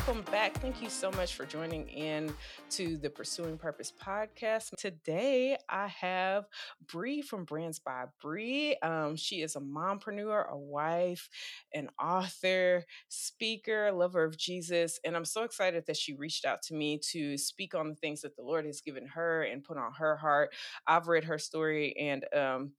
Welcome 0.07 0.23
back. 0.31 0.55
Thank 0.61 0.81
you 0.81 0.89
so 0.89 1.11
much 1.13 1.35
for 1.35 1.45
joining 1.45 1.89
in 1.89 2.33
to 2.71 2.97
the 2.97 3.11
Pursuing 3.11 3.59
Purpose 3.59 3.93
podcast. 3.93 4.71
Today, 4.79 5.57
I 5.69 5.89
have 5.89 6.45
Bree 6.93 7.23
from 7.23 7.45
Brands 7.45 7.81
by 7.81 8.05
Bree. 8.23 8.77
Um, 8.85 9.17
she 9.17 9.43
is 9.43 9.57
a 9.57 9.61
mompreneur, 9.61 10.49
a 10.49 10.57
wife, 10.57 11.29
an 11.75 11.89
author, 12.01 12.85
speaker, 13.09 13.91
lover 13.91 14.23
of 14.23 14.39
Jesus, 14.39 15.01
and 15.05 15.17
I'm 15.17 15.25
so 15.25 15.43
excited 15.43 15.87
that 15.89 15.97
she 15.97 16.15
reached 16.15 16.45
out 16.45 16.63
to 16.65 16.75
me 16.75 17.01
to 17.11 17.37
speak 17.37 17.75
on 17.75 17.89
the 17.89 17.97
things 17.97 18.21
that 18.21 18.37
the 18.37 18.43
Lord 18.43 18.65
has 18.65 18.81
given 18.81 19.09
her 19.09 19.43
and 19.43 19.65
put 19.65 19.77
on 19.77 19.91
her 19.99 20.15
heart. 20.17 20.55
I've 20.87 21.09
read 21.09 21.25
her 21.25 21.39
story 21.39 21.97
and 21.99 22.25
um, 22.33 22.73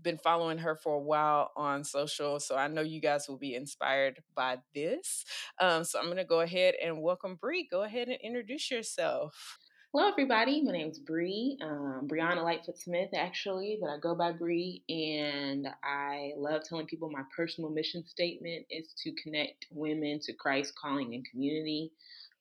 been 0.00 0.18
following 0.18 0.58
her 0.58 0.76
for 0.76 0.94
a 0.94 1.00
while 1.00 1.52
on 1.56 1.84
social, 1.84 2.40
so 2.40 2.56
I 2.56 2.68
know 2.68 2.82
you 2.82 3.00
guys 3.00 3.28
will 3.28 3.38
be 3.38 3.54
inspired 3.54 4.22
by 4.34 4.58
this. 4.74 5.24
Um, 5.58 5.84
so 5.84 5.98
I'm 5.98 6.06
going 6.06 6.16
to 6.16 6.24
go 6.24 6.40
ahead 6.40 6.74
and 6.82 7.02
welcome 7.02 7.36
Bree. 7.36 7.68
Go 7.70 7.82
ahead 7.82 8.08
and 8.08 8.18
introduce 8.22 8.70
yourself. 8.70 9.58
Hello, 9.94 10.08
everybody. 10.08 10.62
My 10.62 10.72
name 10.72 10.88
is 10.88 10.98
Bree, 10.98 11.58
um, 11.60 12.08
Brieanna 12.10 12.42
Lightfoot 12.42 12.78
Smith, 12.78 13.10
actually, 13.14 13.76
but 13.78 13.90
I 13.90 13.98
go 13.98 14.14
by 14.14 14.32
Bree, 14.32 14.82
and 14.88 15.68
I 15.84 16.32
love 16.38 16.62
telling 16.66 16.86
people 16.86 17.10
my 17.10 17.24
personal 17.36 17.68
mission 17.68 18.02
statement 18.06 18.64
is 18.70 18.94
to 19.02 19.12
connect 19.22 19.66
women 19.70 20.18
to 20.20 20.32
Christ, 20.32 20.72
calling, 20.80 21.12
and 21.12 21.26
community. 21.30 21.92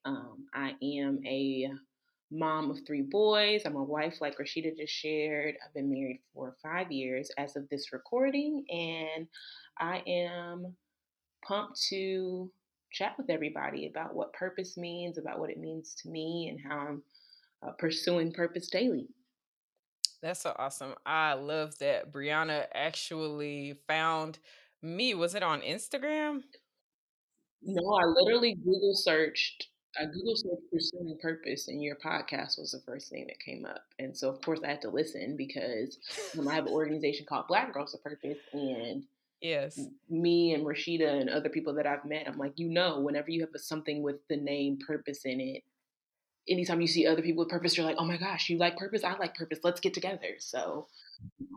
Um, 0.06 0.46
I 0.54 0.76
am 0.82 1.20
a 1.26 1.72
mom 2.32 2.72
of 2.72 2.80
three 2.88 3.02
boys. 3.02 3.64
I'm 3.66 3.76
a 3.76 3.84
wife, 3.84 4.22
like 4.22 4.38
Rashida 4.38 4.76
just 4.78 4.94
shared. 4.94 5.56
I've 5.66 5.74
been 5.74 5.90
married 5.90 6.22
for 6.34 6.56
five 6.64 6.92
years 6.92 7.30
as 7.38 7.56
of 7.56 7.68
this 7.70 7.92
recording, 7.92 8.66
and 8.70 9.28
I 9.78 10.02
am 10.08 10.76
pumped 11.46 11.82
to 11.90 12.52
chat 12.92 13.14
with 13.18 13.30
everybody 13.30 13.88
about 13.88 14.16
what 14.16 14.34
purpose 14.34 14.78
means, 14.78 15.18
about 15.18 15.40
what 15.40 15.50
it 15.50 15.60
means 15.60 15.96
to 16.04 16.10
me, 16.10 16.50
and 16.50 16.60
how 16.72 16.80
I'm 16.80 17.04
uh, 17.68 17.72
pursuing 17.78 18.32
purpose 18.32 18.70
daily. 18.70 19.08
That's 20.22 20.42
so 20.42 20.56
awesome. 20.58 20.94
I 21.06 21.34
love 21.34 21.78
that 21.80 22.12
Brieanna 22.12 22.66
actually 22.74 23.76
found 23.88 24.40
me. 24.82 25.14
Was 25.14 25.36
it 25.36 25.44
on 25.44 25.62
Instagram? 25.62 26.44
No, 27.64 27.82
I 27.94 28.06
literally 28.06 28.56
Google 28.56 28.94
searched 28.96 29.68
I 30.00 30.06
Google 30.06 30.36
searched 30.36 30.72
pursuing 30.72 31.18
purpose, 31.22 31.68
and 31.68 31.84
your 31.84 31.96
podcast 31.98 32.58
was 32.58 32.72
the 32.72 32.82
first 32.86 33.10
thing 33.10 33.28
that 33.28 33.40
came 33.40 33.66
up. 33.66 33.84
And 34.00 34.16
so, 34.16 34.30
of 34.30 34.42
course, 34.42 34.62
I 34.64 34.70
had 34.70 34.82
to 34.84 34.90
listen 34.90 35.36
because 35.36 35.98
um, 36.40 36.48
I 36.48 36.54
have 36.54 36.68
an 36.68 36.74
organization 36.74 37.26
called 37.28 37.48
Black 37.48 37.74
Girls 37.74 37.94
of 37.94 38.04
Purpose, 38.04 38.38
and 38.54 39.04
yes, 39.42 39.80
me 40.10 40.54
and 40.54 40.66
Rashida 40.66 41.20
and 41.20 41.30
other 41.30 41.50
people 41.50 41.74
that 41.76 41.86
I've 41.86 42.06
met, 42.06 42.28
I'm 42.28 42.38
like, 42.38 42.54
you 42.56 42.70
know, 42.70 43.02
whenever 43.02 43.32
you 43.32 43.42
have 43.42 43.50
a, 43.54 43.60
something 43.60 44.02
with 44.02 44.26
the 44.30 44.38
name 44.38 44.80
purpose 44.86 45.26
in 45.26 45.42
it, 45.42 45.64
anytime 46.48 46.80
you 46.80 46.88
see 46.88 47.06
other 47.06 47.22
people 47.22 47.44
with 47.44 47.52
purpose, 47.52 47.76
you're 47.76 47.86
like, 47.86 47.98
oh 48.00 48.06
my 48.06 48.18
gosh, 48.18 48.50
you 48.50 48.58
like 48.58 48.78
purpose, 48.78 49.04
I 49.04 49.18
like 49.18 49.36
purpose, 49.36 49.60
let's 49.64 49.82
get 49.82 49.94
together. 49.94 50.36
So 50.40 50.88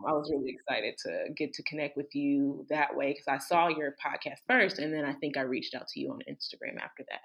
I 0.07 0.11
was 0.11 0.29
really 0.29 0.51
excited 0.51 0.97
to 1.05 1.33
get 1.35 1.53
to 1.53 1.63
connect 1.63 1.95
with 1.95 2.13
you 2.13 2.65
that 2.69 2.95
way 2.95 3.13
because 3.13 3.27
I 3.27 3.37
saw 3.37 3.69
your 3.69 3.95
podcast 4.03 4.39
first, 4.45 4.79
and 4.79 4.93
then 4.93 5.05
I 5.05 5.13
think 5.13 5.37
I 5.37 5.41
reached 5.41 5.73
out 5.73 5.87
to 5.89 5.99
you 6.01 6.11
on 6.11 6.19
Instagram 6.29 6.81
after 6.83 7.05
that. 7.09 7.21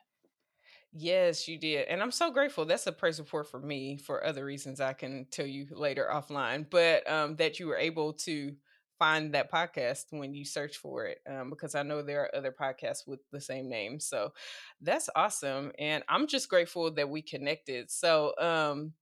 Yes, 0.92 1.46
you 1.46 1.56
did. 1.56 1.86
And 1.86 2.02
I'm 2.02 2.10
so 2.10 2.32
grateful. 2.32 2.64
That's 2.64 2.86
a 2.86 2.92
praise 2.92 3.20
report 3.20 3.48
for 3.48 3.60
me 3.60 3.96
for 3.96 4.24
other 4.24 4.44
reasons 4.44 4.80
I 4.80 4.92
can 4.92 5.26
tell 5.30 5.46
you 5.46 5.66
later 5.70 6.08
offline, 6.12 6.68
but 6.68 7.08
um, 7.08 7.36
that 7.36 7.60
you 7.60 7.68
were 7.68 7.76
able 7.76 8.12
to 8.14 8.52
find 8.98 9.32
that 9.32 9.50
podcast 9.52 10.06
when 10.10 10.34
you 10.34 10.44
search 10.44 10.76
for 10.76 11.06
it 11.06 11.18
um, 11.30 11.48
because 11.48 11.74
I 11.74 11.82
know 11.84 12.02
there 12.02 12.22
are 12.22 12.34
other 12.36 12.52
podcasts 12.52 13.06
with 13.06 13.20
the 13.30 13.40
same 13.40 13.68
name. 13.68 14.00
So 14.00 14.32
that's 14.80 15.08
awesome. 15.14 15.70
And 15.78 16.02
I'm 16.08 16.26
just 16.26 16.48
grateful 16.48 16.90
that 16.94 17.08
we 17.08 17.22
connected. 17.22 17.90
So, 17.90 18.34
um, 18.38 18.92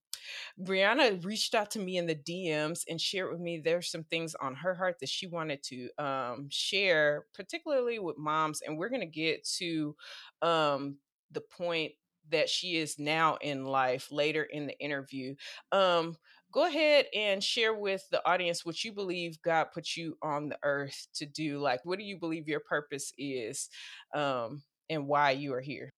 Brieanna 0.60 1.24
reached 1.24 1.54
out 1.54 1.70
to 1.72 1.78
me 1.78 1.96
in 1.96 2.06
the 2.06 2.14
DMs 2.14 2.84
and 2.88 3.00
shared 3.00 3.30
with 3.30 3.40
me 3.40 3.58
there's 3.58 3.90
some 3.90 4.04
things 4.04 4.34
on 4.40 4.54
her 4.56 4.74
heart 4.74 4.96
that 5.00 5.08
she 5.08 5.26
wanted 5.26 5.62
to 5.64 5.88
um, 5.98 6.48
share, 6.50 7.26
particularly 7.34 7.98
with 7.98 8.18
moms. 8.18 8.60
And 8.62 8.76
we're 8.76 8.88
going 8.88 9.00
to 9.00 9.06
get 9.06 9.44
to 9.58 9.96
um, 10.42 10.96
the 11.32 11.40
point 11.40 11.92
that 12.30 12.48
she 12.48 12.76
is 12.76 12.98
now 12.98 13.36
in 13.40 13.64
life 13.64 14.08
later 14.10 14.42
in 14.42 14.66
the 14.66 14.78
interview. 14.78 15.34
Um, 15.72 16.16
go 16.52 16.66
ahead 16.66 17.06
and 17.14 17.42
share 17.42 17.74
with 17.74 18.02
the 18.10 18.26
audience 18.26 18.64
what 18.64 18.82
you 18.84 18.92
believe 18.92 19.40
God 19.42 19.68
put 19.72 19.96
you 19.96 20.16
on 20.22 20.48
the 20.48 20.58
earth 20.62 21.08
to 21.14 21.26
do. 21.26 21.58
Like, 21.58 21.80
what 21.84 21.98
do 21.98 22.04
you 22.04 22.18
believe 22.18 22.48
your 22.48 22.60
purpose 22.60 23.12
is 23.18 23.68
um, 24.14 24.62
and 24.88 25.06
why 25.06 25.32
you 25.32 25.54
are 25.54 25.60
here? 25.60 25.92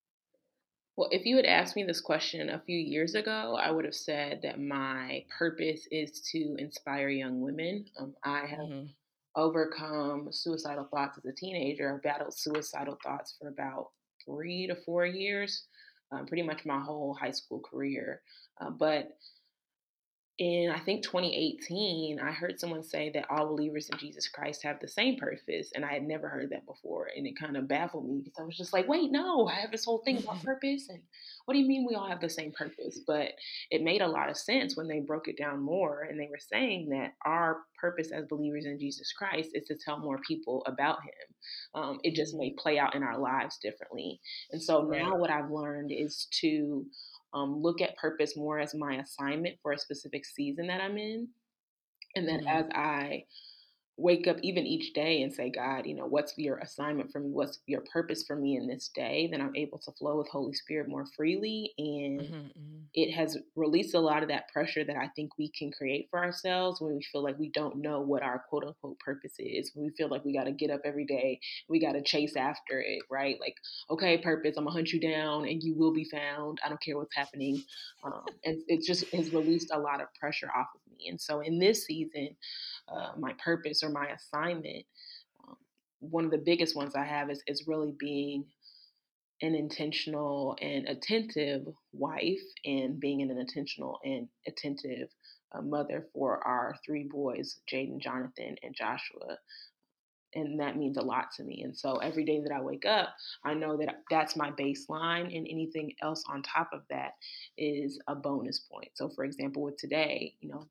Well, 0.97 1.09
if 1.13 1.25
you 1.25 1.37
had 1.37 1.47
asked 1.47 1.77
me 1.77 1.85
this 1.85 2.01
question 2.01 2.51
a 2.51 2.61
few 2.67 2.79
years 2.79 3.15
ago, 3.15 3.57
I 3.59 3.71
would 3.71 3.85
have 3.85 3.95
said 3.95 4.41
that 4.43 4.61
my 4.61 5.25
purpose 5.39 5.89
is 5.91 6.21
to 6.33 6.57
inspire 6.59 7.09
young 7.09 7.41
women. 7.41 7.87
Um, 7.99 8.15
I 8.23 8.41
have 8.41 8.59
mm-hmm. 8.59 8.87
overcome 9.35 10.29
suicidal 10.31 10.89
thoughts 10.91 11.17
as 11.17 11.25
a 11.25 11.33
teenager. 11.33 11.95
I 11.95 12.07
battled 12.07 12.37
suicidal 12.37 12.99
thoughts 13.03 13.37
for 13.41 13.49
about 13.49 13.93
three 14.25 14.67
to 14.67 14.75
four 14.75 15.07
years, 15.07 15.65
um, 16.13 16.27
pretty 16.27 16.43
much 16.43 16.65
my 16.65 16.79
whole 16.81 17.15
high 17.15 17.31
school 17.31 17.61
career. 17.61 18.23
Uh, 18.61 18.71
but 18.71 19.09
in 20.41 20.71
I 20.71 20.79
think 20.79 21.05
2018, 21.05 22.19
I 22.19 22.33
heard 22.33 22.59
someone 22.59 22.83
say 22.83 23.11
that 23.13 23.27
all 23.29 23.49
believers 23.49 23.91
in 23.93 23.99
Jesus 23.99 24.27
Christ 24.27 24.63
have 24.63 24.81
the 24.81 24.89
same 24.89 25.19
purpose, 25.19 25.71
and 25.75 25.85
I 25.85 25.93
had 25.93 26.03
never 26.03 26.31
heard 26.31 26.49
that 26.51 26.65
before, 26.65 27.09
and 27.15 27.27
it 27.27 27.39
kind 27.39 27.59
of 27.59 27.69
baffled 27.69 28.09
me 28.09 28.23
because 28.25 28.41
I 28.41 28.47
was 28.47 28.57
just 28.57 28.73
like, 28.73 28.89
"Wait, 28.89 29.13
no, 29.13 29.47
I 29.47 29.57
have 29.57 29.71
this 29.71 29.85
whole 29.85 29.99
thing 29.99 30.17
about 30.17 30.43
purpose, 30.43 30.89
and 30.89 31.03
what 31.45 31.53
do 31.53 31.61
you 31.61 31.69
mean 31.69 31.87
we 31.87 31.95
all 31.95 32.09
have 32.09 32.23
the 32.23 32.31
same 32.31 32.53
purpose?" 32.53 33.01
But 33.07 33.33
it 33.71 33.83
made 33.83 34.01
a 34.01 34.09
lot 34.09 34.31
of 34.31 34.39
sense 34.39 34.79
when 34.79 34.89
they 34.89 35.01
broke 35.01 35.29
it 35.29 35.37
down 35.37 35.61
more, 35.61 36.05
and 36.09 36.19
they 36.19 36.29
were 36.31 36.39
saying 36.39 36.89
that 36.89 37.13
our 37.27 37.59
purpose 37.79 38.11
as 38.11 38.25
believers 38.25 38.65
in 38.65 38.81
Jesus 38.81 39.13
Christ 39.13 39.51
is 39.53 39.67
to 39.67 39.77
tell 39.77 39.99
more 39.99 40.21
people 40.27 40.63
about 40.67 41.03
Him. 41.03 41.83
Um, 41.83 42.01
it 42.03 42.15
just 42.15 42.35
may 42.35 42.55
play 42.57 42.79
out 42.79 42.95
in 42.95 43.03
our 43.03 43.19
lives 43.19 43.59
differently, 43.59 44.19
and 44.53 44.63
so 44.63 44.85
now 44.85 45.17
what 45.17 45.31
I've 45.31 45.51
learned 45.51 45.93
is 45.93 46.29
to 46.41 46.87
um, 47.33 47.63
look 47.63 47.81
at 47.81 47.97
purpose 47.97 48.37
more 48.37 48.59
as 48.59 48.75
my 48.75 48.97
assignment 48.97 49.57
for 49.63 49.73
a 49.73 49.79
specific 49.79 50.25
season 50.25 50.67
that 50.67 50.81
I'm 50.81 50.99
in. 50.99 51.29
And 52.17 52.27
then 52.27 52.41
mm-hmm. 52.41 52.49
as 52.49 52.65
I 52.75 53.25
wake 54.01 54.27
up 54.27 54.37
even 54.43 54.67
each 54.67 54.93
day 54.95 55.23
and 55.23 55.33
say, 55.33 55.51
God, 55.51 55.87
you 55.87 55.95
know, 55.95 56.07
what's 56.07 56.35
your 56.37 56.59
assignment 56.59 57.13
for 57.13 57.21
me? 57.21 57.31
What's 57.31 57.61
your 57.67 57.83
purpose 57.93 58.25
for 58.27 58.35
me 58.35 58.57
in 58.57 58.67
this 58.67 58.91
day? 58.95 59.29
Then 59.31 59.41
I'm 59.41 59.55
able 59.55 59.79
to 59.79 59.93
flow 59.93 60.17
with 60.19 60.29
Holy 60.29 60.55
Spirit 60.55 60.89
more 60.89 61.05
freely. 61.17 61.73
And 61.79 62.21
mm-hmm, 62.21 62.35
mm-hmm. 62.35 62.79
it 62.95 63.13
has 63.13 63.37
released 63.57 63.95
a 63.95 64.01
lot 64.01 64.23
of 64.23 64.29
that 64.31 64.49
pressure 64.53 64.85
that 64.85 64.97
I 64.97 65.09
think 65.15 65.37
we 65.39 65.51
can 65.51 65.71
create 65.71 66.09
for 66.11 66.19
ourselves 66.19 66.81
when 66.81 66.95
we 66.95 67.03
feel 67.13 67.23
like 67.23 67.39
we 67.39 67.51
don't 67.51 67.77
know 67.77 68.01
what 68.01 68.23
our 68.23 68.43
quote 68.49 68.65
unquote 68.65 68.99
purpose 69.01 69.35
is. 69.39 69.73
When 69.75 69.87
we 69.87 69.93
feel 69.97 70.09
like 70.09 70.25
we 70.25 70.33
got 70.33 70.45
to 70.45 70.53
get 70.53 70.71
up 70.71 70.81
every 70.85 71.05
day, 71.05 71.41
we 71.69 71.79
got 71.79 71.93
to 71.93 72.03
chase 72.03 72.37
after 72.37 72.81
it, 72.81 73.03
right? 73.11 73.37
Like, 73.41 73.57
okay, 73.91 74.19
purpose, 74.19 74.55
I'm 74.57 74.65
going 74.65 74.75
to 74.75 74.79
hunt 74.79 74.93
you 74.93 75.01
down 75.01 75.47
and 75.47 75.63
you 75.63 75.75
will 75.75 75.93
be 75.93 76.05
found. 76.05 76.59
I 76.65 76.69
don't 76.69 76.83
care 76.83 76.97
what's 76.97 77.15
happening. 77.15 77.63
Um, 78.03 78.25
and 78.45 78.63
it 78.69 78.83
just 78.83 79.05
has 79.13 79.33
released 79.33 79.71
a 79.73 79.79
lot 79.79 80.01
of 80.01 80.09
pressure 80.19 80.49
off 80.57 80.69
of 80.75 80.80
me. 80.91 81.09
And 81.09 81.21
so 81.21 81.41
in 81.41 81.59
this 81.59 81.87
season, 81.87 82.37
uh, 82.89 83.13
my 83.19 83.35
purpose 83.43 83.83
or 83.83 83.91
my 83.91 84.09
assignment, 84.09 84.85
um, 85.47 85.57
one 86.01 86.25
of 86.25 86.31
the 86.31 86.39
biggest 86.39 86.77
ones 86.77 86.95
I 86.95 87.05
have 87.05 87.31
is, 87.31 87.43
is 87.47 87.67
really 87.67 87.95
being 87.99 88.45
an 89.43 89.55
intentional 89.55 90.57
and 90.61 90.87
attentive 90.89 91.67
wife 91.93 92.43
and 92.65 93.01
being 93.01 93.23
an 93.23 93.31
intentional 93.39 93.99
and 94.05 94.29
attentive 94.47 95.09
uh, 95.53 95.63
mother 95.63 96.07
for 96.13 96.47
our 96.47 96.77
three 96.85 97.09
boys, 97.11 97.61
Jaden, 97.73 98.01
Jonathan, 98.01 98.57
and 98.63 98.75
Joshua. 98.75 99.39
And 100.35 100.61
that 100.61 100.77
means 100.77 100.97
a 100.97 101.03
lot 101.03 101.33
to 101.39 101.43
me. 101.43 101.63
And 101.65 101.77
so 101.77 101.97
every 101.97 102.25
day 102.25 102.41
that 102.41 102.53
I 102.55 102.61
wake 102.61 102.87
up, 102.87 103.09
I 103.45 103.55
know 103.55 103.77
that 103.79 104.03
that's 104.11 104.37
my 104.37 104.53
baseline, 104.53 105.37
and 105.37 105.47
anything 105.51 105.93
else 106.03 106.23
on 106.29 106.43
top 106.43 106.71
of 106.73 106.83
that 106.89 107.13
is 107.59 107.99
a 108.07 108.15
bonus 108.15 108.61
point. 108.61 108.91
So, 108.95 109.09
for 109.09 109.25
example, 109.25 109.63
with 109.63 109.77
today, 109.77 110.35
you 110.41 110.51
know, 110.51 110.69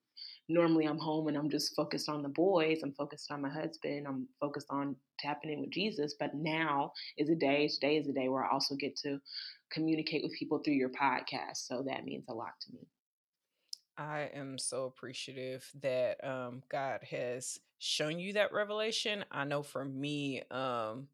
normally 0.49 0.85
I'm 0.85 0.97
home 0.97 1.27
and 1.27 1.37
I'm 1.37 1.49
just 1.49 1.75
focused 1.75 2.09
on 2.09 2.23
the 2.23 2.29
boys, 2.29 2.81
I'm 2.83 2.93
focused 2.93 3.31
on 3.31 3.41
my 3.41 3.49
husband, 3.49 4.07
I'm 4.07 4.27
focused 4.39 4.67
on 4.69 4.95
tapping 5.19 5.51
in 5.51 5.61
with 5.61 5.69
Jesus. 5.69 6.15
But 6.19 6.33
now 6.33 6.91
is 7.17 7.29
a 7.29 7.35
day, 7.35 7.67
today 7.67 7.97
is 7.97 8.07
a 8.07 8.13
day 8.13 8.27
where 8.27 8.43
I 8.43 8.51
also 8.51 8.75
get 8.75 8.97
to 8.97 9.19
communicate 9.71 10.23
with 10.23 10.33
people 10.33 10.59
through 10.59 10.73
your 10.73 10.89
podcast. 10.89 11.67
So 11.67 11.83
that 11.87 12.03
means 12.03 12.25
a 12.27 12.33
lot 12.33 12.53
to 12.61 12.73
me. 12.73 12.87
I 13.97 14.29
am 14.33 14.57
so 14.57 14.85
appreciative 14.85 15.69
that 15.81 16.23
um, 16.23 16.63
God 16.69 17.01
has 17.11 17.59
shown 17.79 18.17
you 18.17 18.33
that 18.33 18.53
revelation. 18.53 19.25
I 19.29 19.43
know 19.43 19.61
for 19.61 19.83
me, 19.83 20.41
um, 20.51 21.07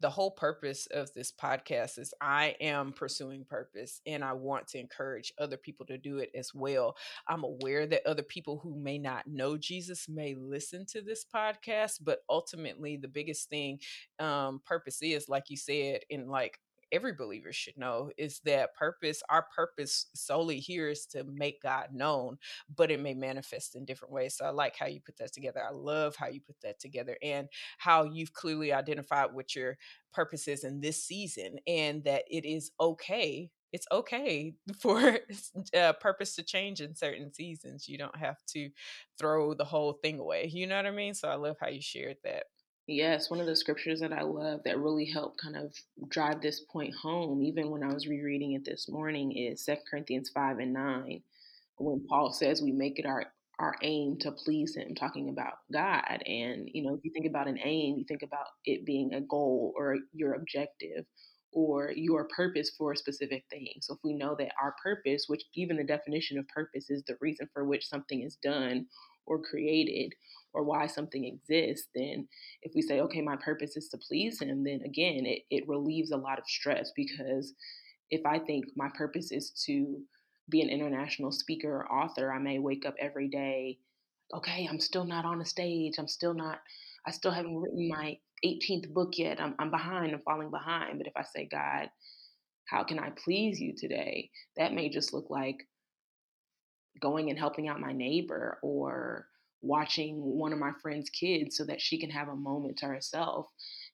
the 0.00 0.10
whole 0.10 0.30
purpose 0.30 0.86
of 0.92 1.12
this 1.14 1.32
podcast 1.32 1.98
is 1.98 2.14
I 2.20 2.54
am 2.60 2.92
pursuing 2.92 3.44
purpose 3.44 4.00
and 4.06 4.22
I 4.24 4.32
want 4.32 4.68
to 4.68 4.78
encourage 4.78 5.32
other 5.38 5.56
people 5.56 5.86
to 5.86 5.98
do 5.98 6.18
it 6.18 6.30
as 6.34 6.54
well. 6.54 6.96
I'm 7.28 7.44
aware 7.44 7.86
that 7.86 8.06
other 8.06 8.22
people 8.22 8.58
who 8.58 8.76
may 8.76 8.98
not 8.98 9.26
know 9.26 9.56
Jesus 9.56 10.08
may 10.08 10.34
listen 10.34 10.86
to 10.90 11.02
this 11.02 11.24
podcast, 11.34 12.00
but 12.02 12.20
ultimately, 12.28 12.96
the 12.96 13.08
biggest 13.08 13.48
thing 13.48 13.80
um, 14.18 14.60
purpose 14.64 14.98
is, 15.02 15.28
like 15.28 15.44
you 15.48 15.56
said, 15.56 16.00
in 16.10 16.28
like 16.28 16.58
every 16.92 17.12
believer 17.12 17.52
should 17.52 17.76
know 17.76 18.10
is 18.18 18.40
that 18.44 18.74
purpose, 18.74 19.22
our 19.28 19.46
purpose 19.54 20.06
solely 20.14 20.58
here 20.60 20.88
is 20.88 21.06
to 21.06 21.24
make 21.24 21.62
God 21.62 21.88
known, 21.92 22.38
but 22.74 22.90
it 22.90 23.00
may 23.00 23.14
manifest 23.14 23.74
in 23.76 23.84
different 23.84 24.12
ways. 24.12 24.36
So 24.36 24.44
I 24.44 24.50
like 24.50 24.76
how 24.76 24.86
you 24.86 25.00
put 25.00 25.16
that 25.18 25.32
together. 25.32 25.60
I 25.66 25.72
love 25.72 26.16
how 26.16 26.28
you 26.28 26.40
put 26.40 26.56
that 26.62 26.80
together 26.80 27.16
and 27.22 27.48
how 27.78 28.04
you've 28.04 28.32
clearly 28.32 28.72
identified 28.72 29.32
what 29.32 29.54
your 29.54 29.76
purpose 30.12 30.48
is 30.48 30.64
in 30.64 30.80
this 30.80 31.04
season 31.04 31.56
and 31.66 32.04
that 32.04 32.24
it 32.30 32.44
is 32.44 32.70
okay 32.80 33.50
it's 33.70 33.86
okay 33.92 34.54
for 34.80 35.18
uh, 35.76 35.92
purpose 36.00 36.34
to 36.36 36.42
change 36.42 36.80
in 36.80 36.94
certain 36.94 37.32
seasons. 37.34 37.86
You 37.86 37.98
don't 37.98 38.16
have 38.16 38.38
to 38.54 38.70
throw 39.18 39.54
the 39.54 39.64
whole 39.64 39.92
thing 39.92 40.18
away. 40.18 40.46
You 40.52 40.66
know 40.66 40.76
what 40.76 40.86
I 40.86 40.90
mean? 40.90 41.12
So 41.14 41.28
I 41.28 41.34
love 41.34 41.56
how 41.60 41.68
you 41.68 41.82
shared 41.82 42.16
that. 42.24 42.44
Yes, 42.88 43.28
one 43.28 43.38
of 43.38 43.46
the 43.46 43.54
scriptures 43.54 44.00
that 44.00 44.14
I 44.14 44.22
love 44.22 44.62
that 44.64 44.78
really 44.78 45.04
helped 45.04 45.42
kind 45.42 45.56
of 45.56 45.74
drive 46.08 46.40
this 46.40 46.60
point 46.60 46.94
home, 46.94 47.42
even 47.42 47.70
when 47.70 47.82
I 47.82 47.92
was 47.92 48.06
rereading 48.08 48.52
it 48.52 48.64
this 48.64 48.88
morning, 48.88 49.30
is 49.36 49.62
2 49.66 49.74
Corinthians 49.90 50.30
5 50.30 50.58
and 50.58 50.72
9, 50.72 51.22
when 51.76 52.06
Paul 52.08 52.32
says 52.32 52.62
we 52.62 52.72
make 52.72 52.98
it 52.98 53.04
our 53.06 53.26
our 53.58 53.74
aim 53.82 54.16
to 54.20 54.30
please 54.30 54.76
him 54.76 54.94
talking 54.94 55.28
about 55.28 55.54
god. 55.72 56.22
And 56.26 56.70
you 56.72 56.82
know 56.82 56.94
if 56.94 57.04
you 57.04 57.10
think 57.12 57.26
about 57.26 57.48
an 57.48 57.58
aim 57.62 57.98
you 57.98 58.04
think 58.06 58.22
about 58.22 58.46
it 58.64 58.86
being 58.86 59.14
a 59.14 59.20
goal 59.20 59.74
or 59.76 59.96
your 60.12 60.34
objective 60.34 61.04
or 61.52 61.92
your 61.96 62.28
purpose 62.28 62.70
for 62.78 62.92
a 62.92 62.96
specific 62.96 63.44
thing. 63.50 63.72
So 63.80 63.94
if 63.94 64.00
we 64.04 64.14
know 64.14 64.36
that 64.38 64.52
our 64.62 64.76
purpose 64.80 65.24
which 65.26 65.42
even 65.54 65.76
the 65.76 65.84
definition 65.84 66.38
of 66.38 66.46
purpose 66.48 66.88
is 66.88 67.02
the 67.08 67.16
reason 67.20 67.48
for 67.52 67.64
which 67.64 67.88
something 67.88 68.22
is 68.22 68.36
done 68.36 68.86
or 69.28 69.40
created 69.40 70.12
or 70.52 70.64
why 70.64 70.86
something 70.86 71.24
exists, 71.24 71.88
then 71.94 72.26
if 72.62 72.72
we 72.74 72.82
say, 72.82 73.00
okay, 73.00 73.20
my 73.20 73.36
purpose 73.36 73.76
is 73.76 73.88
to 73.88 73.98
please 73.98 74.40
him, 74.40 74.64
then 74.64 74.80
again, 74.84 75.24
it, 75.26 75.42
it 75.50 75.68
relieves 75.68 76.10
a 76.10 76.16
lot 76.16 76.38
of 76.38 76.44
stress 76.46 76.90
because 76.96 77.52
if 78.10 78.24
I 78.26 78.38
think 78.38 78.64
my 78.74 78.88
purpose 78.96 79.30
is 79.30 79.50
to 79.66 80.00
be 80.48 80.62
an 80.62 80.70
international 80.70 81.30
speaker 81.30 81.68
or 81.68 81.92
author, 81.92 82.32
I 82.32 82.38
may 82.38 82.58
wake 82.58 82.86
up 82.86 82.94
every 82.98 83.28
day, 83.28 83.78
okay, 84.34 84.66
I'm 84.68 84.80
still 84.80 85.04
not 85.04 85.24
on 85.24 85.40
a 85.40 85.44
stage. 85.44 85.94
I'm 85.98 86.08
still 86.08 86.34
not, 86.34 86.60
I 87.06 87.10
still 87.10 87.30
haven't 87.30 87.56
written 87.56 87.88
my 87.88 88.18
18th 88.44 88.92
book 88.92 89.10
yet. 89.16 89.40
I'm, 89.40 89.54
I'm 89.58 89.70
behind, 89.70 90.12
I'm 90.12 90.22
falling 90.22 90.50
behind. 90.50 90.98
But 90.98 91.06
if 91.06 91.12
I 91.16 91.22
say, 91.22 91.48
God, 91.50 91.88
how 92.66 92.84
can 92.84 92.98
I 92.98 93.10
please 93.22 93.60
you 93.60 93.74
today? 93.76 94.30
That 94.56 94.74
may 94.74 94.88
just 94.88 95.12
look 95.12 95.26
like 95.30 95.56
going 97.00 97.30
and 97.30 97.38
helping 97.38 97.68
out 97.68 97.80
my 97.80 97.92
neighbor 97.92 98.58
or 98.62 99.26
watching 99.60 100.16
one 100.16 100.52
of 100.52 100.58
my 100.58 100.72
friend's 100.82 101.10
kids 101.10 101.56
so 101.56 101.64
that 101.64 101.80
she 101.80 101.98
can 101.98 102.10
have 102.10 102.28
a 102.28 102.36
moment 102.36 102.78
to 102.78 102.86
herself 102.86 103.46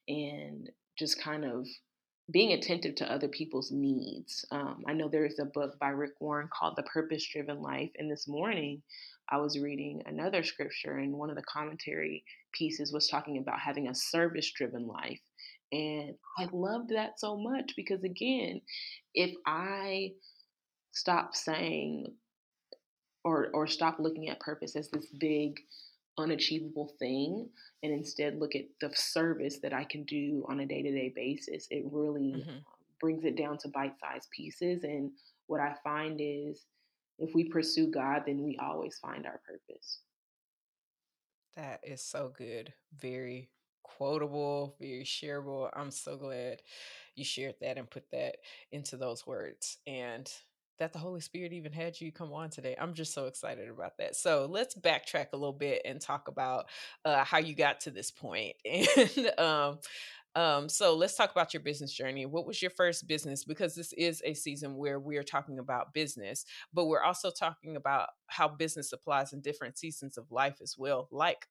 and 0.08 0.70
just 0.98 1.20
kind 1.20 1.44
of 1.44 1.66
being 2.30 2.52
attentive 2.52 2.94
to 2.96 3.10
other 3.10 3.28
people's 3.28 3.70
needs. 3.70 4.44
Um, 4.50 4.82
I 4.86 4.92
know 4.94 5.08
there 5.08 5.26
is 5.26 5.38
a 5.38 5.44
book 5.44 5.78
by 5.78 5.88
Rick 5.88 6.12
Warren 6.20 6.48
called 6.52 6.74
The 6.76 6.82
Purpose 6.84 7.26
Driven 7.26 7.60
Life. 7.60 7.90
And 7.98 8.10
this 8.10 8.26
morning, 8.26 8.82
I 9.28 9.38
was 9.38 9.58
reading 9.58 10.02
another 10.06 10.42
scripture, 10.42 10.98
and 10.98 11.12
one 11.12 11.30
of 11.30 11.36
the 11.36 11.42
commentary 11.42 12.24
pieces 12.52 12.92
was 12.92 13.08
talking 13.08 13.38
about 13.38 13.60
having 13.60 13.88
a 13.88 13.94
service 13.94 14.50
driven 14.52 14.86
life. 14.86 15.20
And 15.72 16.14
I 16.38 16.48
loved 16.52 16.90
that 16.90 17.18
so 17.18 17.36
much 17.36 17.72
because, 17.76 18.04
again, 18.04 18.60
if 19.14 19.34
I 19.46 20.12
stop 20.92 21.34
saying, 21.34 22.14
or 23.24 23.48
or 23.52 23.66
stop 23.66 23.96
looking 23.98 24.28
at 24.28 24.40
purpose 24.40 24.76
as 24.76 24.90
this 24.90 25.06
big 25.18 25.60
unachievable 26.18 26.94
thing 26.98 27.48
and 27.82 27.92
instead 27.92 28.38
look 28.38 28.54
at 28.54 28.66
the 28.80 28.90
service 28.94 29.58
that 29.58 29.72
I 29.72 29.84
can 29.84 30.04
do 30.04 30.46
on 30.48 30.60
a 30.60 30.66
day-to-day 30.66 31.12
basis. 31.14 31.66
It 31.70 31.84
really 31.90 32.36
mm-hmm. 32.36 32.58
brings 33.00 33.24
it 33.24 33.36
down 33.36 33.58
to 33.58 33.68
bite-sized 33.68 34.30
pieces 34.30 34.84
and 34.84 35.10
what 35.46 35.60
I 35.60 35.74
find 35.82 36.20
is 36.22 36.62
if 37.18 37.34
we 37.34 37.44
pursue 37.44 37.90
God, 37.90 38.22
then 38.26 38.42
we 38.42 38.58
always 38.58 38.98
find 38.98 39.26
our 39.26 39.40
purpose. 39.46 40.00
That 41.56 41.80
is 41.84 42.02
so 42.02 42.32
good. 42.36 42.72
Very 42.98 43.50
quotable, 43.82 44.76
very 44.80 45.04
shareable. 45.04 45.70
I'm 45.74 45.90
so 45.90 46.16
glad 46.16 46.62
you 47.14 47.24
shared 47.24 47.54
that 47.60 47.78
and 47.78 47.88
put 47.88 48.10
that 48.10 48.36
into 48.72 48.96
those 48.96 49.26
words. 49.26 49.78
And 49.86 50.28
that 50.78 50.92
the 50.92 50.98
Holy 50.98 51.20
Spirit 51.20 51.52
even 51.52 51.72
had 51.72 52.00
you 52.00 52.10
come 52.10 52.32
on 52.32 52.50
today. 52.50 52.76
I'm 52.78 52.94
just 52.94 53.14
so 53.14 53.26
excited 53.26 53.68
about 53.68 53.96
that. 53.98 54.16
So 54.16 54.46
let's 54.50 54.74
backtrack 54.74 55.28
a 55.32 55.36
little 55.36 55.52
bit 55.52 55.82
and 55.84 56.00
talk 56.00 56.28
about 56.28 56.66
uh, 57.04 57.24
how 57.24 57.38
you 57.38 57.54
got 57.54 57.80
to 57.80 57.90
this 57.90 58.10
point. 58.10 58.56
And 58.96 59.32
um, 59.38 59.78
um, 60.36 60.68
so 60.68 60.96
let's 60.96 61.14
talk 61.14 61.30
about 61.30 61.54
your 61.54 61.62
business 61.62 61.92
journey. 61.92 62.26
What 62.26 62.46
was 62.46 62.60
your 62.60 62.72
first 62.72 63.06
business? 63.06 63.44
Because 63.44 63.74
this 63.74 63.92
is 63.92 64.20
a 64.24 64.34
season 64.34 64.76
where 64.76 64.98
we 64.98 65.16
are 65.16 65.22
talking 65.22 65.58
about 65.60 65.94
business, 65.94 66.44
but 66.72 66.86
we're 66.86 67.02
also 67.02 67.30
talking 67.30 67.76
about 67.76 68.08
how 68.26 68.48
business 68.48 68.92
applies 68.92 69.32
in 69.32 69.40
different 69.40 69.78
seasons 69.78 70.18
of 70.18 70.30
life 70.32 70.56
as 70.60 70.74
well, 70.76 71.08
like 71.12 71.46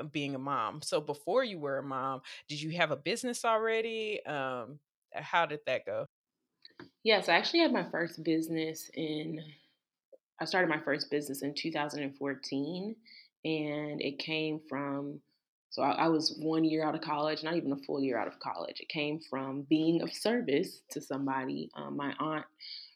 uh, 0.00 0.04
being 0.04 0.34
a 0.34 0.38
mom. 0.38 0.82
So 0.82 1.00
before 1.00 1.44
you 1.44 1.58
were 1.60 1.78
a 1.78 1.82
mom, 1.84 2.22
did 2.48 2.60
you 2.60 2.70
have 2.72 2.90
a 2.90 2.96
business 2.96 3.44
already? 3.44 4.24
Um, 4.26 4.80
how 5.14 5.46
did 5.46 5.60
that 5.66 5.86
go? 5.86 6.06
Yes, 7.04 7.28
I 7.28 7.34
actually 7.34 7.60
had 7.60 7.72
my 7.72 7.84
first 7.90 8.22
business 8.22 8.90
in, 8.94 9.40
I 10.40 10.44
started 10.44 10.68
my 10.68 10.80
first 10.80 11.10
business 11.10 11.42
in 11.42 11.54
2014, 11.54 12.96
and 13.44 14.00
it 14.02 14.18
came 14.18 14.60
from, 14.68 15.20
so 15.70 15.82
I, 15.82 15.92
I, 15.92 16.08
was 16.08 16.38
one 16.40 16.64
year 16.64 16.84
out 16.84 16.94
of 16.94 17.00
college, 17.00 17.42
not 17.42 17.56
even 17.56 17.72
a 17.72 17.76
full 17.76 18.02
year 18.02 18.18
out 18.18 18.26
of 18.26 18.38
college. 18.40 18.80
It 18.80 18.88
came 18.88 19.20
from 19.30 19.62
being 19.70 20.02
of 20.02 20.12
service 20.12 20.82
to 20.90 21.00
somebody. 21.00 21.70
Um, 21.76 21.96
my 21.96 22.12
aunt 22.18 22.44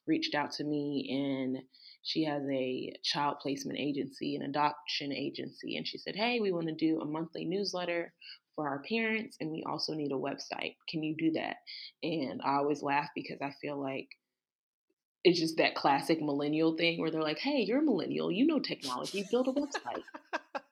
reached 0.07 0.35
out 0.35 0.53
to 0.53 0.65
me, 0.65 1.09
and 1.11 1.62
she 2.03 2.25
has 2.25 2.43
a 2.51 2.95
child 3.05 3.37
placement 3.41 3.79
agency, 3.79 4.35
an 4.35 4.43
adoption 4.43 5.12
agency, 5.12 5.77
and 5.77 5.87
she 5.87 5.99
said, 5.99 6.17
Hey, 6.17 6.41
we 6.41 6.53
want 6.53 6.67
to 6.67 6.75
do 6.75 7.01
a 7.01 7.05
monthly 7.05 7.45
newsletter 7.45 8.12
for 8.55 8.69
our 8.69 8.83
parents 8.89 9.37
and 9.41 9.51
we 9.51 9.65
also 9.67 9.95
need 9.95 10.13
a 10.13 10.17
website. 10.17 10.77
Can 10.89 11.03
you 11.03 11.15
do 11.17 11.33
that? 11.33 11.57
And 12.03 12.41
I 12.45 12.57
always 12.57 12.83
laugh 12.83 13.09
because 13.15 13.41
I 13.41 13.53
feel 13.61 13.81
like 13.81 14.09
it's 15.25 15.39
just 15.39 15.59
that 15.59 15.75
classic 15.75 16.21
millennial 16.21 16.77
thing 16.77 17.01
where 17.01 17.11
they're 17.11 17.23
like, 17.23 17.39
hey, 17.39 17.65
you're 17.67 17.79
a 17.79 17.83
millennial, 17.83 18.31
you 18.31 18.47
know 18.47 18.59
technology, 18.59 19.25
build 19.31 19.49
a 19.49 19.53
website. 19.53 20.03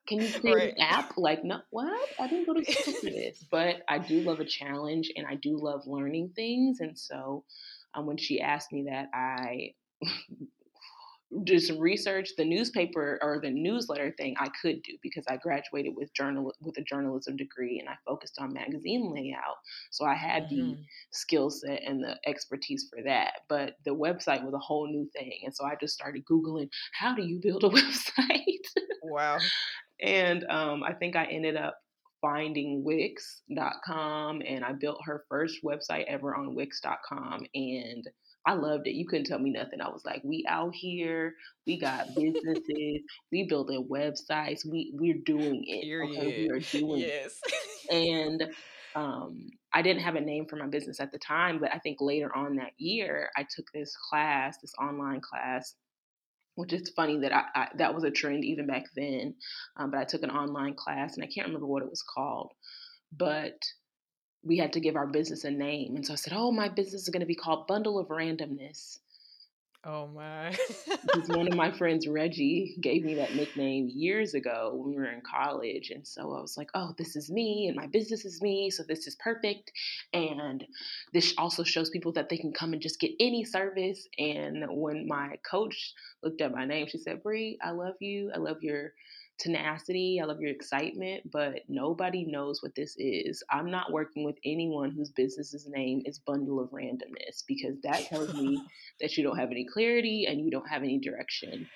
can 0.07 0.21
you 0.21 0.29
create 0.39 0.55
right. 0.55 0.73
an 0.75 0.81
app? 0.81 1.13
Like, 1.17 1.43
no, 1.43 1.61
what? 1.69 2.09
I 2.19 2.27
didn't 2.27 2.45
go 2.45 2.53
to 2.53 2.71
school 2.71 2.93
for 2.93 3.05
this. 3.09 3.45
But 3.49 3.77
I 3.87 3.99
do 3.99 4.19
love 4.21 4.39
a 4.39 4.45
challenge 4.45 5.11
and 5.15 5.25
I 5.25 5.35
do 5.35 5.57
love 5.57 5.87
learning 5.87 6.33
things. 6.35 6.81
And 6.81 6.99
so 6.99 7.45
um, 7.93 8.05
when 8.05 8.17
she 8.17 8.41
asked 8.41 8.73
me 8.73 8.87
that, 8.89 9.09
I 9.13 9.73
do 11.43 11.59
some 11.59 11.79
research. 11.79 12.29
The 12.37 12.45
newspaper 12.45 13.19
or 13.21 13.39
the 13.41 13.49
newsletter 13.49 14.13
thing 14.17 14.35
I 14.39 14.49
could 14.61 14.83
do 14.83 14.93
because 15.01 15.25
I 15.27 15.37
graduated 15.37 15.95
with 15.95 16.13
journal 16.13 16.53
with 16.61 16.77
a 16.77 16.83
journalism 16.83 17.35
degree 17.35 17.79
and 17.79 17.89
I 17.89 17.95
focused 18.05 18.37
on 18.39 18.53
magazine 18.53 19.11
layout. 19.13 19.57
So 19.91 20.05
I 20.05 20.15
had 20.15 20.43
mm-hmm. 20.43 20.71
the 20.71 20.77
skill 21.11 21.49
set 21.49 21.81
and 21.85 22.03
the 22.03 22.17
expertise 22.25 22.87
for 22.89 23.01
that. 23.03 23.41
But 23.47 23.75
the 23.85 23.95
website 23.95 24.43
was 24.43 24.53
a 24.53 24.59
whole 24.59 24.87
new 24.87 25.09
thing. 25.17 25.39
And 25.43 25.55
so 25.55 25.65
I 25.65 25.75
just 25.79 25.93
started 25.93 26.25
Googling 26.25 26.69
how 26.93 27.15
do 27.15 27.23
you 27.23 27.39
build 27.41 27.63
a 27.63 27.69
website? 27.69 28.65
Wow. 29.03 29.37
and 30.01 30.45
um, 30.49 30.83
I 30.83 30.93
think 30.93 31.15
I 31.15 31.25
ended 31.25 31.55
up 31.55 31.77
finding 32.21 32.83
Wix.com 32.83 34.41
and 34.45 34.63
I 34.63 34.73
built 34.73 34.99
her 35.05 35.25
first 35.27 35.59
website 35.63 36.05
ever 36.07 36.35
on 36.35 36.55
Wix.com 36.55 37.45
and 37.55 38.07
I 38.45 38.53
loved 38.53 38.87
it. 38.87 38.95
You 38.95 39.05
couldn't 39.07 39.25
tell 39.25 39.39
me 39.39 39.51
nothing. 39.51 39.81
I 39.81 39.89
was 39.89 40.03
like, 40.03 40.23
we 40.23 40.45
out 40.47 40.73
here, 40.73 41.35
we 41.67 41.79
got 41.79 42.15
businesses, 42.15 43.01
we 43.31 43.45
building 43.47 43.87
websites, 43.89 44.65
we 44.65 44.91
we're 44.95 45.19
doing 45.23 45.63
it. 45.67 45.83
Period. 45.83 46.17
Okay, 46.17 46.43
we 46.43 46.49
are 46.49 46.59
doing 46.71 47.01
yes. 47.01 47.39
it. 47.45 47.93
And 47.93 48.51
um, 48.95 49.49
I 49.73 49.81
didn't 49.81 50.03
have 50.03 50.15
a 50.15 50.21
name 50.21 50.47
for 50.49 50.55
my 50.55 50.67
business 50.67 50.99
at 50.99 51.11
the 51.11 51.19
time, 51.19 51.59
but 51.59 51.73
I 51.73 51.79
think 51.79 51.97
later 52.01 52.35
on 52.35 52.55
that 52.55 52.71
year, 52.77 53.29
I 53.37 53.43
took 53.43 53.71
this 53.73 53.95
class, 54.09 54.57
this 54.61 54.73
online 54.81 55.21
class, 55.21 55.75
which 56.55 56.73
is 56.73 56.91
funny 56.95 57.19
that 57.19 57.31
I, 57.31 57.43
I 57.55 57.67
that 57.77 57.93
was 57.93 58.03
a 58.03 58.11
trend 58.11 58.43
even 58.43 58.67
back 58.67 58.85
then. 58.95 59.35
Um, 59.77 59.91
but 59.91 59.99
I 59.99 60.03
took 60.03 60.23
an 60.23 60.31
online 60.31 60.73
class, 60.73 61.15
and 61.15 61.23
I 61.23 61.27
can't 61.27 61.47
remember 61.47 61.67
what 61.67 61.83
it 61.83 61.89
was 61.89 62.03
called, 62.03 62.51
but 63.15 63.53
we 64.43 64.57
had 64.57 64.73
to 64.73 64.79
give 64.79 64.95
our 64.95 65.07
business 65.07 65.43
a 65.43 65.51
name. 65.51 65.95
And 65.95 66.05
so 66.05 66.13
I 66.13 66.15
said, 66.15 66.33
Oh, 66.35 66.51
my 66.51 66.69
business 66.69 67.03
is 67.03 67.09
going 67.09 67.21
to 67.21 67.27
be 67.27 67.35
called 67.35 67.67
Bundle 67.67 67.99
of 67.99 68.07
Randomness. 68.07 68.99
Oh 69.83 70.05
my. 70.07 70.55
because 71.01 71.29
one 71.29 71.47
of 71.47 71.55
my 71.57 71.71
friends, 71.71 72.07
Reggie, 72.07 72.75
gave 72.79 73.03
me 73.03 73.15
that 73.15 73.33
nickname 73.33 73.89
years 73.91 74.35
ago 74.35 74.71
when 74.75 74.89
we 74.89 74.95
were 74.95 75.11
in 75.11 75.21
college. 75.21 75.89
And 75.89 76.07
so 76.07 76.21
I 76.33 76.39
was 76.39 76.55
like, 76.55 76.69
oh, 76.75 76.93
this 76.99 77.15
is 77.15 77.31
me 77.31 77.65
and 77.67 77.75
my 77.75 77.87
business 77.87 78.23
is 78.23 78.41
me. 78.43 78.69
So 78.69 78.83
this 78.87 79.07
is 79.07 79.15
perfect. 79.15 79.71
And 80.13 80.63
this 81.13 81.33
also 81.35 81.63
shows 81.63 81.89
people 81.89 82.11
that 82.13 82.29
they 82.29 82.37
can 82.37 82.53
come 82.53 82.73
and 82.73 82.81
just 82.81 82.99
get 82.99 83.11
any 83.19 83.43
service. 83.43 84.07
And 84.19 84.63
when 84.69 85.07
my 85.07 85.37
coach 85.49 85.93
looked 86.21 86.41
at 86.41 86.53
my 86.53 86.65
name, 86.65 86.85
she 86.87 86.99
said, 86.99 87.23
Bree, 87.23 87.57
I 87.63 87.71
love 87.71 87.95
you. 87.99 88.31
I 88.35 88.37
love 88.37 88.57
your 88.61 88.93
tenacity. 89.41 90.19
I 90.21 90.25
love 90.25 90.39
your 90.39 90.51
excitement, 90.51 91.29
but 91.31 91.61
nobody 91.67 92.25
knows 92.25 92.61
what 92.61 92.75
this 92.75 92.95
is. 92.97 93.43
I'm 93.49 93.71
not 93.71 93.91
working 93.91 94.23
with 94.23 94.37
anyone 94.45 94.91
whose 94.91 95.11
business's 95.11 95.67
name 95.67 96.03
is 96.05 96.19
Bundle 96.19 96.59
of 96.59 96.69
Randomness 96.69 97.43
because 97.47 97.75
that 97.83 98.05
tells 98.05 98.33
me 98.33 98.61
that 99.01 99.17
you 99.17 99.23
don't 99.23 99.37
have 99.37 99.51
any 99.51 99.65
clarity 99.65 100.27
and 100.29 100.39
you 100.39 100.51
don't 100.51 100.69
have 100.69 100.83
any 100.83 100.99
direction. 100.99 101.67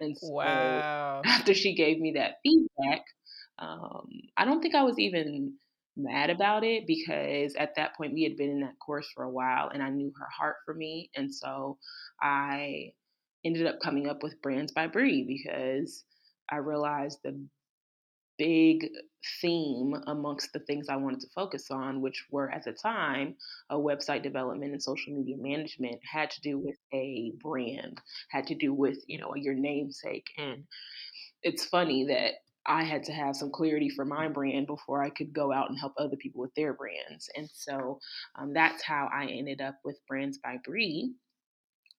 And 0.00 0.16
so 0.16 0.28
wow. 0.32 1.22
after 1.24 1.54
she 1.54 1.74
gave 1.74 1.98
me 1.98 2.12
that 2.12 2.36
feedback, 2.44 3.04
um, 3.58 4.08
I 4.36 4.44
don't 4.44 4.62
think 4.62 4.76
I 4.76 4.84
was 4.84 4.98
even 4.98 5.54
mad 5.96 6.30
about 6.30 6.62
it 6.62 6.86
because 6.86 7.56
at 7.56 7.74
that 7.74 7.96
point 7.96 8.14
we 8.14 8.22
had 8.22 8.36
been 8.36 8.50
in 8.50 8.60
that 8.60 8.78
course 8.78 9.08
for 9.12 9.24
a 9.24 9.30
while 9.30 9.68
and 9.68 9.82
I 9.82 9.90
knew 9.90 10.12
her 10.16 10.28
heart 10.38 10.56
for 10.64 10.72
me. 10.72 11.10
And 11.16 11.34
so 11.34 11.78
I 12.22 12.92
ended 13.44 13.66
up 13.66 13.80
coming 13.82 14.08
up 14.08 14.22
with 14.22 14.40
Brands 14.40 14.72
by 14.72 14.86
Bree 14.86 15.24
because 15.26 16.04
I 16.50 16.56
realized 16.56 17.18
the 17.22 17.38
big 18.38 18.88
theme 19.40 19.94
amongst 20.06 20.52
the 20.52 20.60
things 20.60 20.88
I 20.88 20.96
wanted 20.96 21.20
to 21.20 21.28
focus 21.34 21.70
on, 21.70 22.00
which 22.00 22.24
were 22.30 22.50
at 22.50 22.64
the 22.64 22.72
time 22.72 23.34
a 23.68 23.76
website 23.76 24.22
development 24.22 24.72
and 24.72 24.82
social 24.82 25.12
media 25.12 25.36
management, 25.36 26.00
had 26.04 26.30
to 26.30 26.40
do 26.40 26.58
with 26.58 26.76
a 26.92 27.32
brand, 27.42 28.00
had 28.30 28.46
to 28.46 28.54
do 28.54 28.72
with, 28.72 28.98
you 29.06 29.18
know, 29.18 29.34
your 29.34 29.54
namesake. 29.54 30.26
And 30.38 30.64
it's 31.42 31.66
funny 31.66 32.06
that 32.06 32.34
I 32.64 32.84
had 32.84 33.02
to 33.04 33.12
have 33.12 33.34
some 33.34 33.50
clarity 33.50 33.88
for 33.88 34.04
my 34.04 34.28
brand 34.28 34.66
before 34.66 35.02
I 35.02 35.10
could 35.10 35.32
go 35.32 35.52
out 35.52 35.70
and 35.70 35.78
help 35.78 35.94
other 35.98 36.16
people 36.16 36.40
with 36.40 36.54
their 36.54 36.74
brands. 36.74 37.28
And 37.34 37.48
so 37.52 37.98
um, 38.38 38.52
that's 38.52 38.84
how 38.84 39.08
I 39.12 39.24
ended 39.26 39.60
up 39.60 39.76
with 39.84 39.98
Brands 40.06 40.38
by 40.38 40.58
Bree. 40.64 41.14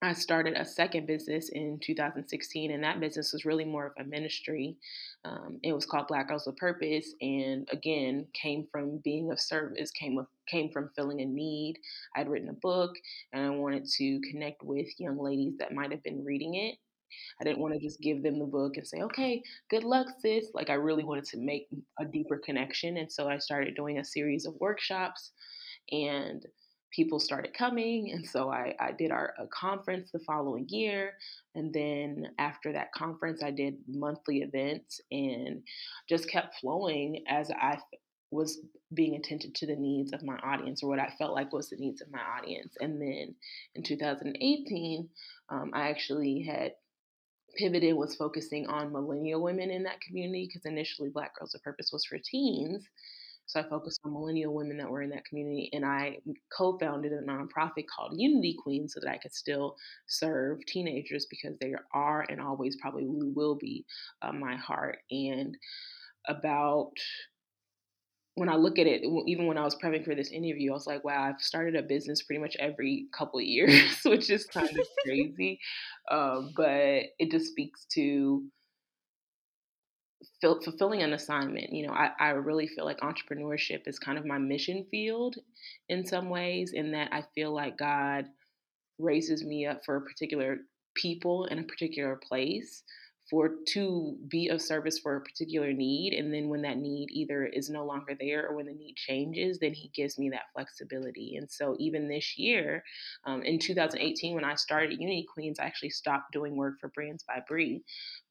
I 0.02 0.14
started 0.14 0.56
a 0.56 0.64
second 0.64 1.06
business 1.06 1.50
in 1.50 1.78
2016, 1.82 2.70
and 2.70 2.82
that 2.82 3.00
business 3.00 3.34
was 3.34 3.44
really 3.44 3.66
more 3.66 3.86
of 3.86 3.92
a 3.98 4.08
ministry. 4.08 4.78
Um, 5.26 5.58
it 5.62 5.74
was 5.74 5.84
called 5.84 6.08
Black 6.08 6.28
Girls 6.28 6.46
with 6.46 6.56
Purpose, 6.56 7.14
and 7.20 7.68
again, 7.70 8.26
came 8.32 8.66
from 8.72 8.98
being 9.04 9.30
of 9.30 9.38
service, 9.38 9.90
came 9.90 10.16
of, 10.16 10.26
came 10.48 10.70
from 10.70 10.90
filling 10.96 11.20
a 11.20 11.26
need. 11.26 11.74
I'd 12.16 12.30
written 12.30 12.48
a 12.48 12.54
book, 12.54 12.92
and 13.34 13.44
I 13.44 13.50
wanted 13.50 13.84
to 13.98 14.20
connect 14.30 14.62
with 14.62 14.88
young 14.98 15.18
ladies 15.18 15.58
that 15.58 15.74
might 15.74 15.90
have 15.90 16.02
been 16.02 16.24
reading 16.24 16.54
it. 16.54 16.76
I 17.38 17.44
didn't 17.44 17.58
want 17.58 17.74
to 17.74 17.80
just 17.80 18.00
give 18.00 18.22
them 18.22 18.38
the 18.38 18.46
book 18.46 18.78
and 18.78 18.86
say, 18.86 19.02
"Okay, 19.02 19.42
good 19.68 19.84
luck, 19.84 20.06
sis." 20.20 20.50
Like 20.54 20.70
I 20.70 20.74
really 20.74 21.04
wanted 21.04 21.24
to 21.24 21.36
make 21.36 21.68
a 21.98 22.06
deeper 22.06 22.38
connection, 22.38 22.96
and 22.96 23.12
so 23.12 23.28
I 23.28 23.36
started 23.36 23.74
doing 23.74 23.98
a 23.98 24.04
series 24.04 24.46
of 24.46 24.54
workshops 24.60 25.32
and 25.92 26.46
people 26.90 27.20
started 27.20 27.54
coming 27.54 28.12
and 28.12 28.26
so 28.26 28.50
i, 28.50 28.74
I 28.80 28.92
did 28.92 29.10
our 29.10 29.34
a 29.38 29.46
conference 29.46 30.10
the 30.12 30.18
following 30.20 30.68
year 30.68 31.14
and 31.54 31.72
then 31.72 32.28
after 32.38 32.72
that 32.72 32.92
conference 32.92 33.42
i 33.42 33.50
did 33.50 33.76
monthly 33.88 34.38
events 34.38 35.00
and 35.10 35.62
just 36.08 36.28
kept 36.28 36.60
flowing 36.60 37.24
as 37.28 37.50
i 37.50 37.78
was 38.32 38.60
being 38.94 39.16
attentive 39.16 39.52
to 39.54 39.66
the 39.66 39.76
needs 39.76 40.12
of 40.12 40.22
my 40.22 40.36
audience 40.38 40.82
or 40.82 40.88
what 40.88 40.98
i 40.98 41.12
felt 41.18 41.34
like 41.34 41.52
was 41.52 41.68
the 41.68 41.76
needs 41.76 42.00
of 42.00 42.10
my 42.10 42.20
audience 42.38 42.74
and 42.80 43.00
then 43.00 43.34
in 43.74 43.82
2018 43.82 45.08
um, 45.50 45.70
i 45.74 45.88
actually 45.88 46.42
had 46.42 46.72
pivoted 47.56 47.96
was 47.96 48.14
focusing 48.14 48.66
on 48.68 48.92
millennial 48.92 49.42
women 49.42 49.70
in 49.70 49.82
that 49.82 50.00
community 50.00 50.46
because 50.46 50.64
initially 50.64 51.08
black 51.08 51.36
girls 51.36 51.54
of 51.54 51.62
purpose 51.62 51.90
was 51.92 52.04
for 52.04 52.18
teens 52.18 52.88
so 53.50 53.58
I 53.58 53.64
focused 53.64 54.00
on 54.04 54.12
millennial 54.12 54.54
women 54.54 54.76
that 54.76 54.88
were 54.88 55.02
in 55.02 55.10
that 55.10 55.24
community, 55.24 55.70
and 55.72 55.84
I 55.84 56.18
co-founded 56.56 57.12
a 57.12 57.20
nonprofit 57.22 57.86
called 57.88 58.14
Unity 58.16 58.56
Queen 58.62 58.88
so 58.88 59.00
that 59.00 59.10
I 59.10 59.18
could 59.18 59.34
still 59.34 59.74
serve 60.06 60.64
teenagers 60.66 61.26
because 61.28 61.58
they 61.58 61.74
are 61.92 62.24
and 62.28 62.40
always 62.40 62.76
probably 62.76 63.06
will 63.08 63.56
be 63.56 63.84
uh, 64.22 64.30
my 64.30 64.54
heart. 64.54 64.98
And 65.10 65.56
about 66.28 66.92
when 68.36 68.48
I 68.48 68.54
look 68.54 68.78
at 68.78 68.86
it, 68.86 69.02
even 69.26 69.46
when 69.48 69.58
I 69.58 69.64
was 69.64 69.74
prepping 69.74 70.04
for 70.04 70.14
this 70.14 70.30
interview, 70.30 70.70
I 70.70 70.74
was 70.74 70.86
like, 70.86 71.02
wow, 71.02 71.24
I've 71.24 71.42
started 71.42 71.74
a 71.74 71.82
business 71.82 72.22
pretty 72.22 72.40
much 72.40 72.56
every 72.60 73.06
couple 73.12 73.40
of 73.40 73.46
years, 73.46 73.98
which 74.04 74.30
is 74.30 74.46
kind 74.46 74.70
of 74.78 74.86
crazy. 75.04 75.58
Uh, 76.08 76.42
but 76.56 77.02
it 77.18 77.32
just 77.32 77.48
speaks 77.48 77.84
to 77.94 78.44
fulfilling 80.40 81.02
an 81.02 81.12
assignment. 81.12 81.72
You 81.72 81.86
know, 81.86 81.92
I, 81.92 82.10
I 82.18 82.28
really 82.30 82.66
feel 82.66 82.84
like 82.84 83.00
entrepreneurship 83.00 83.86
is 83.86 83.98
kind 83.98 84.18
of 84.18 84.24
my 84.24 84.38
mission 84.38 84.86
field 84.90 85.36
in 85.88 86.06
some 86.06 86.30
ways, 86.30 86.72
in 86.72 86.92
that 86.92 87.12
I 87.12 87.24
feel 87.34 87.52
like 87.52 87.78
God 87.78 88.26
raises 88.98 89.44
me 89.44 89.66
up 89.66 89.82
for 89.84 89.96
a 89.96 90.02
particular 90.02 90.58
people 90.94 91.46
in 91.46 91.58
a 91.58 91.64
particular 91.64 92.16
place 92.16 92.82
for 93.30 93.50
to 93.68 94.16
be 94.28 94.48
of 94.48 94.60
service 94.60 94.98
for 94.98 95.16
a 95.16 95.20
particular 95.20 95.72
need 95.72 96.12
and 96.12 96.34
then 96.34 96.48
when 96.48 96.62
that 96.62 96.76
need 96.76 97.08
either 97.10 97.46
is 97.46 97.70
no 97.70 97.84
longer 97.84 98.16
there 98.18 98.48
or 98.48 98.56
when 98.56 98.66
the 98.66 98.72
need 98.72 98.96
changes 98.96 99.58
then 99.60 99.72
he 99.72 99.88
gives 99.94 100.18
me 100.18 100.28
that 100.28 100.50
flexibility. 100.52 101.36
And 101.36 101.50
so 101.50 101.76
even 101.78 102.08
this 102.08 102.36
year 102.36 102.82
um, 103.24 103.42
in 103.42 103.58
2018 103.58 104.34
when 104.34 104.44
i 104.44 104.54
started 104.54 104.98
unity 104.98 105.26
queens 105.32 105.58
i 105.60 105.64
actually 105.64 105.90
stopped 105.90 106.32
doing 106.32 106.56
work 106.56 106.80
for 106.80 106.88
brands 106.88 107.22
by 107.22 107.40
bree. 107.46 107.82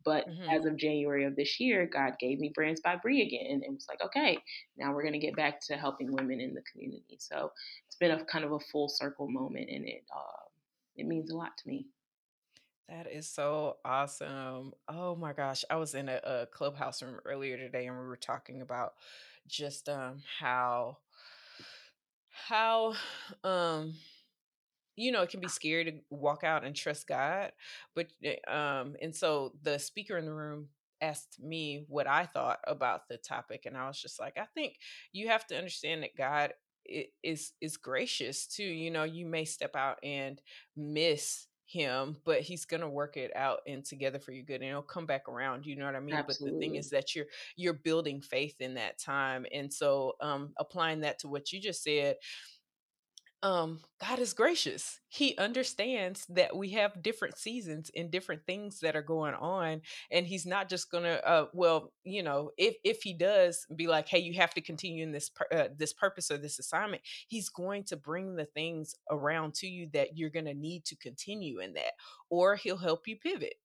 But 0.03 0.27
mm-hmm. 0.27 0.49
as 0.49 0.65
of 0.65 0.77
january 0.77 1.25
of 1.25 1.35
this 1.35 1.59
year 1.59 1.89
god 1.91 2.13
gave 2.19 2.39
me 2.39 2.51
brands 2.53 2.81
by 2.81 2.97
bree 2.97 3.21
again 3.21 3.61
and 3.63 3.73
was 3.73 3.87
like 3.89 4.03
okay 4.03 4.37
now 4.77 4.93
we're 4.93 5.03
going 5.03 5.13
to 5.13 5.19
get 5.19 5.35
back 5.35 5.59
to 5.67 5.75
helping 5.75 6.11
women 6.11 6.39
in 6.39 6.53
the 6.53 6.61
community. 6.71 7.17
So 7.19 7.51
it's 7.87 7.95
been 7.95 8.11
a 8.11 8.25
kind 8.25 8.45
of 8.45 8.53
a 8.53 8.59
full 8.59 8.89
circle 8.89 9.27
moment 9.29 9.69
and 9.69 9.87
it 9.87 10.03
uh, 10.15 10.43
it 10.95 11.05
means 11.05 11.31
a 11.31 11.35
lot 11.35 11.57
to 11.57 11.67
me 11.67 11.85
that 12.89 13.07
is 13.11 13.27
so 13.29 13.77
awesome. 13.85 14.73
Oh 14.87 15.15
my 15.15 15.33
gosh. 15.33 15.63
I 15.69 15.75
was 15.75 15.93
in 15.95 16.09
a, 16.09 16.19
a 16.23 16.45
clubhouse 16.47 17.01
room 17.01 17.19
earlier 17.25 17.57
today 17.57 17.87
and 17.87 17.97
we 17.97 18.05
were 18.05 18.17
talking 18.17 18.61
about 18.61 18.93
just 19.47 19.89
um 19.89 20.21
how 20.39 20.97
how 22.47 22.93
um 23.43 23.93
you 24.95 25.11
know 25.11 25.21
it 25.21 25.29
can 25.29 25.39
be 25.39 25.47
scary 25.47 25.85
to 25.85 25.93
walk 26.09 26.43
out 26.43 26.65
and 26.65 26.75
trust 26.75 27.07
God. 27.07 27.51
But 27.95 28.07
eh, 28.23 28.35
um 28.47 28.95
and 29.01 29.15
so 29.15 29.53
the 29.63 29.79
speaker 29.79 30.17
in 30.17 30.25
the 30.25 30.33
room 30.33 30.67
asked 31.01 31.39
me 31.41 31.85
what 31.87 32.07
I 32.07 32.25
thought 32.25 32.59
about 32.67 33.07
the 33.07 33.17
topic 33.17 33.63
and 33.65 33.77
I 33.77 33.87
was 33.87 34.01
just 34.01 34.19
like 34.19 34.37
I 34.37 34.45
think 34.53 34.75
you 35.13 35.29
have 35.29 35.47
to 35.47 35.57
understand 35.57 36.03
that 36.03 36.17
God 36.17 36.53
is 37.23 37.53
is 37.61 37.77
gracious 37.77 38.47
too. 38.47 38.63
You 38.63 38.91
know, 38.91 39.03
you 39.03 39.25
may 39.25 39.45
step 39.45 39.75
out 39.75 39.97
and 40.03 40.41
miss 40.75 41.45
him, 41.69 42.17
but 42.25 42.41
he's 42.41 42.65
gonna 42.65 42.89
work 42.89 43.15
it 43.15 43.31
out 43.35 43.59
and 43.67 43.85
together 43.85 44.19
for 44.19 44.31
your 44.31 44.43
good 44.43 44.61
and 44.61 44.69
it'll 44.69 44.81
come 44.81 45.05
back 45.05 45.29
around. 45.29 45.65
You 45.65 45.75
know 45.75 45.85
what 45.85 45.95
I 45.95 45.99
mean? 45.99 46.15
Absolutely. 46.15 46.51
But 46.51 46.59
the 46.59 46.65
thing 46.65 46.75
is 46.75 46.89
that 46.89 47.15
you're 47.15 47.27
you're 47.55 47.73
building 47.73 48.21
faith 48.21 48.55
in 48.59 48.73
that 48.75 48.97
time. 48.97 49.45
And 49.53 49.71
so 49.71 50.13
um 50.21 50.53
applying 50.57 51.01
that 51.01 51.19
to 51.19 51.27
what 51.27 51.51
you 51.51 51.59
just 51.61 51.83
said, 51.83 52.15
um 53.41 53.79
god 54.01 54.19
is 54.19 54.33
gracious. 54.33 54.99
He 55.07 55.37
understands 55.37 56.25
that 56.29 56.55
we 56.55 56.71
have 56.71 57.01
different 57.01 57.37
seasons 57.37 57.89
and 57.95 58.11
different 58.11 58.45
things 58.45 58.79
that 58.81 58.95
are 58.97 59.01
going 59.01 59.33
on 59.33 59.81
and 60.11 60.27
he's 60.27 60.45
not 60.45 60.69
just 60.69 60.91
gonna 60.91 61.21
uh 61.25 61.45
well 61.53 61.93
you 62.03 62.21
know 62.21 62.51
if 62.57 62.75
if 62.83 63.01
he 63.01 63.13
does 63.13 63.65
be 63.75 63.87
like 63.87 64.09
hey 64.09 64.19
you 64.19 64.33
have 64.33 64.53
to 64.55 64.61
continue 64.61 65.03
in 65.03 65.11
this 65.13 65.31
uh, 65.53 65.69
this 65.77 65.93
purpose 65.93 66.29
or 66.29 66.37
this 66.37 66.59
assignment 66.59 67.01
he's 67.29 67.47
going 67.49 67.83
to 67.85 67.95
bring 67.95 68.35
the 68.35 68.45
things 68.45 68.95
around 69.09 69.53
to 69.53 69.67
you 69.67 69.87
that 69.93 70.17
you're 70.17 70.29
gonna 70.29 70.53
need 70.53 70.83
to 70.85 70.95
continue 70.97 71.59
in 71.59 71.73
that 71.73 71.93
or 72.29 72.55
he'll 72.55 72.77
help 72.77 73.07
you 73.07 73.15
pivot. 73.17 73.55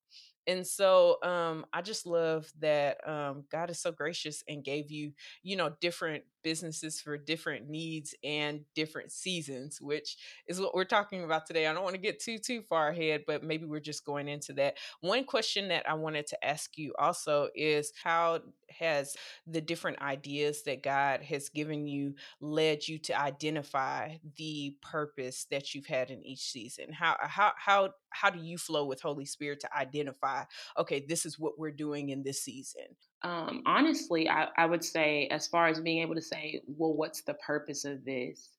And 0.47 0.67
so 0.67 1.17
um, 1.23 1.65
I 1.73 1.81
just 1.81 2.07
love 2.07 2.51
that 2.61 3.07
um, 3.09 3.45
God 3.51 3.71
is 3.71 3.81
so 3.81 3.93
gracious 3.93 4.43
and 4.47 4.63
gave 4.63 4.91
you, 4.91 5.13
you 5.43 5.57
know, 5.57 5.73
different 5.81 6.25
businesses 6.45 7.01
for 7.01 7.19
different 7.19 7.69
needs 7.69 8.15
and 8.23 8.61
different 8.75 9.11
seasons, 9.11 9.81
which 9.81 10.17
is 10.47 10.61
what 10.61 10.75
we're 10.75 10.85
talking 10.85 11.25
about 11.25 11.47
today. 11.47 11.67
I 11.67 11.73
don't 11.73 11.83
want 11.83 11.97
to 11.97 12.01
get 12.01 12.21
too 12.21 12.39
too 12.39 12.63
far 12.63 12.91
ahead, 12.91 13.25
but 13.27 13.43
maybe 13.43 13.65
we're 13.65 13.81
just 13.81 14.05
going 14.05 14.29
into 14.29 14.53
that. 14.55 14.77
One 15.01 15.25
question 15.25 15.69
that 15.69 15.89
I 15.89 15.95
wanted 15.95 16.27
to 16.29 16.45
ask 16.45 16.79
you 16.79 16.95
also 16.99 17.49
is 17.57 17.93
how 18.03 18.41
has 18.79 19.17
the 19.47 19.61
different 19.61 20.01
ideas 20.01 20.63
that 20.65 20.83
God 20.83 21.23
has 21.23 21.49
given 21.49 21.87
you 21.87 22.15
led 22.41 22.87
you 22.87 22.99
to 22.99 23.19
identify 23.19 24.17
the 24.37 24.77
purpose 24.83 25.47
that 25.51 25.75
you've 25.75 25.87
had 25.87 26.11
in 26.11 26.25
each 26.25 26.51
season? 26.51 26.93
How 26.93 27.17
how 27.21 27.53
how 27.57 27.91
how 28.11 28.31
do 28.31 28.39
you 28.41 28.59
flow 28.59 28.85
with 28.85 29.01
Holy 29.01 29.25
Spirit 29.25 29.61
to 29.61 29.77
identify, 29.77 30.45
okay, 30.79 31.05
this 31.09 31.27
is 31.27 31.39
what 31.39 31.59
we're 31.59 31.73
doing 31.73 32.11
in 32.11 32.23
this 32.23 32.43
season? 32.43 32.85
Um, 33.25 33.63
honestly, 33.65 34.29
I, 34.29 34.49
I 34.57 34.67
would 34.67 34.85
say, 34.85 35.29
as 35.31 35.47
far 35.49 35.67
as 35.67 35.81
being 35.81 36.03
able 36.03 36.15
to 36.15 36.23
say, 36.23 36.61
well, 36.67 36.93
what's 36.93 37.23
the 37.23 37.35
purpose 37.35 37.85
of 37.87 38.05
this? 38.05 38.51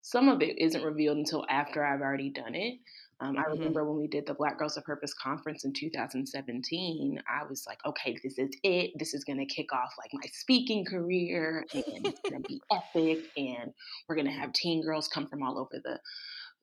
Some 0.00 0.28
of 0.28 0.42
it 0.42 0.58
isn't 0.58 0.82
revealed 0.82 1.18
until 1.18 1.44
after 1.48 1.84
I've 1.84 2.00
already 2.00 2.30
done 2.30 2.54
it. 2.54 2.78
Um, 3.20 3.36
I 3.36 3.42
mm-hmm. 3.42 3.52
remember 3.52 3.84
when 3.84 4.00
we 4.00 4.08
did 4.08 4.26
the 4.26 4.34
Black 4.34 4.58
Girls 4.58 4.76
of 4.76 4.84
Purpose 4.84 5.14
conference 5.14 5.64
in 5.64 5.72
2017, 5.72 7.22
I 7.28 7.46
was 7.48 7.64
like, 7.66 7.78
okay, 7.86 8.16
this 8.22 8.38
is 8.38 8.50
it. 8.62 8.90
This 8.98 9.14
is 9.14 9.24
going 9.24 9.38
to 9.38 9.46
kick 9.46 9.72
off 9.72 9.92
like 9.98 10.10
my 10.12 10.28
speaking 10.32 10.84
career 10.84 11.64
and 11.72 11.84
it's 12.06 12.20
going 12.28 12.42
to 12.42 12.48
be 12.48 12.60
epic. 12.72 13.24
And 13.36 13.72
we're 14.08 14.16
going 14.16 14.26
to 14.26 14.32
have 14.32 14.52
teen 14.52 14.82
girls 14.82 15.06
come 15.08 15.26
from 15.28 15.42
all 15.42 15.58
over 15.58 15.80
the 15.84 16.00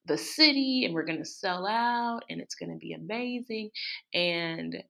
the 0.06 0.18
city 0.18 0.84
and 0.84 0.96
we're 0.96 1.06
going 1.06 1.20
to 1.20 1.26
sell 1.26 1.68
out 1.68 2.22
and 2.28 2.42
it's 2.42 2.56
going 2.56 2.72
to 2.72 2.78
be 2.78 2.94
amazing. 2.94 3.70
And 4.16 4.84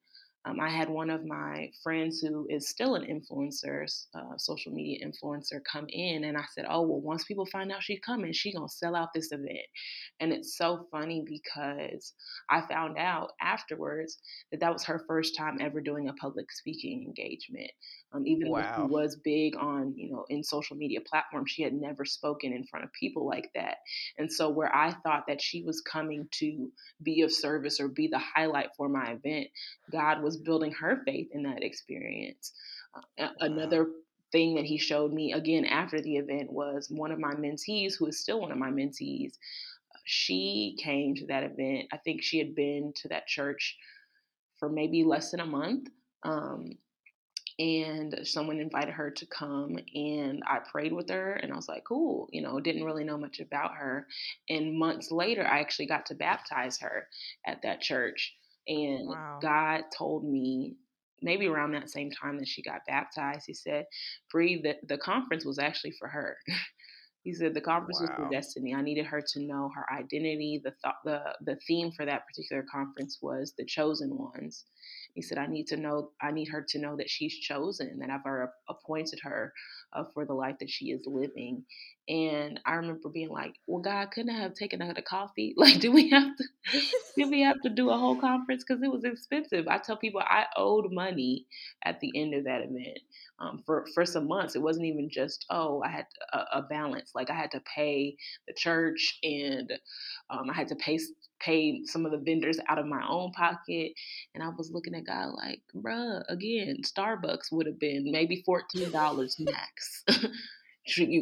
um, 0.45 0.59
I 0.59 0.69
had 0.69 0.89
one 0.89 1.11
of 1.11 1.23
my 1.23 1.71
friends 1.83 2.19
who 2.19 2.47
is 2.49 2.67
still 2.67 2.95
an 2.95 3.05
influencer, 3.05 3.85
uh, 4.15 4.37
social 4.37 4.71
media 4.71 5.05
influencer, 5.05 5.61
come 5.63 5.85
in, 5.89 6.23
and 6.23 6.35
I 6.35 6.45
said, 6.53 6.65
"Oh, 6.67 6.81
well, 6.81 6.99
once 6.99 7.25
people 7.25 7.45
find 7.45 7.71
out 7.71 7.83
she's 7.83 7.99
coming, 7.99 8.33
she's 8.33 8.55
gonna 8.55 8.67
sell 8.67 8.95
out 8.95 9.09
this 9.13 9.31
event." 9.31 9.67
And 10.19 10.33
it's 10.33 10.57
so 10.57 10.87
funny 10.91 11.23
because 11.27 12.15
I 12.49 12.61
found 12.61 12.97
out 12.97 13.33
afterwards 13.39 14.19
that 14.51 14.59
that 14.61 14.73
was 14.73 14.83
her 14.85 15.03
first 15.07 15.35
time 15.37 15.57
ever 15.61 15.79
doing 15.79 16.09
a 16.09 16.13
public 16.13 16.51
speaking 16.51 17.03
engagement. 17.03 17.71
Um, 18.13 18.25
even 18.25 18.49
wow. 18.49 18.61
though 18.61 18.75
she 18.75 18.81
was 18.81 19.15
big 19.23 19.55
on, 19.55 19.93
you 19.95 20.11
know, 20.11 20.25
in 20.29 20.43
social 20.43 20.75
media 20.75 20.99
platforms, 21.01 21.51
she 21.51 21.63
had 21.63 21.73
never 21.73 22.03
spoken 22.03 22.51
in 22.51 22.65
front 22.65 22.83
of 22.83 22.91
people 22.93 23.25
like 23.25 23.49
that. 23.55 23.77
And 24.17 24.31
so, 24.31 24.49
where 24.49 24.73
I 24.75 24.91
thought 24.91 25.25
that 25.27 25.41
she 25.41 25.63
was 25.63 25.81
coming 25.81 26.27
to 26.39 26.71
be 27.03 27.21
of 27.21 27.31
service 27.31 27.79
or 27.79 27.87
be 27.87 28.07
the 28.07 28.19
highlight 28.19 28.69
for 28.75 28.89
my 28.89 29.11
event, 29.11 29.47
God 29.91 30.21
was 30.21 30.30
building 30.37 30.71
her 30.73 31.01
faith 31.05 31.29
in 31.31 31.43
that 31.43 31.63
experience. 31.63 32.53
Uh, 32.95 33.01
wow. 33.17 33.31
Another 33.39 33.87
thing 34.31 34.55
that 34.55 34.65
he 34.65 34.77
showed 34.77 35.11
me 35.13 35.33
again 35.33 35.65
after 35.65 36.01
the 36.01 36.17
event 36.17 36.51
was 36.51 36.89
one 36.89 37.11
of 37.11 37.19
my 37.19 37.33
mentees, 37.33 37.95
who 37.97 38.07
is 38.07 38.19
still 38.19 38.41
one 38.41 38.51
of 38.51 38.57
my 38.57 38.69
mentees. 38.69 39.33
She 40.05 40.77
came 40.81 41.15
to 41.15 41.25
that 41.27 41.43
event. 41.43 41.87
I 41.91 41.97
think 41.97 42.23
she 42.23 42.37
had 42.37 42.55
been 42.55 42.93
to 42.97 43.09
that 43.09 43.27
church 43.27 43.77
for 44.57 44.69
maybe 44.69 45.03
less 45.03 45.31
than 45.31 45.39
a 45.41 45.45
month. 45.45 45.89
Um, 46.23 46.77
and 47.59 48.21
someone 48.23 48.59
invited 48.59 48.93
her 48.93 49.11
to 49.11 49.25
come 49.27 49.77
and 49.93 50.41
I 50.47 50.59
prayed 50.59 50.93
with 50.93 51.09
her 51.09 51.33
and 51.33 51.51
I 51.51 51.55
was 51.55 51.67
like, 51.67 51.83
cool, 51.83 52.27
you 52.31 52.41
know, 52.41 52.59
didn't 52.59 52.85
really 52.85 53.03
know 53.03 53.17
much 53.17 53.39
about 53.39 53.75
her. 53.75 54.07
And 54.49 54.77
months 54.77 55.11
later, 55.11 55.45
I 55.45 55.59
actually 55.59 55.85
got 55.85 56.07
to 56.07 56.15
baptize 56.15 56.79
her 56.79 57.07
at 57.45 57.61
that 57.61 57.81
church. 57.81 58.33
And 58.67 59.09
wow. 59.09 59.39
God 59.41 59.83
told 59.95 60.23
me 60.23 60.75
maybe 61.21 61.47
around 61.47 61.71
that 61.71 61.89
same 61.89 62.11
time 62.11 62.37
that 62.39 62.47
she 62.47 62.61
got 62.61 62.81
baptized, 62.87 63.43
he 63.47 63.53
said, 63.53 63.85
Bree, 64.31 64.61
the, 64.61 64.75
the 64.87 64.97
conference 64.97 65.45
was 65.45 65.59
actually 65.59 65.91
for 65.99 66.07
her. 66.07 66.37
he 67.23 67.33
said 67.33 67.53
the 67.53 67.61
conference 67.61 67.99
wow. 68.01 68.07
was 68.07 68.15
for 68.15 68.29
destiny. 68.31 68.73
I 68.73 68.81
needed 68.81 69.05
her 69.05 69.21
to 69.33 69.39
know 69.41 69.69
her 69.75 69.85
identity. 69.93 70.61
The 70.63 70.73
thought 70.83 70.95
the 71.05 71.21
the 71.41 71.57
theme 71.67 71.91
for 71.91 72.05
that 72.05 72.25
particular 72.27 72.65
conference 72.71 73.19
was 73.21 73.53
the 73.57 73.65
chosen 73.65 74.17
ones. 74.17 74.65
He 75.13 75.21
said, 75.21 75.37
I 75.37 75.47
need 75.47 75.67
to 75.67 75.77
know, 75.77 76.11
I 76.21 76.31
need 76.31 76.47
her 76.47 76.65
to 76.69 76.79
know 76.79 76.95
that 76.95 77.09
she's 77.09 77.37
chosen, 77.37 77.99
that 77.99 78.09
I've 78.09 78.47
appointed 78.69 79.19
her 79.23 79.53
uh, 79.93 80.05
for 80.13 80.25
the 80.25 80.33
life 80.33 80.55
that 80.59 80.69
she 80.69 80.91
is 80.91 81.05
living. 81.05 81.65
And 82.11 82.59
I 82.65 82.73
remember 82.73 83.07
being 83.07 83.29
like, 83.29 83.55
well, 83.67 83.81
God, 83.81 84.11
couldn't 84.11 84.35
I 84.35 84.39
have 84.41 84.53
taken 84.53 84.81
her 84.81 84.93
to 84.93 85.01
coffee? 85.01 85.55
Like, 85.61 85.79
do 85.79 85.93
we 85.93 86.09
have 86.09 86.35
to, 86.35 86.43
did 87.15 87.29
we 87.29 87.41
have 87.41 87.61
to 87.61 87.69
do 87.69 87.89
a 87.89 87.97
whole 87.97 88.17
conference? 88.19 88.65
Because 88.67 88.83
it 88.83 88.91
was 88.91 89.05
expensive. 89.05 89.67
I 89.69 89.77
tell 89.77 89.95
people 89.95 90.21
I 90.21 90.45
owed 90.57 90.91
money 90.91 91.45
at 91.85 92.01
the 92.01 92.11
end 92.15 92.33
of 92.33 92.43
that 92.45 92.63
event. 92.63 92.99
Um, 93.39 93.63
for 93.65 93.87
for 93.95 94.05
some 94.05 94.27
months. 94.27 94.55
It 94.55 94.61
wasn't 94.61 94.85
even 94.85 95.09
just 95.09 95.47
oh 95.49 95.81
I 95.83 95.89
had 95.89 96.05
a, 96.31 96.59
a 96.59 96.61
balance. 96.61 97.13
Like 97.15 97.31
I 97.31 97.33
had 97.33 97.49
to 97.51 97.61
pay 97.61 98.15
the 98.47 98.53
church 98.53 99.17
and 99.23 99.71
um, 100.29 100.47
I 100.49 100.53
had 100.53 100.67
to 100.67 100.75
pay 100.75 100.99
pay 101.39 101.81
some 101.85 102.05
of 102.05 102.11
the 102.11 102.19
vendors 102.19 102.59
out 102.67 102.77
of 102.77 102.85
my 102.85 103.03
own 103.09 103.31
pocket. 103.31 103.93
And 104.35 104.43
I 104.43 104.49
was 104.49 104.71
looking 104.71 104.93
at 104.93 105.07
God 105.07 105.33
like, 105.35 105.61
bruh, 105.75 106.21
again, 106.29 106.81
Starbucks 106.85 107.51
would 107.51 107.65
have 107.65 107.79
been 107.79 108.11
maybe 108.11 108.43
$14 108.47 109.39
max. 109.39 110.03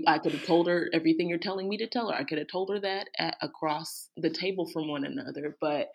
I 0.07 0.17
could 0.19 0.31
have 0.33 0.45
told 0.45 0.67
her 0.67 0.89
everything 0.93 1.29
you're 1.29 1.37
telling 1.37 1.69
me 1.69 1.77
to 1.77 1.87
tell 1.87 2.09
her. 2.09 2.15
I 2.15 2.23
could 2.23 2.37
have 2.37 2.47
told 2.47 2.69
her 2.69 2.79
that 2.79 3.09
at, 3.17 3.37
across 3.41 4.09
the 4.17 4.29
table 4.29 4.67
from 4.67 4.87
one 4.87 5.05
another. 5.05 5.57
But 5.61 5.89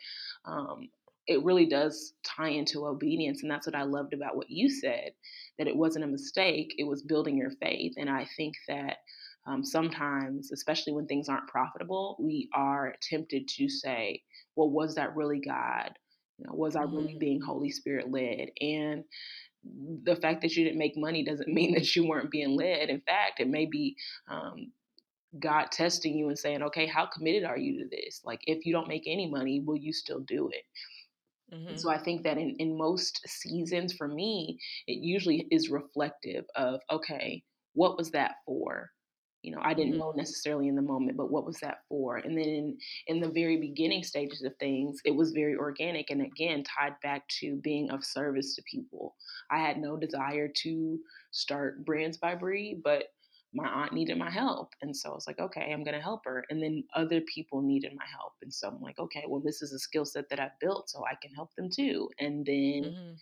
um, 0.45 0.89
it 1.27 1.43
really 1.43 1.67
does 1.67 2.13
tie 2.25 2.49
into 2.49 2.87
obedience. 2.87 3.43
And 3.43 3.51
that's 3.51 3.67
what 3.67 3.77
I 3.77 3.83
loved 3.83 4.15
about 4.15 4.37
what 4.37 4.51
you 4.51 4.69
said 4.69 5.13
that 5.59 5.69
it 5.69 5.77
wasn't 5.77 6.05
a 6.05 6.09
mistake, 6.09 6.75
it 6.79 6.85
was 6.85 7.03
building 7.03 7.37
your 7.37 7.53
faith. 7.63 7.95
And 7.97 8.11
I 8.11 8.27
think 8.37 8.55
that 8.67 8.97
um, 9.47 9.65
sometimes, 9.65 10.51
especially 10.53 10.95
when 10.95 11.07
things 11.07 11.29
aren't 11.29 11.49
profitable, 11.49 12.17
we 12.19 12.49
are 12.55 12.95
tempted 13.03 13.47
to 13.49 13.69
say, 13.69 14.23
well, 14.57 14.71
was 14.71 14.95
that 14.97 15.15
really 15.15 15.41
God? 15.41 15.93
You 16.39 16.47
know, 16.47 16.55
was 16.55 16.75
I 16.75 16.83
really 16.83 17.11
mm-hmm. 17.11 17.19
being 17.19 17.41
Holy 17.41 17.71
Spirit 17.71 18.11
led? 18.11 18.51
And 18.61 19.05
the 20.05 20.17
fact 20.17 20.43
that 20.43 20.57
you 20.57 20.65
didn't 20.65 20.79
make 20.79 20.97
money 20.97 21.25
doesn't 21.25 21.49
mean 21.53 21.75
that 21.75 21.95
you 21.95 22.07
weren't 22.07 22.31
being 22.31 22.57
led. 22.57 22.89
In 22.89 23.01
fact, 23.01 23.41
it 23.41 23.49
may 23.49 23.67
be 23.67 23.97
um, 24.29 24.73
God 25.39 25.67
testing 25.73 26.17
you 26.17 26.29
and 26.29 26.39
saying, 26.39 26.63
okay, 26.63 26.87
how 26.87 27.07
committed 27.07 27.45
are 27.45 27.59
you 27.59 27.83
to 27.83 27.89
this? 27.91 28.21
Like, 28.25 28.41
if 28.47 28.67
you 28.67 28.73
don't 28.73 28.89
make 28.89 29.05
any 29.07 29.29
money, 29.29 29.61
will 29.61 29.77
you 29.77 29.93
still 29.93 30.21
do 30.21 30.49
it? 30.53 30.65
Mm-hmm. 31.55 31.77
So 31.77 31.91
I 31.91 31.99
think 31.99 32.23
that 32.25 32.39
in, 32.39 32.57
in 32.59 32.77
most 32.77 33.21
seasons 33.27 33.93
for 33.93 34.09
me, 34.09 34.59
it 34.87 34.99
usually 35.03 35.47
is 35.51 35.71
reflective 35.71 36.45
of, 36.57 36.81
okay, 36.91 37.43
what 37.75 37.97
was 37.97 38.11
that 38.13 38.37
for? 38.47 38.91
You 39.45 39.53
know 39.53 39.61
i 39.63 39.75
didn't 39.75 39.93
mm-hmm. 39.93 40.01
know 40.01 40.13
necessarily 40.17 40.69
in 40.69 40.75
the 40.75 40.83
moment 40.83 41.17
but 41.17 41.31
what 41.31 41.45
was 41.45 41.59
that 41.59 41.79
for? 41.89 42.17
And 42.17 42.37
then 42.37 42.47
in, 42.47 42.79
in 43.07 43.21
the 43.21 43.29
very 43.29 43.57
beginning 43.57 44.03
stages 44.03 44.43
of 44.43 44.57
things 44.57 45.01
it 45.05 45.15
was 45.15 45.33
very 45.33 45.57
organic 45.57 46.11
and 46.11 46.23
again 46.23 46.65
tied 46.65 46.95
back 47.03 47.27
to 47.41 47.57
being 47.57 47.91
of 47.91 48.05
service 48.05 48.55
to 48.57 48.63
people. 48.63 49.15
I 49.51 49.59
had 49.59 49.79
no 49.79 49.97
desire 49.97 50.49
to 50.63 50.99
start 51.31 51.85
brands 51.85 52.17
by 52.17 52.35
Bree 52.35 52.81
but 52.83 53.05
my 53.53 53.69
aunt 53.69 53.93
needed 53.93 54.19
my 54.19 54.31
help 54.31 54.73
and 54.83 54.97
so 54.97 55.11
i 55.11 55.15
was 55.15 55.29
like 55.29 55.39
okay 55.39 55.73
i'm 55.73 55.85
going 55.85 55.95
to 55.95 56.03
help 56.03 56.25
her. 56.25 56.45
And 56.51 56.63
then 56.63 56.85
other 56.95 57.21
people 57.21 57.63
needed 57.63 57.93
my 57.95 58.07
help 58.11 58.33
and 58.43 58.53
so 58.53 58.69
i'm 58.69 58.81
like 58.81 58.99
okay 58.99 59.25
well 59.29 59.41
this 59.41 59.63
is 59.63 59.73
a 59.73 59.79
skill 59.79 60.05
set 60.05 60.29
that 60.31 60.41
i've 60.41 60.59
built 60.61 60.91
so 60.91 61.05
i 61.05 61.15
can 61.23 61.35
help 61.35 61.55
them 61.55 61.69
too. 61.71 62.09
And 62.19 62.47
then 62.47 62.83
mm-hmm 62.85 63.13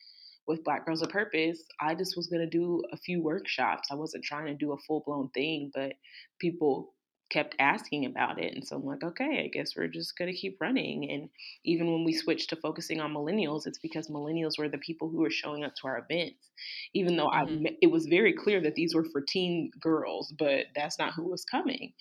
with 0.46 0.64
Black 0.64 0.86
Girls 0.86 1.02
of 1.02 1.08
Purpose, 1.08 1.62
I 1.80 1.94
just 1.94 2.16
was 2.16 2.26
going 2.26 2.42
to 2.42 2.50
do 2.50 2.82
a 2.92 2.96
few 2.96 3.22
workshops. 3.22 3.88
I 3.90 3.94
wasn't 3.94 4.24
trying 4.24 4.46
to 4.46 4.54
do 4.54 4.72
a 4.72 4.78
full 4.78 5.02
blown 5.06 5.30
thing, 5.30 5.70
but 5.74 5.94
people 6.40 6.94
kept 7.32 7.56
asking 7.58 8.04
about 8.04 8.38
it. 8.38 8.54
And 8.54 8.64
so 8.66 8.76
I'm 8.76 8.84
like, 8.84 9.02
okay, 9.02 9.42
I 9.44 9.48
guess 9.48 9.74
we're 9.74 9.88
just 9.88 10.18
going 10.18 10.30
to 10.30 10.36
keep 10.36 10.58
running. 10.60 11.10
And 11.10 11.30
even 11.64 11.90
when 11.90 12.04
we 12.04 12.12
switched 12.12 12.50
to 12.50 12.56
focusing 12.56 13.00
on 13.00 13.14
millennials, 13.14 13.66
it's 13.66 13.78
because 13.78 14.08
millennials 14.08 14.58
were 14.58 14.68
the 14.68 14.78
people 14.78 15.08
who 15.08 15.20
were 15.20 15.30
showing 15.30 15.64
up 15.64 15.72
to 15.76 15.88
our 15.88 16.06
events. 16.08 16.50
Even 16.92 17.16
though 17.16 17.28
mm-hmm. 17.28 17.66
I, 17.66 17.76
it 17.80 17.90
was 17.90 18.04
very 18.06 18.34
clear 18.34 18.60
that 18.60 18.74
these 18.74 18.94
were 18.94 19.06
for 19.10 19.22
teen 19.26 19.70
girls, 19.80 20.34
but 20.38 20.66
that's 20.76 20.98
not 20.98 21.14
who 21.14 21.30
was 21.30 21.44
coming. 21.44 21.94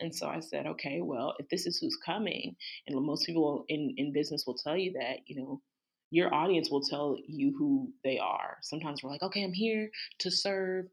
And 0.00 0.14
so 0.14 0.26
I 0.26 0.40
said, 0.40 0.66
okay, 0.66 1.00
well, 1.02 1.34
if 1.38 1.48
this 1.50 1.66
is 1.66 1.78
who's 1.78 1.98
coming, 2.04 2.56
and 2.86 2.96
most 3.04 3.26
people 3.26 3.66
in, 3.68 3.92
in 3.98 4.12
business 4.14 4.44
will 4.46 4.56
tell 4.56 4.76
you 4.76 4.92
that, 4.92 5.18
you 5.26 5.36
know, 5.36 5.60
your 6.10 6.32
audience 6.34 6.70
will 6.70 6.80
tell 6.80 7.16
you 7.26 7.54
who 7.58 7.92
they 8.04 8.18
are. 8.18 8.56
Sometimes 8.62 9.02
we're 9.02 9.10
like, 9.10 9.22
okay, 9.22 9.44
I'm 9.44 9.52
here 9.52 9.90
to 10.20 10.30
serve 10.30 10.86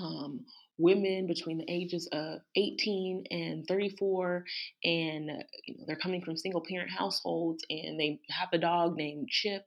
um, 0.00 0.44
women 0.78 1.26
between 1.26 1.58
the 1.58 1.70
ages 1.70 2.08
of 2.12 2.40
18 2.56 3.24
and 3.30 3.66
34 3.68 4.44
and 4.82 5.30
you 5.66 5.76
know, 5.76 5.84
they're 5.86 5.96
coming 5.96 6.20
from 6.20 6.36
single 6.36 6.64
parent 6.68 6.90
households 6.90 7.64
and 7.70 7.98
they 7.98 8.20
have 8.28 8.48
a 8.52 8.58
dog 8.58 8.96
named 8.96 9.28
chip 9.28 9.64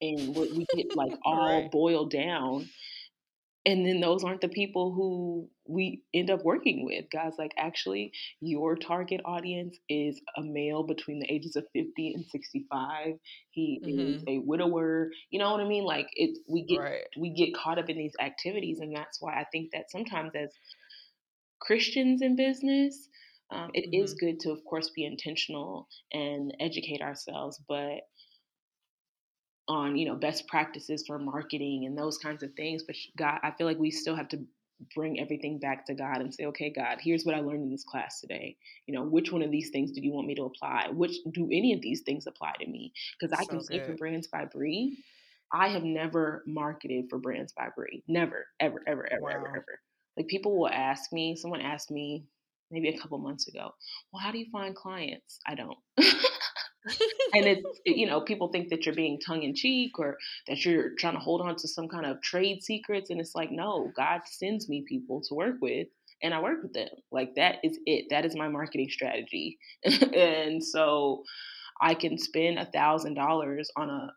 and 0.00 0.34
we 0.34 0.66
get 0.74 0.96
like 0.96 1.12
all 1.24 1.60
right. 1.60 1.70
boiled 1.70 2.10
down 2.10 2.68
and 3.66 3.84
then 3.84 4.00
those 4.00 4.22
aren't 4.22 4.40
the 4.40 4.48
people 4.48 4.92
who 4.92 5.48
we 5.68 6.00
end 6.14 6.30
up 6.30 6.44
working 6.44 6.84
with 6.84 7.04
guys 7.12 7.32
like 7.36 7.52
actually 7.58 8.12
your 8.40 8.76
target 8.76 9.20
audience 9.24 9.76
is 9.88 10.20
a 10.36 10.42
male 10.42 10.84
between 10.84 11.18
the 11.18 11.30
ages 11.30 11.56
of 11.56 11.64
50 11.74 12.14
and 12.14 12.24
65 12.24 13.14
he 13.50 13.82
mm-hmm. 13.84 14.00
is 14.00 14.24
a 14.28 14.38
widower 14.38 15.10
you 15.30 15.38
know 15.38 15.50
what 15.50 15.60
i 15.60 15.66
mean 15.66 15.84
like 15.84 16.08
it 16.14 16.38
we 16.48 16.64
get 16.64 16.78
right. 16.78 17.02
we 17.18 17.30
get 17.30 17.54
caught 17.54 17.78
up 17.78 17.90
in 17.90 17.98
these 17.98 18.14
activities 18.20 18.78
and 18.80 18.94
that's 18.96 19.20
why 19.20 19.34
i 19.34 19.44
think 19.52 19.70
that 19.72 19.90
sometimes 19.90 20.30
as 20.34 20.50
christians 21.60 22.22
in 22.22 22.36
business 22.36 23.08
um, 23.52 23.70
it 23.74 23.92
mm-hmm. 23.92 24.04
is 24.04 24.14
good 24.14 24.40
to 24.40 24.50
of 24.50 24.64
course 24.64 24.90
be 24.90 25.04
intentional 25.04 25.88
and 26.12 26.54
educate 26.60 27.02
ourselves 27.02 27.60
but 27.68 28.00
on 29.68 29.96
you 29.96 30.06
know 30.06 30.14
best 30.14 30.46
practices 30.46 31.04
for 31.06 31.18
marketing 31.18 31.84
and 31.86 31.98
those 31.98 32.18
kinds 32.18 32.42
of 32.42 32.52
things 32.54 32.82
but 32.82 32.94
god 33.16 33.38
i 33.42 33.50
feel 33.50 33.66
like 33.66 33.78
we 33.78 33.90
still 33.90 34.14
have 34.14 34.28
to 34.28 34.38
bring 34.94 35.18
everything 35.18 35.58
back 35.58 35.86
to 35.86 35.94
god 35.94 36.20
and 36.20 36.34
say 36.34 36.44
okay 36.44 36.70
god 36.70 36.98
here's 37.00 37.24
what 37.24 37.34
i 37.34 37.40
learned 37.40 37.62
in 37.62 37.70
this 37.70 37.84
class 37.84 38.20
today. 38.20 38.56
You 38.86 38.94
know 38.94 39.02
which 39.02 39.32
one 39.32 39.42
of 39.42 39.50
these 39.50 39.70
things 39.70 39.90
do 39.90 40.00
you 40.00 40.12
want 40.12 40.26
me 40.26 40.34
to 40.34 40.44
apply? 40.44 40.88
Which 40.92 41.16
do 41.32 41.48
any 41.50 41.72
of 41.72 41.80
these 41.80 42.02
things 42.02 42.26
apply 42.26 42.52
to 42.60 42.66
me? 42.66 42.92
Because 43.18 43.36
i 43.38 43.44
can 43.44 43.62
say 43.62 43.80
for 43.80 43.94
brands 43.94 44.26
by 44.26 44.44
Bree 44.44 44.98
i 45.52 45.68
have 45.68 45.84
never 45.84 46.42
marketed 46.46 47.06
for 47.08 47.18
brands 47.18 47.52
by 47.52 47.68
Bree. 47.74 48.02
Never 48.06 48.46
ever 48.60 48.82
ever 48.86 49.10
ever 49.10 49.22
wow. 49.22 49.30
ever 49.30 49.48
ever. 49.48 49.80
Like 50.16 50.28
people 50.28 50.58
will 50.58 50.68
ask 50.68 51.12
me 51.12 51.36
someone 51.36 51.60
asked 51.60 51.90
me 51.90 52.24
maybe 52.70 52.88
a 52.88 52.98
couple 52.98 53.16
months 53.18 53.48
ago 53.48 53.72
well 54.12 54.20
how 54.20 54.30
do 54.30 54.38
you 54.38 54.46
find 54.52 54.76
clients? 54.76 55.38
I 55.46 55.54
don't 55.54 55.78
and 57.34 57.46
it's 57.46 57.80
you 57.86 58.06
know 58.06 58.20
people 58.20 58.48
think 58.48 58.68
that 58.70 58.86
you're 58.86 58.94
being 58.94 59.18
tongue 59.18 59.42
in 59.42 59.54
cheek 59.54 59.98
or 59.98 60.16
that 60.48 60.64
you're 60.64 60.90
trying 60.98 61.14
to 61.14 61.20
hold 61.20 61.40
on 61.40 61.56
to 61.56 61.68
some 61.68 61.88
kind 61.88 62.06
of 62.06 62.20
trade 62.22 62.62
secrets 62.62 63.10
and 63.10 63.20
it's 63.20 63.34
like 63.34 63.50
no 63.50 63.90
god 63.96 64.20
sends 64.26 64.68
me 64.68 64.84
people 64.88 65.20
to 65.20 65.34
work 65.34 65.56
with 65.60 65.88
and 66.22 66.32
i 66.32 66.40
work 66.40 66.62
with 66.62 66.72
them. 66.72 66.88
Like 67.12 67.34
that 67.36 67.56
is 67.62 67.78
it. 67.86 68.06
That 68.10 68.24
is 68.24 68.34
my 68.34 68.48
marketing 68.48 68.88
strategy. 68.90 69.58
And 70.14 70.64
so 70.64 71.22
i 71.80 71.94
can 71.94 72.16
spend 72.18 72.58
a 72.58 72.64
thousand 72.64 73.14
dollars 73.14 73.70
on 73.76 73.90
a 73.90 74.08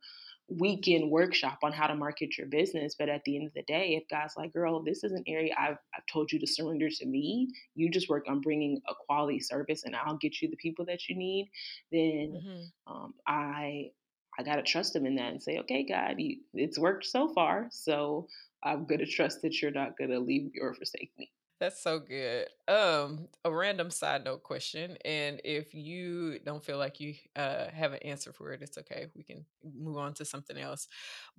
weekend 0.49 1.09
workshop 1.09 1.59
on 1.63 1.71
how 1.71 1.87
to 1.87 1.95
market 1.95 2.37
your 2.37 2.47
business. 2.47 2.95
But 2.97 3.09
at 3.09 3.23
the 3.25 3.37
end 3.37 3.47
of 3.47 3.53
the 3.53 3.63
day, 3.63 3.95
if 4.01 4.07
God's 4.09 4.35
like, 4.37 4.53
girl, 4.53 4.81
this 4.83 5.03
is 5.03 5.11
an 5.11 5.23
area 5.27 5.53
I've, 5.57 5.77
I've 5.95 6.05
told 6.11 6.31
you 6.31 6.39
to 6.39 6.47
surrender 6.47 6.89
to 6.89 7.05
me, 7.05 7.49
you 7.75 7.89
just 7.89 8.09
work 8.09 8.25
on 8.27 8.41
bringing 8.41 8.81
a 8.87 8.93
quality 9.05 9.39
service 9.39 9.83
and 9.83 9.95
I'll 9.95 10.17
get 10.17 10.41
you 10.41 10.49
the 10.49 10.57
people 10.57 10.85
that 10.85 11.07
you 11.07 11.15
need, 11.15 11.49
then 11.91 12.41
mm-hmm. 12.41 12.93
um, 12.93 13.13
I 13.27 13.91
I 14.37 14.43
gotta 14.43 14.63
trust 14.63 14.95
him 14.95 15.05
in 15.05 15.15
that 15.15 15.31
and 15.31 15.43
say, 15.43 15.57
okay, 15.59 15.83
God, 15.83 16.15
you, 16.17 16.37
it's 16.53 16.79
worked 16.79 17.05
so 17.05 17.33
far, 17.33 17.67
so 17.71 18.27
I'm 18.63 18.85
gonna 18.85 19.05
trust 19.05 19.41
that 19.41 19.61
you're 19.61 19.71
not 19.71 19.97
gonna 19.97 20.19
leave 20.19 20.51
or 20.61 20.73
forsake 20.73 21.11
me. 21.17 21.29
That's 21.59 21.81
so 21.81 21.99
good. 21.99 22.47
Um, 22.69 23.27
a 23.43 23.51
random 23.51 23.91
side 23.91 24.23
note 24.23 24.43
question, 24.43 24.97
and 25.03 25.41
if 25.43 25.73
you 25.73 26.39
don't 26.45 26.63
feel 26.63 26.77
like 26.77 27.01
you 27.01 27.15
uh, 27.35 27.65
have 27.73 27.91
an 27.91 27.99
answer 27.99 28.31
for 28.31 28.53
it, 28.53 28.61
it's 28.61 28.77
okay. 28.77 29.07
We 29.13 29.23
can 29.23 29.45
move 29.77 29.97
on 29.97 30.13
to 30.15 30.25
something 30.25 30.57
else. 30.57 30.87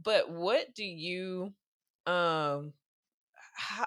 But 0.02 0.30
what 0.30 0.74
do 0.74 0.85
you 0.85 1.54
um 2.06 2.72
how, 3.54 3.87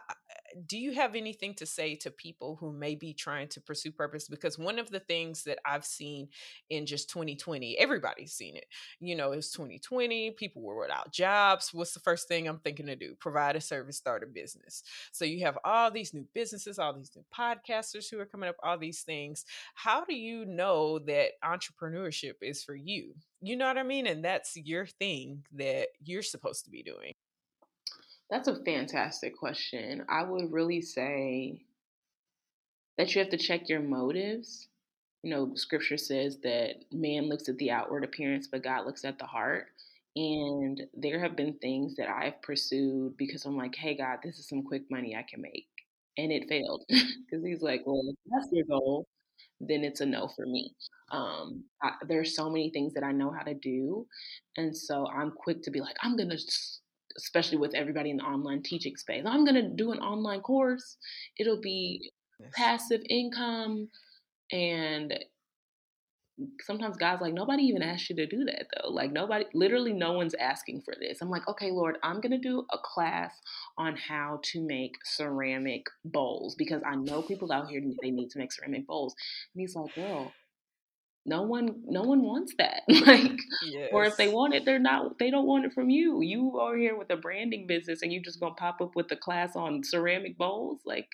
do 0.66 0.78
you 0.78 0.94
have 0.94 1.16
anything 1.16 1.54
to 1.56 1.66
say 1.66 1.96
to 1.96 2.12
people 2.12 2.58
who 2.60 2.72
may 2.72 2.96
be 2.96 3.14
trying 3.14 3.48
to 3.50 3.62
pursue 3.62 3.92
purpose? 3.92 4.28
Because 4.28 4.58
one 4.58 4.80
of 4.80 4.90
the 4.90 5.00
things 5.00 5.44
that 5.44 5.60
I've 5.66 5.86
seen 5.86 6.30
in 6.70 6.86
just 6.86 7.10
2020, 7.10 7.78
everybody's 7.78 8.34
seen 8.34 8.56
it. 8.56 8.66
You 9.00 9.16
know, 9.16 9.32
it's 9.32 9.52
2020, 9.52 10.32
people 10.32 10.62
were 10.62 10.80
without 10.80 11.12
jobs. 11.12 11.70
What's 11.74 11.94
the 11.94 12.00
first 12.00 12.28
thing 12.28 12.48
I'm 12.48 12.60
thinking 12.60 12.88
to 12.88 12.96
do? 12.96 13.16
Provide 13.20 13.56
a 13.56 13.62
service, 13.62 13.98
start 13.98 14.24
a 14.24 14.28
business. 14.28 14.84
So 15.12 15.26
you 15.26 15.46
have 15.46 15.58
all 15.64 15.92
these 15.92 16.14
new 16.14 16.26
businesses, 16.34 16.80
all 16.80 16.94
these 16.94 17.12
new 17.16 17.26
podcasters 17.36 18.10
who 18.10 18.20
are 18.20 18.26
coming 18.26 18.50
up, 18.50 18.56
all 18.64 18.78
these 18.78 19.02
things. 19.02 19.46
How 19.76 20.06
do 20.06 20.16
you 20.16 20.46
know 20.46 21.00
that 21.00 21.32
entrepreneurship 21.44 22.36
is 22.42 22.64
for 22.64 22.76
you? 22.76 23.14
You 23.42 23.58
know 23.58 23.68
what 23.68 23.78
I 23.78 23.84
mean? 23.84 24.08
And 24.08 24.24
that's 24.24 24.56
your 24.56 24.86
thing 24.86 25.44
that 25.54 25.90
you're 26.04 26.24
supposed 26.24 26.66
to 26.66 26.72
be 26.72 26.84
doing. 26.84 27.14
That's 28.34 28.48
a 28.48 28.56
fantastic 28.64 29.38
question. 29.38 30.06
I 30.10 30.24
would 30.24 30.52
really 30.52 30.82
say 30.82 31.60
that 32.98 33.14
you 33.14 33.22
have 33.22 33.30
to 33.30 33.38
check 33.38 33.70
your 33.70 33.80
motives. 33.80 34.70
You 35.22 35.30
know, 35.30 35.52
scripture 35.54 35.98
says 35.98 36.40
that 36.40 36.78
man 36.92 37.30
looks 37.30 37.48
at 37.48 37.58
the 37.60 37.70
outward 37.70 38.04
appearance, 38.04 38.48
but 38.48 38.64
God 38.64 38.88
looks 38.88 39.06
at 39.06 39.20
the 39.20 39.28
heart. 39.28 39.68
And 40.16 40.82
there 40.96 41.20
have 41.20 41.36
been 41.36 41.54
things 41.60 41.96
that 41.98 42.10
I've 42.10 42.42
pursued 42.42 43.18
because 43.18 43.46
I'm 43.46 43.56
like, 43.56 43.76
hey, 43.76 43.96
God, 43.96 44.18
this 44.24 44.40
is 44.40 44.50
some 44.50 44.64
quick 44.64 44.90
money 44.90 45.16
I 45.16 45.26
can 45.30 45.40
make. 45.40 45.68
And 46.18 46.32
it 46.32 46.50
failed 46.50 46.86
because 46.90 47.46
he's 47.46 47.62
like, 47.62 47.84
well, 47.86 48.02
if 48.10 48.16
that's 48.32 48.52
your 48.52 48.66
goal, 48.66 49.06
then 49.62 49.84
it's 49.84 50.02
a 50.02 50.08
no 50.08 50.28
for 50.28 50.48
me. 50.48 50.74
Um, 51.12 51.66
I, 51.84 51.92
there's 52.08 52.36
so 52.36 52.50
many 52.50 52.72
things 52.72 52.96
that 52.96 53.04
I 53.04 53.12
know 53.12 53.32
how 53.32 53.44
to 53.44 53.54
do. 53.54 54.08
And 54.58 54.76
so 54.76 55.08
I'm 55.08 55.30
quick 55.30 55.62
to 55.64 55.72
be 55.72 55.82
like, 55.82 55.96
I'm 56.02 56.18
going 56.18 56.32
to 56.32 56.40
especially 57.18 57.58
with 57.58 57.76
everybody 57.76 58.10
in 58.10 58.18
the 58.18 58.24
online 58.24 58.64
teaching 58.64 58.96
space. 58.96 59.24
I'm 59.26 59.46
going 59.46 59.56
to 59.56 59.70
do 59.70 59.92
an 59.92 60.00
online 60.00 60.42
course. 60.42 60.98
It'll 61.38 61.62
be 61.62 62.12
yes. 62.40 62.52
passive 62.56 63.02
income. 63.10 63.90
And 64.52 65.14
sometimes 66.62 66.98
God's 66.98 67.22
like, 67.22 67.34
nobody 67.34 67.64
even 67.64 67.82
asked 67.82 68.10
you 68.10 68.16
to 68.18 68.26
do 68.26 68.46
that 68.46 68.66
though. 68.76 68.90
Like, 68.90 69.12
nobody, 69.12 69.46
literally, 69.54 69.94
no 69.94 70.14
one's 70.14 70.36
asking 70.36 70.82
for 70.84 70.96
this. 71.00 71.22
I'm 71.22 71.30
like, 71.30 71.48
okay, 71.48 71.72
Lord, 71.72 71.98
I'm 72.04 72.22
going 72.22 72.32
to 72.32 72.38
do 72.38 72.66
a 72.72 72.78
class 72.78 73.34
on 73.78 73.96
how 73.96 74.40
to 74.52 74.62
make 74.62 74.94
ceramic 75.06 75.86
bowls 76.06 76.56
because 76.56 76.82
I 76.86 76.96
know 76.96 77.22
people 77.22 77.52
out 77.52 77.70
here, 77.70 77.82
they 78.02 78.12
need 78.12 78.30
to 78.32 78.40
make 78.40 78.52
ceramic 78.52 78.88
bowls. 78.88 79.16
And 79.54 79.62
he's 79.62 79.76
like, 79.76 79.94
girl, 79.96 80.32
no 81.26 81.44
one 81.44 81.84
no 81.86 82.02
one 82.04 82.22
wants 82.22 82.54
that. 82.58 82.82
Like 82.90 83.40
yes. 83.66 83.90
or 83.92 84.06
if 84.06 84.18
they 84.18 84.28
want 84.28 84.54
it 84.54 84.66
they're 84.66 84.80
not 84.80 85.18
they 85.20 85.32
don't 85.32 85.48
want 85.48 85.66
it 85.66 85.74
from 85.74 85.90
you. 85.90 86.22
You 86.22 86.60
are 86.60 86.76
here 86.76 86.98
with 86.98 87.10
a 87.12 87.18
branding 87.18 87.68
business 87.68 88.02
and 88.02 88.12
you 88.12 88.22
just 88.22 88.40
gonna 88.40 88.56
pop 88.56 88.82
up 88.82 88.96
with 88.96 89.12
a 89.12 89.16
class 89.16 89.56
on 89.56 89.84
ceramic 89.84 90.38
bowls? 90.38 90.82
Like 90.86 91.08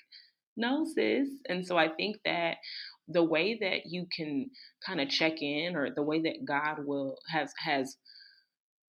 no 0.57 0.85
sis. 0.85 1.29
And 1.47 1.65
so 1.65 1.77
i 1.77 1.87
think 1.87 2.17
that 2.25 2.57
the 3.09 3.23
way 3.23 3.57
that 3.59 3.87
you 3.87 4.05
can 4.15 4.49
kind 4.85 5.01
of 5.01 5.09
check 5.09 5.41
in 5.41 5.75
or 5.75 5.89
the 5.93 6.03
way 6.03 6.21
that 6.21 6.45
god 6.45 6.85
will 6.85 7.17
has 7.27 7.51
has 7.57 7.97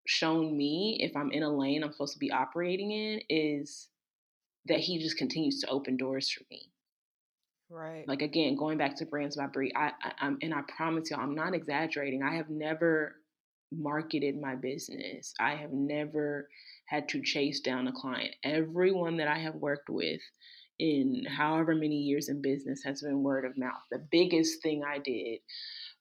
shown 0.07 0.55
me 0.55 0.97
if 1.01 1.15
i'm 1.15 1.31
in 1.31 1.43
a 1.43 1.49
lane 1.49 1.83
i'm 1.83 1.91
supposed 1.91 2.13
to 2.13 2.19
be 2.19 2.31
operating 2.31 2.91
in 2.91 3.19
is 3.29 3.89
that 4.67 4.79
he 4.79 4.99
just 5.01 5.17
continues 5.17 5.59
to 5.59 5.69
open 5.69 5.97
doors 5.97 6.31
for 6.31 6.43
me 6.49 6.71
Right. 7.75 8.07
Like 8.07 8.21
again, 8.21 8.55
going 8.55 8.77
back 8.77 8.95
to 8.97 9.05
brands 9.05 9.35
by 9.35 9.47
Bree, 9.47 9.73
I, 9.75 9.91
I 10.01 10.25
am 10.25 10.37
and 10.41 10.53
I 10.53 10.61
promise 10.77 11.11
y'all, 11.11 11.19
I'm 11.19 11.35
not 11.35 11.53
exaggerating. 11.53 12.23
I 12.23 12.35
have 12.35 12.49
never 12.49 13.17
marketed 13.69 14.39
my 14.39 14.55
business. 14.55 15.33
I 15.41 15.55
have 15.55 15.73
never 15.73 16.47
had 16.87 17.09
to 17.09 17.21
chase 17.21 17.59
down 17.59 17.87
a 17.87 17.91
client. 17.91 18.33
Everyone 18.45 19.17
that 19.17 19.27
I 19.27 19.39
have 19.39 19.55
worked 19.55 19.89
with 19.89 20.21
in 20.79 21.25
however 21.25 21.75
many 21.75 21.97
years 21.97 22.29
in 22.29 22.41
business 22.41 22.81
has 22.85 23.01
been 23.01 23.23
word 23.23 23.43
of 23.43 23.57
mouth. 23.57 23.81
The 23.91 24.05
biggest 24.09 24.61
thing 24.61 24.83
I 24.87 24.99
did 24.99 25.39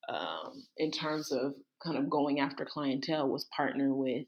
um, 0.09 0.65
in 0.77 0.93
terms 0.93 1.33
of 1.33 1.55
kind 1.85 1.99
of 1.99 2.09
going 2.09 2.39
after 2.39 2.65
clientele 2.65 3.29
was 3.29 3.49
partner 3.57 3.93
with 3.93 4.27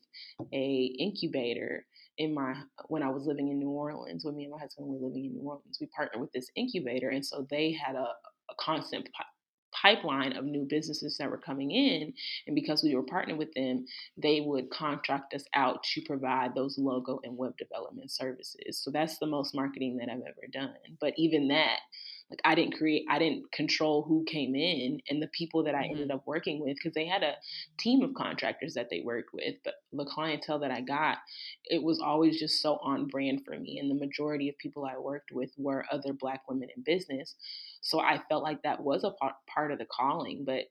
a 0.52 0.96
incubator 0.98 1.86
in 2.18 2.34
my 2.34 2.54
when 2.88 3.02
I 3.02 3.10
was 3.10 3.26
living 3.26 3.48
in 3.48 3.58
New 3.58 3.70
Orleans, 3.70 4.24
when 4.24 4.36
me 4.36 4.44
and 4.44 4.52
my 4.52 4.58
husband 4.58 4.86
were 4.88 5.08
living 5.08 5.26
in 5.26 5.34
New 5.34 5.42
Orleans, 5.42 5.78
we 5.80 5.86
partnered 5.94 6.20
with 6.20 6.32
this 6.32 6.50
incubator, 6.56 7.10
and 7.10 7.24
so 7.24 7.46
they 7.50 7.72
had 7.72 7.94
a, 7.96 8.08
a 8.50 8.54
constant 8.58 9.08
pipeline 9.72 10.32
of 10.32 10.44
new 10.44 10.66
businesses 10.68 11.18
that 11.18 11.30
were 11.30 11.38
coming 11.38 11.70
in, 11.70 12.12
and 12.46 12.54
because 12.54 12.82
we 12.82 12.94
were 12.94 13.02
partnered 13.02 13.38
with 13.38 13.52
them, 13.54 13.84
they 14.16 14.40
would 14.40 14.70
contract 14.70 15.34
us 15.34 15.44
out 15.54 15.82
to 15.82 16.00
provide 16.02 16.54
those 16.54 16.78
logo 16.78 17.20
and 17.24 17.36
web 17.36 17.56
development 17.58 18.10
services. 18.10 18.80
So 18.82 18.90
that's 18.90 19.18
the 19.18 19.26
most 19.26 19.54
marketing 19.54 19.98
that 19.98 20.08
I've 20.08 20.20
ever 20.20 20.46
done. 20.52 20.74
But 21.00 21.14
even 21.16 21.48
that 21.48 21.78
like 22.30 22.40
I 22.44 22.56
didn't 22.56 22.76
create, 22.76 23.04
I 23.08 23.18
didn't 23.18 23.52
control 23.52 24.02
who 24.02 24.24
came 24.24 24.56
in 24.56 25.00
and 25.08 25.22
the 25.22 25.28
people 25.28 25.64
that 25.64 25.74
I 25.74 25.82
mm-hmm. 25.82 25.92
ended 25.92 26.10
up 26.10 26.24
working 26.26 26.60
with 26.60 26.76
because 26.76 26.94
they 26.94 27.06
had 27.06 27.22
a 27.22 27.34
team 27.78 28.02
of 28.02 28.14
contractors 28.14 28.74
that 28.74 28.88
they 28.90 29.00
worked 29.04 29.32
with. 29.32 29.54
But 29.64 29.74
the 29.92 30.04
clientele 30.04 30.58
that 30.60 30.72
I 30.72 30.80
got, 30.80 31.18
it 31.66 31.82
was 31.82 32.00
always 32.00 32.38
just 32.38 32.60
so 32.60 32.78
on 32.82 33.06
brand 33.06 33.42
for 33.46 33.56
me. 33.56 33.78
And 33.78 33.90
the 33.90 34.04
majority 34.04 34.48
of 34.48 34.58
people 34.58 34.84
I 34.84 34.98
worked 34.98 35.30
with 35.32 35.50
were 35.56 35.86
other 35.90 36.12
Black 36.12 36.42
women 36.48 36.68
in 36.76 36.82
business. 36.82 37.36
So 37.80 38.00
I 38.00 38.20
felt 38.28 38.42
like 38.42 38.62
that 38.62 38.82
was 38.82 39.04
a 39.04 39.12
part 39.46 39.70
of 39.70 39.78
the 39.78 39.86
calling. 39.86 40.44
But 40.44 40.64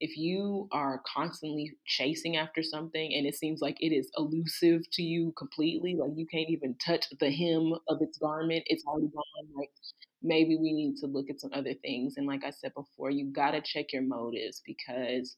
if 0.00 0.16
you 0.16 0.66
are 0.72 1.02
constantly 1.12 1.72
chasing 1.84 2.36
after 2.36 2.62
something 2.62 3.14
and 3.14 3.26
it 3.26 3.34
seems 3.34 3.60
like 3.60 3.76
it 3.80 3.94
is 3.94 4.10
elusive 4.16 4.82
to 4.92 5.02
you 5.02 5.32
completely, 5.36 5.94
like 5.94 6.12
you 6.14 6.26
can't 6.26 6.48
even 6.48 6.74
touch 6.84 7.06
the 7.18 7.30
hem 7.30 7.74
of 7.88 8.00
its 8.00 8.16
garment, 8.16 8.62
it's 8.66 8.84
already 8.86 9.08
gone. 9.08 9.48
Like 9.54 9.70
maybe 10.22 10.56
we 10.56 10.72
need 10.72 10.96
to 10.98 11.06
look 11.06 11.30
at 11.30 11.40
some 11.40 11.50
other 11.52 11.74
things. 11.74 12.14
And 12.16 12.26
like 12.26 12.44
I 12.44 12.50
said 12.50 12.72
before, 12.74 13.10
you 13.10 13.32
got 13.32 13.52
to 13.52 13.60
check 13.60 13.92
your 13.92 14.02
motives 14.02 14.62
because 14.64 15.36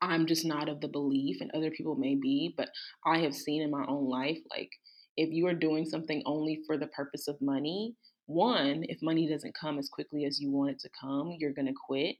I'm 0.00 0.26
just 0.26 0.44
not 0.44 0.68
of 0.68 0.80
the 0.80 0.88
belief, 0.88 1.40
and 1.40 1.50
other 1.54 1.70
people 1.70 1.96
may 1.96 2.14
be, 2.14 2.54
but 2.56 2.68
I 3.04 3.18
have 3.18 3.34
seen 3.34 3.62
in 3.62 3.70
my 3.70 3.84
own 3.88 4.08
life, 4.08 4.38
like 4.50 4.70
if 5.16 5.30
you 5.32 5.46
are 5.48 5.54
doing 5.54 5.84
something 5.84 6.22
only 6.26 6.60
for 6.66 6.76
the 6.76 6.86
purpose 6.88 7.26
of 7.26 7.40
money, 7.40 7.94
one, 8.26 8.84
if 8.88 8.98
money 9.02 9.28
doesn't 9.28 9.56
come 9.58 9.78
as 9.78 9.88
quickly 9.88 10.24
as 10.24 10.38
you 10.38 10.50
want 10.50 10.70
it 10.70 10.78
to 10.80 10.90
come, 11.00 11.34
you're 11.38 11.52
going 11.52 11.66
to 11.66 11.74
quit. 11.86 12.16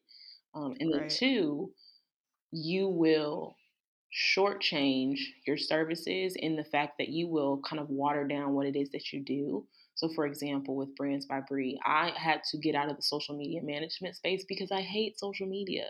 Um, 0.55 0.75
and 0.81 0.91
right. 0.93 1.01
then 1.03 1.09
two, 1.09 1.71
you 2.51 2.89
will 2.89 3.55
shortchange 4.13 5.19
your 5.47 5.59
services 5.59 6.35
in 6.37 6.57
the 6.57 6.65
fact 6.65 6.95
that 6.99 7.09
you 7.09 7.29
will 7.29 7.61
kind 7.69 7.79
of 7.81 7.91
water 7.91 8.27
down 8.27 8.55
what 8.55 8.67
it 8.67 8.75
is 8.75 8.91
that 8.91 9.13
you 9.13 9.23
do. 9.23 9.67
So, 9.99 10.09
for 10.15 10.27
example, 10.27 10.77
with 10.77 10.95
Brands 10.95 11.27
by 11.27 11.41
Bree, 11.41 11.79
I 11.85 12.13
had 12.17 12.45
to 12.53 12.59
get 12.59 12.77
out 12.77 12.89
of 12.89 12.97
the 12.97 13.03
social 13.03 13.37
media 13.37 13.61
management 13.65 14.15
space 14.15 14.45
because 14.49 14.71
I 14.71 14.81
hate 14.81 15.19
social 15.19 15.49
media. 15.49 15.87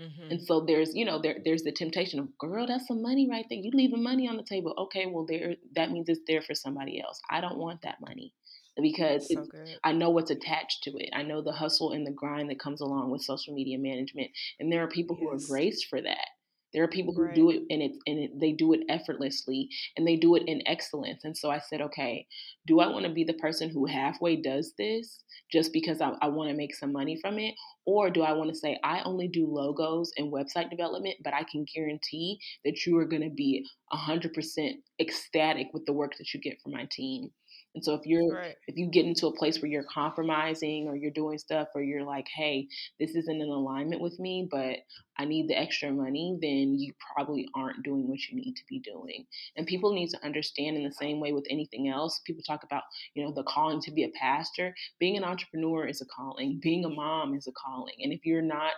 Mm-hmm. 0.00 0.32
And 0.32 0.42
so 0.42 0.64
there's, 0.66 0.96
you 0.96 1.04
know, 1.04 1.22
there 1.22 1.36
there's 1.44 1.62
the 1.62 1.70
temptation 1.70 2.18
of, 2.18 2.36
girl, 2.36 2.66
that's 2.66 2.88
some 2.88 3.00
money 3.00 3.28
right 3.30 3.44
there. 3.48 3.60
You 3.60 3.70
leaving 3.72 4.02
money 4.02 4.28
on 4.28 4.36
the 4.36 4.42
table. 4.42 4.74
Okay, 4.76 5.06
well, 5.06 5.24
there 5.24 5.54
that 5.76 5.92
means 5.92 6.08
it's 6.08 6.22
there 6.26 6.42
for 6.42 6.56
somebody 6.56 7.00
else. 7.00 7.20
I 7.30 7.40
don't 7.40 7.58
want 7.58 7.82
that 7.82 8.00
money 8.00 8.34
because 8.82 9.28
so 9.28 9.46
I 9.84 9.92
know 9.92 10.10
what's 10.10 10.32
attached 10.32 10.82
to 10.84 10.90
it. 10.96 11.10
I 11.12 11.22
know 11.22 11.42
the 11.42 11.52
hustle 11.52 11.92
and 11.92 12.04
the 12.04 12.10
grind 12.10 12.50
that 12.50 12.58
comes 12.58 12.80
along 12.80 13.10
with 13.10 13.22
social 13.22 13.54
media 13.54 13.78
management, 13.78 14.32
and 14.58 14.72
there 14.72 14.82
are 14.82 14.88
people 14.88 15.16
yes. 15.16 15.22
who 15.22 15.30
are 15.30 15.48
graced 15.48 15.86
for 15.88 16.02
that. 16.02 16.26
There 16.72 16.82
are 16.82 16.88
people 16.88 17.14
who 17.14 17.24
right. 17.24 17.34
do 17.34 17.50
it 17.50 17.62
and 17.70 17.82
it 17.82 17.92
and 18.06 18.18
it, 18.18 18.30
they 18.40 18.52
do 18.52 18.72
it 18.72 18.80
effortlessly 18.88 19.68
and 19.96 20.06
they 20.06 20.16
do 20.16 20.36
it 20.36 20.44
in 20.46 20.62
excellence. 20.66 21.24
And 21.24 21.36
so 21.36 21.50
I 21.50 21.58
said, 21.58 21.80
okay, 21.82 22.26
do 22.66 22.80
I 22.80 22.88
want 22.88 23.04
to 23.06 23.12
be 23.12 23.24
the 23.24 23.34
person 23.34 23.68
who 23.68 23.86
halfway 23.86 24.36
does 24.36 24.72
this 24.78 25.20
just 25.50 25.72
because 25.72 26.00
I, 26.00 26.12
I 26.22 26.28
want 26.28 26.50
to 26.50 26.56
make 26.56 26.74
some 26.74 26.92
money 26.92 27.18
from 27.20 27.38
it? 27.38 27.54
Or 27.84 28.10
do 28.10 28.22
I 28.22 28.32
want 28.32 28.50
to 28.50 28.56
say, 28.56 28.78
I 28.84 29.02
only 29.04 29.28
do 29.28 29.46
logos 29.46 30.12
and 30.16 30.32
website 30.32 30.70
development, 30.70 31.16
but 31.22 31.34
I 31.34 31.44
can 31.44 31.66
guarantee 31.74 32.38
that 32.64 32.86
you 32.86 32.96
are 32.98 33.04
going 33.06 33.22
to 33.22 33.34
be 33.34 33.66
100% 33.92 34.72
ecstatic 35.00 35.68
with 35.72 35.84
the 35.86 35.92
work 35.92 36.12
that 36.18 36.32
you 36.32 36.40
get 36.40 36.60
from 36.62 36.72
my 36.72 36.88
team. 36.90 37.30
And 37.74 37.82
so 37.82 37.94
if 37.94 38.02
you're 38.04 38.34
right. 38.34 38.54
if 38.66 38.76
you 38.76 38.90
get 38.90 39.06
into 39.06 39.26
a 39.26 39.36
place 39.36 39.60
where 39.60 39.70
you're 39.70 39.84
compromising 39.84 40.88
or 40.88 40.96
you're 40.96 41.10
doing 41.10 41.38
stuff 41.38 41.68
or 41.74 41.82
you're 41.82 42.04
like, 42.04 42.26
hey, 42.34 42.68
this 43.00 43.14
isn't 43.14 43.40
in 43.40 43.48
alignment 43.48 44.02
with 44.02 44.18
me, 44.18 44.46
but 44.50 44.76
I 45.18 45.24
need 45.24 45.48
the 45.48 45.58
extra 45.58 45.90
money, 45.90 46.38
then 46.40 46.78
you 46.78 46.92
probably 47.14 47.48
aren't 47.54 47.82
doing 47.82 48.08
what 48.08 48.20
you 48.28 48.36
need 48.36 48.54
to 48.54 48.62
be 48.68 48.78
doing. 48.78 49.26
And 49.56 49.66
people 49.66 49.92
need 49.92 50.08
to 50.10 50.24
understand 50.24 50.76
in 50.76 50.84
the 50.84 50.92
same 50.92 51.20
way 51.20 51.32
with 51.32 51.46
anything 51.50 51.88
else. 51.88 52.20
People 52.24 52.42
talk 52.42 52.64
about, 52.64 52.84
you 53.14 53.24
know, 53.24 53.32
the 53.32 53.42
calling 53.42 53.80
to 53.82 53.90
be 53.90 54.04
a 54.04 54.08
pastor. 54.10 54.74
Being 54.98 55.16
an 55.16 55.24
entrepreneur 55.24 55.86
is 55.86 56.00
a 56.00 56.06
calling. 56.06 56.60
Being 56.62 56.84
a 56.84 56.88
mom 56.88 57.34
is 57.34 57.46
a 57.46 57.52
calling. 57.52 57.94
And 58.02 58.12
if 58.12 58.24
you're 58.24 58.42
not 58.42 58.72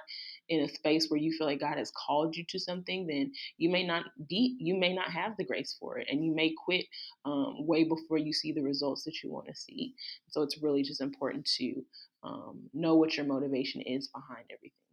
in 0.49 0.61
a 0.61 0.69
space 0.69 1.07
where 1.09 1.21
you 1.21 1.33
feel 1.37 1.47
like 1.47 1.61
God 1.61 1.79
has 1.79 1.93
called 1.93 2.37
you 2.37 2.45
to 2.49 2.59
something, 2.59 3.07
then 3.07 3.33
you 3.57 3.71
may 3.71 3.87
not 3.87 4.05
be, 4.29 4.57
you 4.59 4.77
may 4.77 4.93
not 4.93 5.11
have 5.11 5.37
the 5.37 5.45
grace 5.45 5.77
for 5.79 5.99
it, 5.99 6.09
and 6.11 6.25
you 6.25 6.35
may 6.35 6.53
quit 6.65 6.87
um, 7.25 7.67
way 7.67 7.85
before 7.85 8.19
you 8.19 8.33
see 8.33 8.53
the 8.53 8.63
results 8.63 9.05
that 9.05 9.23
you 9.23 9.31
want 9.31 9.47
to 9.47 9.55
see. 9.55 9.95
So 10.29 10.43
it's 10.43 10.63
really 10.63 10.83
just 10.83 11.01
important 11.01 11.47
to 11.59 11.85
um, 12.23 12.61
know 12.73 12.97
what 12.97 13.17
your 13.17 13.27
motivation 13.27 13.81
is 13.83 14.09
behind 14.09 14.47
everything. 14.51 14.84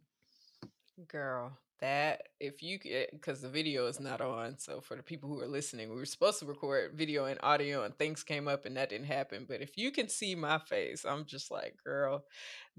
Girl, 1.08 1.58
that 1.82 2.28
if 2.38 2.62
you 2.62 2.78
get 2.78 2.92
eh, 2.92 3.06
because 3.12 3.40
the 3.40 3.48
video 3.48 3.86
is 3.86 3.98
not 3.98 4.20
on 4.20 4.56
so 4.56 4.80
for 4.80 4.96
the 4.96 5.02
people 5.02 5.28
who 5.28 5.40
are 5.40 5.48
listening 5.48 5.90
we 5.90 5.96
were 5.96 6.04
supposed 6.04 6.38
to 6.38 6.46
record 6.46 6.92
video 6.94 7.24
and 7.24 7.40
audio 7.42 7.82
and 7.82 7.98
things 7.98 8.22
came 8.22 8.46
up 8.46 8.64
and 8.64 8.76
that 8.76 8.88
didn't 8.88 9.06
happen 9.06 9.44
but 9.48 9.60
if 9.60 9.76
you 9.76 9.90
can 9.90 10.08
see 10.08 10.36
my 10.36 10.58
face 10.58 11.04
i'm 11.04 11.24
just 11.24 11.50
like 11.50 11.74
girl 11.84 12.24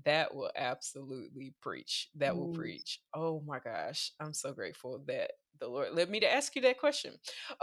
that 0.05 0.33
will 0.33 0.49
absolutely 0.55 1.53
preach 1.61 2.09
that 2.15 2.35
will 2.35 2.53
preach. 2.53 2.99
Oh 3.13 3.43
my 3.45 3.59
gosh 3.59 4.11
i'm 4.21 4.33
so 4.33 4.53
grateful 4.53 5.03
that 5.07 5.31
the 5.63 5.69
Lord 5.69 5.93
led 5.93 6.09
me 6.09 6.19
to 6.19 6.31
ask 6.31 6.57
you 6.57 6.61
that 6.63 6.77
question. 6.77 7.13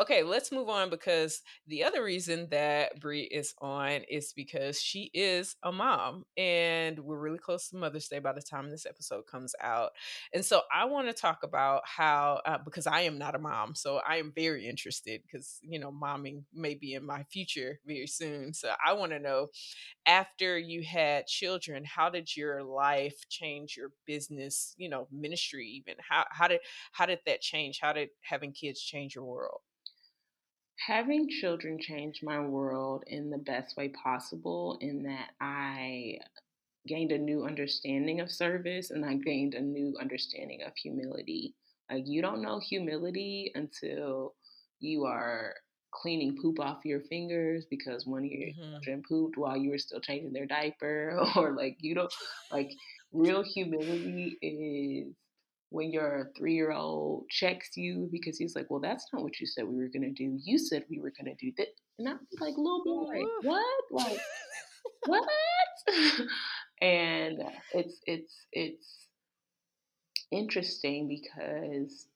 Okay, 0.01 0.23
let's 0.23 0.51
move 0.51 0.71
on 0.71 0.89
because 0.89 1.43
the 1.67 1.85
other 1.85 2.03
reason 2.03 2.49
that 2.51 2.99
Bree 2.99 3.29
is 3.31 3.55
on 3.61 4.01
is 4.09 4.33
because 4.35 4.81
she 4.81 5.11
is 5.13 5.55
a 5.63 5.71
mom 5.71 6.25
and 6.39 6.99
we're 6.99 7.19
really 7.19 7.39
close 7.39 7.69
to 7.69 7.77
Mother's 7.77 8.09
Day 8.09 8.19
by 8.19 8.33
the 8.33 8.41
time 8.41 8.71
this 8.71 8.87
episode 8.87 9.27
comes 9.31 9.55
out. 9.61 9.91
And 10.33 10.43
so 10.43 10.63
I 10.75 10.87
want 10.87 11.09
to 11.09 11.13
talk 11.13 11.41
about 11.43 11.83
how, 11.85 12.41
uh, 12.47 12.57
because 12.65 12.87
I 12.87 13.03
am 13.03 13.19
not 13.19 13.35
a 13.35 13.39
mom, 13.39 13.75
so 13.75 14.01
I 14.09 14.17
am 14.17 14.33
very 14.35 14.67
interested 14.67 15.21
because, 15.23 15.59
you 15.63 15.79
know, 15.79 15.93
momming 15.93 16.45
may 16.55 16.75
be 16.75 16.95
in 16.95 17.05
my 17.05 17.25
future 17.25 17.81
very 17.87 18.07
soon. 18.07 18.55
So 18.55 18.73
I 18.85 18.95
want 18.95 19.13
to 19.13 19.19
know 19.19 19.49
after 20.07 20.59
you 20.59 20.83
had 20.83 21.27
children, 21.27 21.85
how 21.85 22.09
did 22.09 22.35
your 22.35 22.63
life 22.63 23.29
change 23.29 23.77
your 23.77 23.91
business, 24.07 24.75
you 24.79 24.89
know, 24.89 25.07
ministry 25.13 25.67
even? 25.67 25.97
How, 26.09 26.25
how 26.31 26.49
did, 26.49 26.61
how 26.93 27.05
did 27.05 27.19
that 27.27 27.43
change? 27.43 27.79
How 27.83 27.90
did 27.93 28.11
having 28.23 28.53
kids 28.53 28.81
change 28.81 29.15
your 29.15 29.25
world? 29.25 29.61
Having 30.87 31.29
children 31.29 31.79
changed 31.79 32.23
my 32.23 32.41
world 32.41 33.05
in 33.07 33.31
the 33.31 33.39
best 33.39 33.77
way 33.77 33.89
possible, 33.89 34.79
in 34.81 35.03
that 35.03 35.31
I 35.41 36.19
gained 36.87 37.13
a 37.13 37.19
new 37.19 37.45
understanding 37.45 38.21
of 38.21 38.31
service 38.31 38.91
and 38.91 39.05
I 39.05 39.15
gained 39.15 39.55
a 39.55 39.61
new 39.61 39.95
understanding 40.01 40.63
of 40.67 40.73
humility. 40.77 41.55
Like, 41.91 42.05
you 42.07 42.23
don't 42.23 42.43
know 42.43 42.61
humility 42.61 43.53
until 43.55 44.35
you 44.79 45.05
are 45.05 45.55
cleaning 45.93 46.39
poop 46.41 46.61
off 46.61 46.85
your 46.85 47.01
fingers 47.01 47.67
because 47.69 48.07
one 48.07 48.25
of 48.25 48.31
your 48.31 48.51
mm-hmm. 48.51 48.73
children 48.73 49.03
pooped 49.07 49.37
while 49.37 49.57
you 49.57 49.71
were 49.71 49.79
still 49.79 50.01
changing 50.01 50.33
their 50.33 50.47
diaper, 50.47 51.21
or 51.37 51.53
like, 51.53 51.77
you 51.81 51.95
don't 51.95 52.13
like 52.51 52.71
real 53.13 53.43
humility 53.43 54.39
is 54.41 55.15
when 55.71 55.93
your 55.93 56.31
three 56.37 56.55
year 56.55 56.73
old 56.73 57.29
checks 57.31 57.77
you 57.77 58.09
because 58.13 58.37
he's 58.39 58.55
like, 58.55 58.67
Well, 58.69 58.81
that's 58.81 59.07
not 59.13 59.23
what 59.23 59.41
you 59.41 59.47
said 59.47 59.65
we 59.65 59.77
were 59.77 59.89
going 59.89 60.03
to 60.03 60.11
do. 60.11 60.39
You 60.43 60.59
said 60.59 60.85
we 60.91 61.01
were 61.01 61.13
going 61.19 61.35
to 61.35 61.45
do 61.45 61.53
that. 61.57 61.69
And 61.99 62.09
I'm 62.09 62.21
like, 62.41 62.55
Little 62.57 62.83
boy, 62.85 63.23
what? 63.43 63.85
Like, 63.91 64.21
what? 65.07 65.29
and 66.83 67.43
it's, 67.73 68.01
it's, 68.07 68.47
it's 68.53 69.07
interesting 70.31 71.09
because 71.09 72.07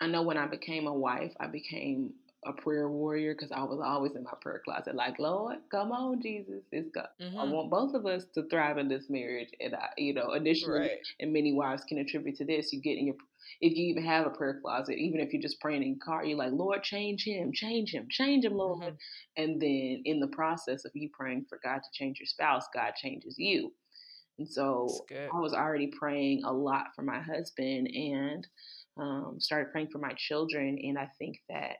I 0.00 0.06
know 0.06 0.22
when 0.22 0.38
I 0.38 0.46
became 0.46 0.86
a 0.86 0.94
wife, 0.94 1.32
I 1.40 1.46
became 1.46 2.12
a 2.46 2.52
prayer 2.52 2.88
warrior 2.88 3.34
because 3.34 3.52
I 3.52 3.62
was 3.62 3.80
always 3.84 4.16
in 4.16 4.22
my 4.22 4.32
prayer 4.40 4.62
closet, 4.64 4.94
like, 4.94 5.18
Lord, 5.18 5.58
come 5.70 5.92
on, 5.92 6.22
Jesus, 6.22 6.62
it's 6.72 6.90
God. 6.90 7.08
Mm-hmm. 7.20 7.38
I 7.38 7.44
want 7.44 7.70
both 7.70 7.94
of 7.94 8.06
us 8.06 8.24
to 8.34 8.48
thrive 8.48 8.78
in 8.78 8.88
this 8.88 9.10
marriage. 9.10 9.50
And 9.60 9.74
I, 9.74 9.88
you 9.98 10.14
know, 10.14 10.32
initially, 10.32 10.80
right. 10.80 10.98
and 11.20 11.32
many 11.32 11.52
wives 11.52 11.84
can 11.84 11.98
attribute 11.98 12.36
to 12.36 12.46
this. 12.46 12.72
You 12.72 12.80
get 12.80 12.96
in 12.96 13.06
your, 13.06 13.16
if 13.60 13.76
you 13.76 13.86
even 13.86 14.04
have 14.04 14.26
a 14.26 14.30
prayer 14.30 14.58
closet, 14.62 14.96
even 14.96 15.20
if 15.20 15.32
you're 15.32 15.42
just 15.42 15.60
praying 15.60 15.82
in 15.82 15.98
car, 16.02 16.24
you're 16.24 16.38
like, 16.38 16.52
Lord, 16.52 16.82
change 16.82 17.24
him, 17.24 17.52
change 17.52 17.92
him, 17.92 18.06
change 18.10 18.44
him, 18.44 18.54
Lord. 18.54 18.80
Mm-hmm. 18.80 19.42
And 19.42 19.60
then 19.60 20.02
in 20.06 20.18
the 20.20 20.28
process 20.28 20.86
of 20.86 20.92
you 20.94 21.10
praying 21.12 21.44
for 21.48 21.58
God 21.62 21.78
to 21.78 21.90
change 21.92 22.20
your 22.20 22.26
spouse, 22.26 22.64
God 22.74 22.94
changes 22.96 23.34
you. 23.38 23.72
And 24.38 24.48
so 24.48 24.88
I 25.12 25.38
was 25.38 25.52
already 25.52 25.88
praying 25.88 26.44
a 26.44 26.52
lot 26.52 26.86
for 26.96 27.02
my 27.02 27.20
husband 27.20 27.88
and 27.88 28.46
um, 28.96 29.36
started 29.38 29.70
praying 29.70 29.88
for 29.92 29.98
my 29.98 30.14
children. 30.16 30.78
And 30.82 30.98
I 30.98 31.10
think 31.18 31.36
that 31.50 31.76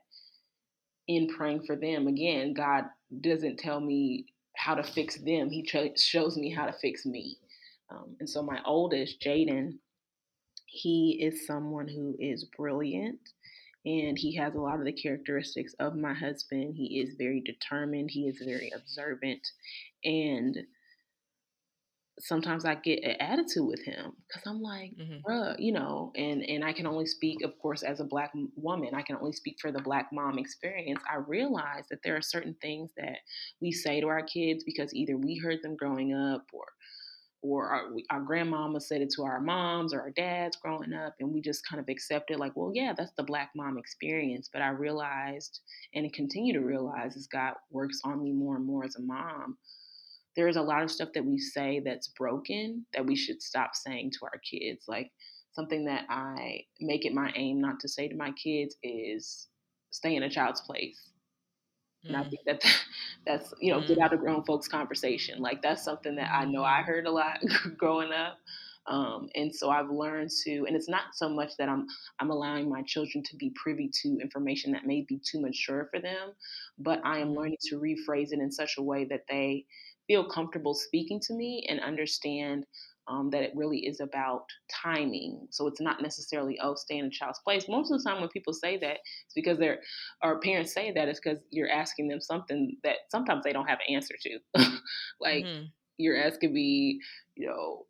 in 1.07 1.27
praying 1.27 1.63
for 1.65 1.75
them, 1.75 2.07
again, 2.07 2.53
God 2.53 2.85
doesn't 3.21 3.57
tell 3.57 3.79
me 3.79 4.25
how 4.55 4.75
to 4.75 4.83
fix 4.83 5.17
them, 5.17 5.49
He 5.49 5.67
shows 5.97 6.37
me 6.37 6.49
how 6.51 6.65
to 6.65 6.73
fix 6.73 7.05
me. 7.05 7.37
Um, 7.89 8.15
and 8.19 8.29
so, 8.29 8.41
my 8.41 8.59
oldest, 8.65 9.21
Jaden, 9.21 9.73
he 10.65 11.19
is 11.21 11.45
someone 11.45 11.87
who 11.87 12.15
is 12.17 12.45
brilliant 12.55 13.19
and 13.85 14.17
he 14.17 14.35
has 14.35 14.55
a 14.55 14.59
lot 14.59 14.79
of 14.79 14.85
the 14.85 14.93
characteristics 14.93 15.73
of 15.79 15.95
my 15.95 16.13
husband. 16.13 16.75
He 16.75 17.01
is 17.01 17.15
very 17.17 17.41
determined, 17.41 18.11
he 18.11 18.27
is 18.27 18.41
very 18.45 18.71
observant. 18.75 19.45
And 20.05 20.57
sometimes 22.21 22.65
I 22.65 22.75
get 22.75 23.03
an 23.03 23.15
attitude 23.19 23.67
with 23.67 23.83
him 23.83 24.13
because 24.27 24.43
I'm 24.45 24.61
like, 24.61 24.91
mm-hmm. 24.97 25.25
bruh, 25.25 25.55
you 25.59 25.71
know, 25.71 26.11
and 26.15 26.43
and 26.43 26.63
I 26.63 26.73
can 26.73 26.87
only 26.87 27.05
speak, 27.05 27.43
of 27.43 27.57
course, 27.59 27.83
as 27.83 27.99
a 27.99 28.05
black 28.05 28.31
woman. 28.55 28.93
I 28.93 29.01
can 29.01 29.17
only 29.17 29.33
speak 29.33 29.57
for 29.59 29.71
the 29.71 29.81
black 29.81 30.09
mom 30.13 30.37
experience. 30.37 31.01
I 31.11 31.17
realize 31.17 31.85
that 31.89 31.99
there 32.03 32.15
are 32.15 32.21
certain 32.21 32.55
things 32.61 32.91
that 32.97 33.17
we 33.61 33.71
say 33.71 34.01
to 34.01 34.07
our 34.07 34.23
kids 34.23 34.63
because 34.63 34.93
either 34.93 35.17
we 35.17 35.37
heard 35.37 35.59
them 35.63 35.75
growing 35.75 36.13
up 36.13 36.45
or 36.53 36.65
or 37.43 37.69
our, 37.69 37.83
our 38.11 38.21
grandmama 38.21 38.79
said 38.79 39.01
it 39.01 39.09
to 39.15 39.23
our 39.23 39.41
moms 39.41 39.93
or 39.93 40.01
our 40.01 40.11
dads 40.11 40.57
growing 40.57 40.93
up 40.93 41.15
and 41.19 41.33
we 41.33 41.41
just 41.41 41.67
kind 41.67 41.79
of 41.79 41.89
accepted 41.89 42.37
like 42.37 42.55
well 42.55 42.71
yeah 42.73 42.93
that's 42.95 43.13
the 43.17 43.23
black 43.23 43.49
mom 43.55 43.77
experience 43.77 44.49
but 44.51 44.61
i 44.61 44.69
realized 44.69 45.61
and 45.95 46.11
continue 46.13 46.53
to 46.53 46.59
realize 46.59 47.15
as 47.17 47.27
god 47.27 47.53
works 47.71 47.99
on 48.03 48.21
me 48.23 48.31
more 48.31 48.57
and 48.57 48.65
more 48.65 48.85
as 48.85 48.95
a 48.95 49.01
mom 49.01 49.57
there's 50.35 50.55
a 50.55 50.61
lot 50.61 50.83
of 50.83 50.91
stuff 50.91 51.09
that 51.13 51.25
we 51.25 51.37
say 51.37 51.81
that's 51.83 52.07
broken 52.09 52.85
that 52.93 53.05
we 53.05 53.15
should 53.15 53.41
stop 53.41 53.75
saying 53.75 54.11
to 54.11 54.19
our 54.23 54.39
kids. 54.39 54.85
Like 54.87 55.11
something 55.53 55.85
that 55.85 56.05
I 56.09 56.61
make 56.79 57.05
it 57.05 57.13
my 57.13 57.31
aim 57.35 57.59
not 57.59 57.79
to 57.81 57.89
say 57.89 58.07
to 58.07 58.15
my 58.15 58.31
kids 58.31 58.75
is 58.83 59.47
stay 59.91 60.15
in 60.15 60.23
a 60.23 60.29
child's 60.29 60.61
place. 60.61 61.09
Mm. 62.05 62.09
And 62.09 62.17
I 62.17 62.23
mm. 62.23 62.29
think 62.29 62.41
that 62.45 62.75
that's, 63.25 63.53
you 63.59 63.73
know, 63.73 63.81
mm. 63.81 63.87
get 63.87 63.99
out 63.99 64.13
of 64.13 64.19
grown 64.19 64.43
folks 64.43 64.67
conversation. 64.67 65.41
Like 65.41 65.61
that's 65.61 65.83
something 65.83 66.15
that 66.15 66.31
I 66.33 66.45
know 66.45 66.63
I 66.63 66.81
mm. 66.81 66.85
heard 66.85 67.07
a 67.07 67.11
lot 67.11 67.39
growing 67.77 68.11
up. 68.11 68.37
Um, 68.87 69.29
and 69.35 69.53
so 69.53 69.69
I've 69.69 69.91
learned 69.91 70.31
to, 70.43 70.65
and 70.65 70.75
it's 70.75 70.89
not 70.89 71.13
so 71.13 71.29
much 71.29 71.55
that 71.57 71.69
I'm 71.69 71.85
I'm 72.19 72.31
allowing 72.31 72.67
my 72.67 72.81
children 72.81 73.23
to 73.25 73.35
be 73.35 73.53
privy 73.55 73.91
to 74.01 74.17
information 74.19 74.71
that 74.71 74.87
may 74.87 75.05
be 75.07 75.19
too 75.23 75.39
mature 75.39 75.87
for 75.93 76.01
them, 76.01 76.31
but 76.79 76.99
I 77.05 77.19
am 77.19 77.29
mm. 77.29 77.37
learning 77.37 77.57
to 77.69 77.79
rephrase 77.79 78.31
it 78.31 78.39
in 78.39 78.51
such 78.51 78.77
a 78.79 78.83
way 78.83 79.05
that 79.05 79.25
they 79.29 79.65
feel 80.11 80.25
comfortable 80.25 80.73
speaking 80.73 81.21
to 81.21 81.33
me 81.33 81.65
and 81.69 81.79
understand 81.79 82.65
um, 83.07 83.29
that 83.29 83.43
it 83.43 83.53
really 83.55 83.79
is 83.79 84.01
about 84.01 84.43
timing. 84.69 85.47
So 85.51 85.67
it's 85.67 85.79
not 85.79 86.01
necessarily, 86.01 86.59
oh, 86.61 86.75
stay 86.75 86.97
in 86.97 87.05
a 87.05 87.09
child's 87.09 87.39
place. 87.45 87.69
Most 87.69 87.91
of 87.91 87.97
the 87.97 88.09
time 88.09 88.19
when 88.19 88.29
people 88.29 88.51
say 88.51 88.77
that, 88.79 88.97
it's 89.25 89.33
because 89.33 89.57
they're, 89.57 89.79
or 90.21 90.41
parents 90.41 90.73
say 90.73 90.91
that, 90.91 91.07
it's 91.07 91.21
because 91.21 91.39
you're 91.49 91.69
asking 91.69 92.09
them 92.09 92.19
something 92.19 92.75
that 92.83 92.97
sometimes 93.09 93.43
they 93.45 93.53
don't 93.53 93.69
have 93.69 93.79
an 93.87 93.95
answer 93.95 94.15
to. 94.21 94.39
like 95.21 95.45
mm-hmm. 95.45 95.63
you're 95.97 96.21
asking 96.21 96.53
me, 96.53 96.99
you 97.35 97.47
know, 97.47 97.85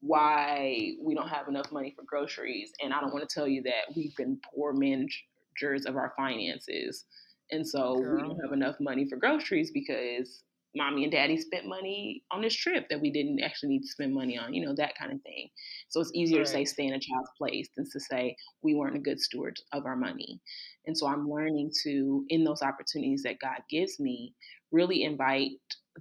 why 0.00 0.92
we 1.02 1.14
don't 1.14 1.28
have 1.28 1.48
enough 1.48 1.70
money 1.70 1.92
for 1.94 2.04
groceries. 2.06 2.72
And 2.82 2.94
I 2.94 3.00
don't 3.00 3.12
want 3.12 3.28
to 3.28 3.34
tell 3.34 3.46
you 3.46 3.62
that 3.64 3.94
we've 3.94 4.16
been 4.16 4.40
poor 4.54 4.72
managers 4.72 5.84
of 5.84 5.96
our 5.96 6.14
finances. 6.16 7.04
And 7.50 7.66
so 7.66 7.96
Girl. 7.96 8.16
we 8.16 8.22
don't 8.22 8.40
have 8.42 8.52
enough 8.52 8.76
money 8.80 9.06
for 9.06 9.16
groceries 9.16 9.70
because 9.70 10.44
mommy 10.76 11.04
and 11.04 11.12
daddy 11.12 11.38
spent 11.38 11.66
money 11.66 12.22
on 12.30 12.42
this 12.42 12.54
trip 12.54 12.86
that 12.88 13.00
we 13.00 13.10
didn't 13.10 13.40
actually 13.40 13.70
need 13.70 13.80
to 13.80 13.88
spend 13.88 14.14
money 14.14 14.38
on, 14.38 14.52
you 14.52 14.64
know, 14.64 14.74
that 14.74 14.96
kind 14.98 15.12
of 15.12 15.20
thing. 15.22 15.48
So 15.88 16.00
it's 16.00 16.12
easier 16.14 16.38
right. 16.38 16.46
to 16.46 16.52
say 16.52 16.64
stay 16.64 16.86
in 16.86 16.94
a 16.94 17.00
child's 17.00 17.30
place 17.38 17.68
than 17.76 17.86
to 17.90 18.00
say 18.00 18.36
we 18.62 18.74
weren't 18.74 18.96
a 18.96 19.00
good 19.00 19.20
steward 19.20 19.56
of 19.72 19.86
our 19.86 19.96
money. 19.96 20.40
And 20.86 20.96
so 20.96 21.06
I'm 21.06 21.28
learning 21.28 21.72
to, 21.84 22.24
in 22.28 22.44
those 22.44 22.62
opportunities 22.62 23.22
that 23.24 23.40
God 23.40 23.62
gives 23.70 23.98
me, 23.98 24.34
really 24.70 25.04
invite 25.04 25.52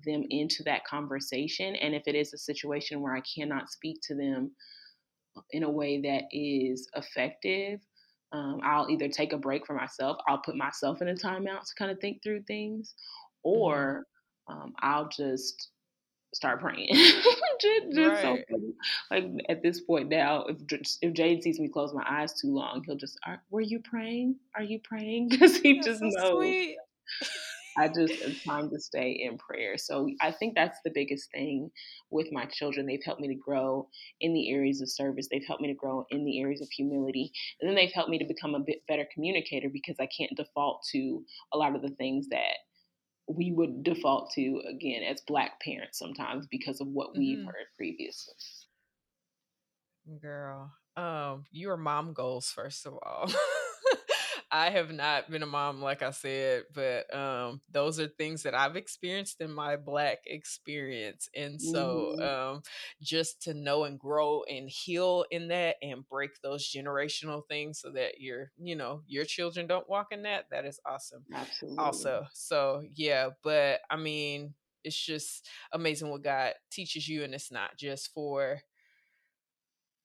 them 0.06 0.24
into 0.30 0.64
that 0.64 0.86
conversation. 0.86 1.76
And 1.76 1.96
if 1.96 2.04
it 2.06 2.16
is 2.16 2.34
a 2.34 2.38
situation 2.38 3.02
where 3.02 3.16
I 3.16 3.22
cannot 3.22 3.70
speak 3.70 4.00
to 4.04 4.16
them 4.16 4.52
in 5.52 5.64
a 5.64 5.72
way 5.72 6.02
that 6.02 6.24
is 6.32 6.90
effective, 6.96 7.80
um, 8.34 8.60
I'll 8.64 8.90
either 8.90 9.08
take 9.08 9.34
a 9.34 9.38
break 9.38 9.66
for 9.66 9.74
myself, 9.74 10.18
I'll 10.28 10.42
put 10.44 10.56
myself 10.56 11.02
in 11.02 11.08
a 11.08 11.14
timeout 11.14 11.62
to 11.62 11.76
kind 11.80 11.92
of 11.92 12.00
think 12.00 12.22
through 12.22 12.44
things, 12.44 12.94
mm-hmm. 13.46 13.62
or 13.62 14.06
um, 14.48 14.74
I'll 14.82 15.10
just 15.10 15.70
start 16.34 16.62
praying. 16.62 16.90
just, 16.94 17.92
just 17.94 17.98
right. 17.98 18.22
so 18.22 18.38
funny. 18.50 18.74
Like 19.12 19.46
at 19.50 19.64
this 19.64 19.82
point 19.82 20.10
now, 20.10 20.46
if 20.46 20.58
if 21.02 21.14
Jade 21.14 21.44
sees 21.44 21.60
me 21.60 21.68
close 21.68 21.94
my 21.94 22.06
eyes 22.08 22.34
too 22.34 22.54
long, 22.54 22.84
he'll 22.86 22.96
just, 22.96 23.20
"Were 23.50 23.62
you 23.62 23.80
praying? 23.80 24.38
Are 24.56 24.64
you 24.64 24.80
praying?" 24.84 25.30
Because 25.38 25.58
he 25.58 25.76
That's 25.76 25.88
just 25.88 26.00
so 26.00 26.08
knows. 26.08 26.38
Sweet. 26.38 26.78
I 27.78 27.88
just 27.88 28.14
it's 28.22 28.44
time 28.44 28.70
to 28.70 28.80
stay 28.80 29.12
in 29.12 29.38
prayer. 29.38 29.78
So 29.78 30.10
I 30.22 30.32
think 30.32 30.56
that's 30.56 30.80
the 30.84 30.92
biggest 30.94 31.32
thing 31.32 31.70
with 32.10 32.32
my 32.32 32.46
children. 32.46 32.86
They've 32.86 33.04
helped 33.04 33.22
me 33.22 33.28
to 33.28 33.36
grow 33.36 33.88
in 34.20 34.34
the 34.34 34.52
areas 34.52 34.82
of 34.82 34.90
service. 34.90 35.28
They've 35.32 35.46
helped 35.46 35.62
me 35.62 35.70
to 35.70 35.76
grow 35.76 36.06
in 36.10 36.26
the 36.26 36.40
areas 36.42 36.62
of 36.62 36.70
humility. 36.70 37.32
And 37.62 37.70
then 37.70 37.76
they've 37.76 37.94
helped 37.94 38.10
me 38.10 38.18
to 38.20 38.26
become 38.26 38.56
a 38.56 38.60
bit 38.60 38.82
better 38.88 39.08
communicator 39.14 39.70
because 39.72 39.96
I 40.00 40.08
can't 40.08 40.36
default 40.36 40.84
to 40.92 41.24
a 41.54 41.58
lot 41.58 41.76
of 41.76 41.82
the 41.82 41.96
things 41.96 42.28
that 42.30 42.58
we 43.28 43.52
would 43.52 43.84
default 43.84 44.32
to 44.34 44.62
again 44.70 45.04
as 45.04 45.22
black 45.22 45.62
parents 45.62 46.00
sometimes 46.00 46.48
because 46.48 46.80
of 46.80 46.88
what 46.88 47.18
we've 47.18 47.40
mm-hmm. 47.40 47.48
heard 47.48 47.68
previously. 47.76 48.34
Girl, 50.22 50.72
um, 50.96 51.44
your 51.52 51.78
mom 51.78 52.14
goals 52.14 52.50
first 52.50 52.86
of 52.86 52.94
all. 52.94 53.30
I 54.52 54.70
have 54.70 54.92
not 54.92 55.30
been 55.30 55.44
a 55.44 55.48
mom, 55.48 55.82
like 55.82 56.02
I 56.02 56.12
said, 56.12 56.64
but 56.74 57.14
um, 57.14 57.62
those 57.72 58.00
are 58.00 58.08
things 58.08 58.44
that 58.44 58.56
I've 58.56 58.76
experienced 58.76 59.42
in 59.42 59.52
my 59.52 59.76
black 59.76 60.20
experience. 60.26 61.30
And 61.36 61.62
so 61.62 62.16
mm-hmm. 62.18 62.22
um, 62.56 62.62
just 63.02 63.42
to 63.44 63.54
know 63.54 63.84
and 63.84 64.00
grow 64.00 64.44
and 64.50 64.70
heal 64.70 65.26
in 65.32 65.50
that 65.50 65.76
and 65.82 66.08
break 66.08 66.42
those 66.42 66.72
generational 66.72 67.42
things 67.48 67.80
so 67.82 67.92
that 67.92 68.22
your, 68.22 68.52
you 68.58 68.76
know, 68.76 69.02
your 69.08 69.26
children 69.26 69.68
don't 69.68 69.90
walk 69.90 70.08
in 70.12 70.24
that, 70.24 70.46
that 70.52 70.66
is 70.66 70.80
awesome. 70.86 71.24
Absolutely. 71.34 71.84
Also. 71.84 72.26
So 72.34 72.84
yeah, 72.96 73.30
but 73.44 73.82
I 73.90 73.98
mean, 73.98 74.54
it's 74.84 74.96
just 74.96 75.48
amazing 75.74 76.10
what 76.10 76.24
God 76.24 76.54
teaches 76.72 77.08
you, 77.10 77.24
and 77.24 77.34
it's 77.34 77.52
not 77.52 77.78
just 77.78 78.14
for 78.14 78.62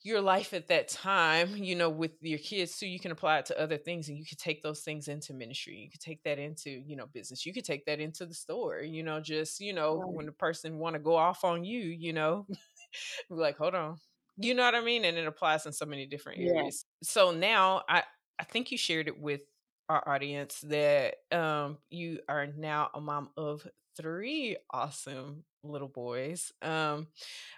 your 0.05 0.21
life 0.21 0.53
at 0.53 0.69
that 0.69 0.89
time, 0.89 1.57
you 1.57 1.77
know, 1.77 1.89
with 1.89 2.13
your 2.21 2.39
kids 2.39 2.77
too, 2.79 2.87
you 2.87 2.99
can 2.99 3.13
apply 3.13 3.39
it 3.39 3.47
to 3.47 3.61
other 3.61 3.77
things 3.77 4.09
and 4.09 4.19
you 4.19 4.25
could 4.25 4.39
take 4.39 4.63
those 4.63 4.81
things 4.81 5.09
into 5.09 5.33
ministry. 5.33 5.77
You 5.77 5.91
could 5.91 6.01
take 6.01 6.23
that 6.25 6.39
into, 6.39 6.71
you 6.71 6.97
know, 6.97 7.07
business. 7.07 7.47
You 7.47 7.53
could 7.53 7.65
take 7.65 7.85
that 7.87 8.01
into 8.01 8.27
the 8.27 8.35
store, 8.35 8.81
you 8.81 9.05
know, 9.05 9.21
just, 9.21 9.61
you 9.61 9.73
know, 9.73 9.99
right. 9.99 10.13
when 10.13 10.27
the 10.27 10.33
person 10.33 10.79
want 10.79 10.95
to 10.95 11.01
go 11.01 11.15
off 11.15 11.45
on 11.45 11.65
you, 11.65 11.81
you 11.81 12.13
know, 12.13 12.47
like, 13.31 13.57
hold 13.57 13.75
on. 13.75 13.99
You 14.39 14.55
know 14.55 14.65
what 14.65 14.75
I 14.75 14.81
mean? 14.81 15.05
And 15.05 15.17
it 15.17 15.27
applies 15.27 15.67
in 15.67 15.73
so 15.73 15.87
many 15.87 16.07
different 16.07 16.41
areas. 16.41 16.85
Yeah. 17.01 17.09
So 17.09 17.31
now 17.31 17.83
I 17.89 18.03
I 18.39 18.45
think 18.45 18.73
you 18.73 18.79
shared 18.79 19.07
it 19.07 19.19
with 19.19 19.43
our 19.89 20.09
audience 20.09 20.61
that 20.63 21.17
um 21.31 21.79
you 21.91 22.19
are 22.29 22.47
now 22.47 22.89
a 22.95 23.01
mom 23.01 23.29
of 23.37 23.67
three 23.97 24.57
awesome 24.71 25.45
little 25.65 25.89
boys. 25.89 26.53
Um, 26.63 27.09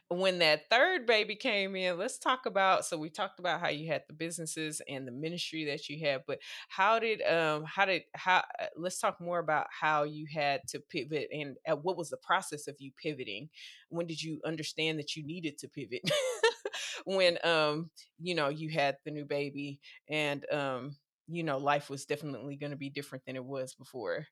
when 0.08 0.38
that 0.38 0.68
third 0.70 1.06
baby 1.06 1.36
came 1.36 1.74
in, 1.76 1.98
let's 1.98 2.18
talk 2.18 2.46
about. 2.46 2.84
So 2.84 2.98
we 2.98 3.10
talked 3.10 3.38
about 3.38 3.60
how 3.60 3.68
you 3.68 3.88
had 3.88 4.02
the 4.06 4.14
businesses 4.14 4.80
and 4.88 5.06
the 5.06 5.12
ministry 5.12 5.64
that 5.66 5.88
you 5.88 6.04
had, 6.06 6.22
but 6.26 6.38
how 6.68 6.98
did 6.98 7.22
um 7.22 7.64
how 7.64 7.84
did 7.86 8.02
how 8.14 8.38
uh, 8.60 8.66
let's 8.76 8.98
talk 8.98 9.20
more 9.20 9.38
about 9.38 9.66
how 9.70 10.04
you 10.04 10.26
had 10.32 10.60
to 10.68 10.80
pivot 10.80 11.28
and 11.32 11.56
uh, 11.68 11.76
what 11.76 11.96
was 11.96 12.10
the 12.10 12.16
process 12.18 12.68
of 12.68 12.76
you 12.78 12.90
pivoting? 13.00 13.48
When 13.88 14.06
did 14.06 14.22
you 14.22 14.40
understand 14.44 14.98
that 14.98 15.16
you 15.16 15.24
needed 15.24 15.58
to 15.58 15.68
pivot? 15.68 16.02
when 17.04 17.38
um 17.44 17.90
you 18.18 18.34
know 18.34 18.48
you 18.48 18.70
had 18.70 18.96
the 19.04 19.10
new 19.10 19.24
baby 19.24 19.80
and 20.08 20.44
um 20.50 20.96
you 21.28 21.42
know 21.42 21.58
life 21.58 21.90
was 21.90 22.04
definitely 22.04 22.56
going 22.56 22.70
to 22.70 22.76
be 22.76 22.90
different 22.90 23.24
than 23.24 23.36
it 23.36 23.44
was 23.44 23.74
before. 23.74 24.26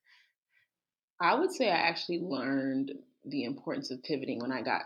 I 1.21 1.35
would 1.35 1.53
say 1.53 1.71
I 1.71 1.77
actually 1.77 2.21
learned 2.21 2.93
the 3.25 3.45
importance 3.45 3.91
of 3.91 4.03
pivoting 4.03 4.41
when 4.41 4.53
I 4.53 4.63
got 4.63 4.83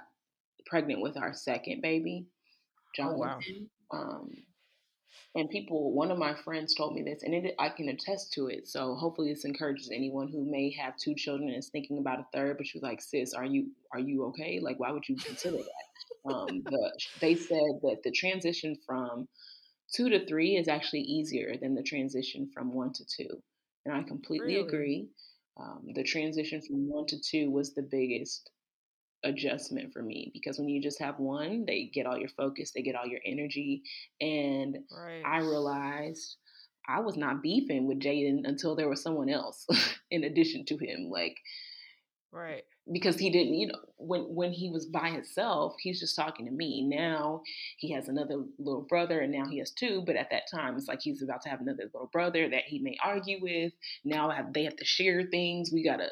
pregnant 0.67 1.01
with 1.01 1.17
our 1.17 1.33
second 1.33 1.83
baby, 1.83 2.27
Jonathan. 2.95 3.69
Oh, 3.93 3.97
wow. 3.97 4.01
Um, 4.01 4.31
and 5.35 5.51
people, 5.51 5.93
one 5.93 6.11
of 6.11 6.19
my 6.19 6.35
friends 6.35 6.75
told 6.75 6.95
me 6.95 7.03
this, 7.03 7.23
and 7.23 7.35
it, 7.35 7.55
I 7.59 7.69
can 7.69 7.91
attest 7.91 8.33
to 8.35 8.47
it. 8.47 8.67
So 8.67 8.95
hopefully, 8.95 9.33
this 9.33 9.45
encourages 9.45 9.91
anyone 9.93 10.29
who 10.29 10.51
may 10.51 10.73
have 10.73 10.97
two 10.97 11.15
children 11.15 11.51
and 11.51 11.59
is 11.59 11.69
thinking 11.69 11.99
about 11.99 12.21
a 12.21 12.27
third. 12.33 12.57
But 12.57 12.67
she 12.67 12.79
was 12.79 12.83
like, 12.83 13.03
"Sis, 13.03 13.35
are 13.35 13.45
you 13.45 13.71
are 13.93 14.01
you 14.01 14.25
okay? 14.27 14.61
Like, 14.61 14.81
why 14.81 14.91
would 14.91 15.07
you 15.07 15.17
consider 15.17 15.59
that?" 15.59 16.33
um, 16.33 16.63
the, 16.65 16.93
they 17.21 17.35
said 17.35 17.81
that 17.83 17.99
the 18.03 18.13
transition 18.13 18.77
from 18.87 19.29
two 19.95 20.09
to 20.09 20.27
three 20.27 20.57
is 20.57 20.69
actually 20.69 21.03
easier 21.03 21.55
than 21.61 21.75
the 21.75 21.83
transition 21.83 22.51
from 22.53 22.73
one 22.73 22.93
to 22.95 23.05
two, 23.05 23.43
and 23.85 23.95
I 23.95 24.03
completely 24.03 24.57
really? 24.57 24.69
agree. 24.69 25.09
Um, 25.59 25.89
the 25.95 26.05
transition 26.05 26.61
from 26.61 26.89
one 26.89 27.07
to 27.07 27.17
two 27.21 27.51
was 27.51 27.75
the 27.75 27.83
biggest 27.83 28.51
adjustment 29.25 29.93
for 29.93 30.03
me 30.03 30.31
because 30.33 30.59
when 30.59 30.69
you 30.69 30.83
just 30.83 31.01
have 31.01 31.19
one, 31.19 31.65
they 31.67 31.91
get 31.93 32.07
all 32.07 32.19
your 32.19 32.29
focus, 32.29 32.73
they 32.73 32.83
get 32.83 32.95
all 32.95 33.07
your 33.07 33.21
energy. 33.25 33.83
And 34.21 34.79
right. 34.91 35.23
I 35.25 35.39
realized 35.39 36.37
I 36.89 37.01
was 37.01 37.17
not 37.17 37.43
beefing 37.43 37.87
with 37.87 38.01
Jaden 38.01 38.43
until 38.45 38.77
there 38.77 38.89
was 38.89 39.03
someone 39.03 39.29
else 39.29 39.67
in 40.11 40.25
addition 40.25 40.65
to 40.67 40.77
him. 40.77 41.09
Like, 41.11 41.37
right. 42.33 42.65
because 42.93 43.17
he 43.19 43.31
didn't 43.31 43.55
you 43.55 43.69
know 43.69 43.79
when 43.97 44.23
when 44.23 44.53
he 44.53 44.71
was 44.71 44.87
by 44.87 45.11
himself 45.11 45.75
he's 45.81 46.01
just 46.01 46.17
talking 46.17 46.47
to 46.47 46.53
me. 46.53 46.87
Now 46.87 47.43
he 47.79 47.93
has 47.93 48.09
another 48.09 48.45
little 48.59 48.83
brother 48.83 49.21
and 49.21 49.33
now 49.33 49.45
he 49.49 49.59
has 49.59 49.71
two 49.71 50.03
but 50.07 50.17
at 50.17 50.31
that 50.31 50.51
time 50.51 50.77
it's 50.77 50.89
like 50.89 51.01
he's 51.03 51.23
about 51.23 51.43
to 51.43 51.49
have 51.49 51.61
another 51.61 51.85
little 51.93 52.11
brother 52.13 52.49
that 52.49 52.65
he 52.67 52.79
may 52.79 52.97
argue 53.03 53.39
with. 53.41 53.73
Now 54.05 54.31
have, 54.31 54.53
they 54.53 54.65
have 54.65 54.77
to 54.77 54.85
share 54.85 55.25
things. 55.25 55.71
We 55.73 55.85
gotta 55.85 56.11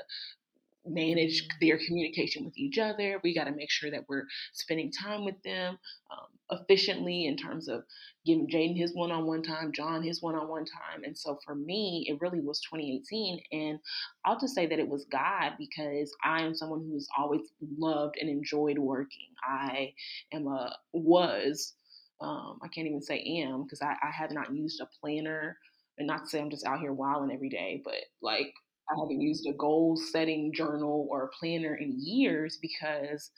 manage 0.86 1.46
their 1.60 1.78
communication 1.78 2.44
with 2.44 2.56
each 2.58 2.78
other. 2.78 3.20
We 3.22 3.34
got 3.34 3.44
to 3.44 3.52
make 3.52 3.70
sure 3.70 3.90
that 3.90 4.04
we're 4.08 4.26
spending 4.52 4.92
time 4.92 5.24
with 5.24 5.40
them 5.42 5.78
um, 6.10 6.58
efficiently 6.60 7.26
in 7.26 7.36
terms 7.36 7.68
of 7.68 7.84
giving 8.26 8.48
Jaden 8.48 8.76
his 8.76 8.94
one 8.94 9.10
on 9.10 9.26
one 9.26 9.42
time, 9.42 9.72
John 9.72 10.02
his 10.02 10.22
one 10.22 10.34
on 10.34 10.48
one 10.48 10.64
time. 10.64 11.04
And 11.04 11.16
so 11.16 11.38
for 11.44 11.54
me, 11.54 12.06
it 12.08 12.20
really 12.20 12.40
was 12.40 12.60
2018. 12.60 13.40
And 13.52 13.78
I'll 14.24 14.38
just 14.38 14.54
say 14.54 14.66
that 14.66 14.78
it 14.78 14.88
was 14.88 15.06
God 15.10 15.52
because 15.58 16.14
I 16.24 16.42
am 16.42 16.54
someone 16.54 16.80
who's 16.80 17.08
always 17.16 17.42
loved 17.78 18.16
and 18.20 18.28
enjoyed 18.28 18.78
working. 18.78 19.28
I 19.42 19.92
am 20.32 20.46
a, 20.46 20.74
was, 20.92 21.74
um, 22.20 22.58
I 22.62 22.68
can't 22.68 22.86
even 22.86 23.02
say 23.02 23.22
am 23.42 23.64
because 23.64 23.82
I, 23.82 23.94
I 24.02 24.10
have 24.10 24.30
not 24.32 24.54
used 24.54 24.80
a 24.80 24.88
planner 25.00 25.58
and 25.98 26.06
not 26.06 26.20
to 26.20 26.26
say 26.26 26.40
I'm 26.40 26.50
just 26.50 26.66
out 26.66 26.80
here 26.80 26.92
wilding 26.92 27.34
every 27.34 27.48
day, 27.48 27.80
but 27.84 27.94
like 28.22 28.52
I 28.90 28.94
haven't 29.00 29.20
used 29.20 29.46
a 29.46 29.52
goal 29.52 29.96
setting 29.96 30.52
journal 30.52 31.06
or 31.10 31.24
a 31.24 31.28
planner 31.28 31.74
in 31.76 31.96
years 31.98 32.58
because 32.60 33.30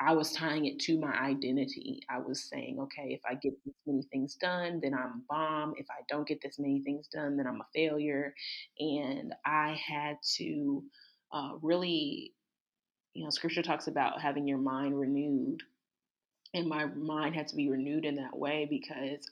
I 0.00 0.14
was 0.14 0.32
tying 0.32 0.66
it 0.66 0.80
to 0.80 0.98
my 0.98 1.12
identity. 1.12 2.02
I 2.10 2.18
was 2.18 2.48
saying, 2.48 2.78
okay, 2.80 3.12
if 3.12 3.20
I 3.28 3.34
get 3.34 3.52
this 3.64 3.74
many 3.86 4.02
things 4.12 4.34
done, 4.36 4.80
then 4.82 4.94
I'm 4.94 5.00
a 5.00 5.22
bomb. 5.28 5.74
If 5.76 5.86
I 5.90 6.02
don't 6.08 6.26
get 6.26 6.40
this 6.42 6.58
many 6.58 6.80
things 6.82 7.08
done, 7.08 7.36
then 7.36 7.46
I'm 7.46 7.60
a 7.60 7.66
failure. 7.74 8.34
And 8.78 9.34
I 9.46 9.78
had 9.86 10.16
to 10.38 10.82
uh, 11.32 11.52
really, 11.62 12.32
you 13.14 13.24
know, 13.24 13.30
scripture 13.30 13.62
talks 13.62 13.86
about 13.86 14.20
having 14.20 14.48
your 14.48 14.58
mind 14.58 14.98
renewed. 14.98 15.62
And 16.54 16.68
my 16.68 16.86
mind 16.86 17.34
had 17.36 17.48
to 17.48 17.56
be 17.56 17.70
renewed 17.70 18.04
in 18.04 18.16
that 18.16 18.36
way 18.36 18.66
because 18.68 19.26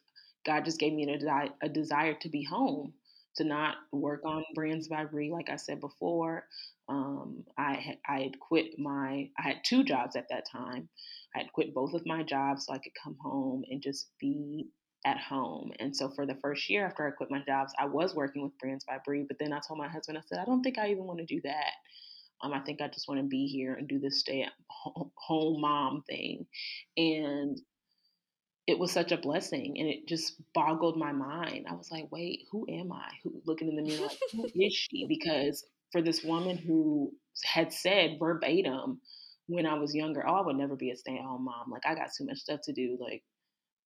God 0.46 0.64
just 0.64 0.78
gave 0.78 0.92
me 0.92 1.04
a, 1.12 1.66
a 1.66 1.68
desire 1.68 2.14
to 2.14 2.28
be 2.28 2.44
home 2.44 2.94
to 3.36 3.44
not 3.44 3.76
work 3.92 4.22
on 4.24 4.44
brands 4.54 4.88
by 4.88 5.04
Brie, 5.04 5.30
like 5.30 5.50
I 5.50 5.56
said 5.56 5.80
before. 5.80 6.44
Um, 6.88 7.44
I 7.56 7.74
had, 7.74 7.98
I 8.08 8.20
had 8.22 8.40
quit 8.40 8.78
my 8.78 9.28
I 9.38 9.42
had 9.42 9.64
two 9.64 9.84
jobs 9.84 10.16
at 10.16 10.26
that 10.30 10.44
time. 10.50 10.88
I 11.34 11.40
had 11.40 11.52
quit 11.52 11.74
both 11.74 11.94
of 11.94 12.06
my 12.06 12.22
jobs 12.22 12.66
so 12.66 12.72
I 12.72 12.78
could 12.78 12.92
come 13.02 13.16
home 13.22 13.64
and 13.70 13.80
just 13.80 14.10
be 14.20 14.66
at 15.06 15.18
home. 15.18 15.72
And 15.78 15.96
so 15.96 16.10
for 16.10 16.26
the 16.26 16.36
first 16.42 16.68
year 16.68 16.86
after 16.86 17.06
I 17.06 17.12
quit 17.12 17.30
my 17.30 17.42
jobs, 17.46 17.72
I 17.78 17.86
was 17.86 18.14
working 18.14 18.42
with 18.42 18.58
Brands 18.58 18.84
by 18.84 18.98
Brie. 19.04 19.24
But 19.26 19.38
then 19.38 19.52
I 19.52 19.60
told 19.66 19.78
my 19.78 19.88
husband, 19.88 20.18
I 20.18 20.22
said, 20.26 20.38
I 20.38 20.44
don't 20.44 20.62
think 20.62 20.78
I 20.78 20.90
even 20.90 21.04
want 21.04 21.20
to 21.20 21.24
do 21.24 21.40
that. 21.44 21.72
Um, 22.42 22.52
I 22.52 22.60
think 22.60 22.80
I 22.80 22.88
just 22.88 23.06
want 23.08 23.20
to 23.20 23.26
be 23.26 23.46
here 23.46 23.74
and 23.74 23.88
do 23.88 23.98
this 23.98 24.20
stay 24.20 24.42
at 24.42 24.52
home 24.68 25.60
mom 25.60 26.02
thing. 26.08 26.46
And 26.96 27.58
it 28.66 28.78
was 28.78 28.92
such 28.92 29.12
a 29.12 29.16
blessing 29.16 29.76
and 29.78 29.88
it 29.88 30.06
just 30.06 30.34
boggled 30.54 30.96
my 30.96 31.12
mind. 31.12 31.66
I 31.68 31.74
was 31.74 31.90
like, 31.90 32.10
wait, 32.10 32.46
who 32.52 32.66
am 32.68 32.92
I? 32.92 33.08
Who 33.24 33.42
looking 33.46 33.68
in 33.68 33.76
the 33.76 33.82
mirror 33.82 34.06
like, 34.06 34.18
who 34.32 34.46
is 34.54 34.74
she? 34.74 35.06
Because 35.08 35.64
for 35.92 36.02
this 36.02 36.22
woman 36.22 36.56
who 36.56 37.12
had 37.44 37.72
said 37.72 38.18
verbatim 38.18 39.00
when 39.46 39.66
I 39.66 39.74
was 39.74 39.94
younger, 39.94 40.26
oh, 40.26 40.34
I 40.34 40.46
would 40.46 40.56
never 40.56 40.76
be 40.76 40.90
a 40.90 40.96
stay-at-home 40.96 41.44
mom. 41.44 41.70
Like 41.70 41.86
I 41.86 41.94
got 41.94 42.10
too 42.16 42.26
much 42.26 42.38
stuff 42.38 42.60
to 42.64 42.72
do. 42.72 42.96
Like 43.00 43.22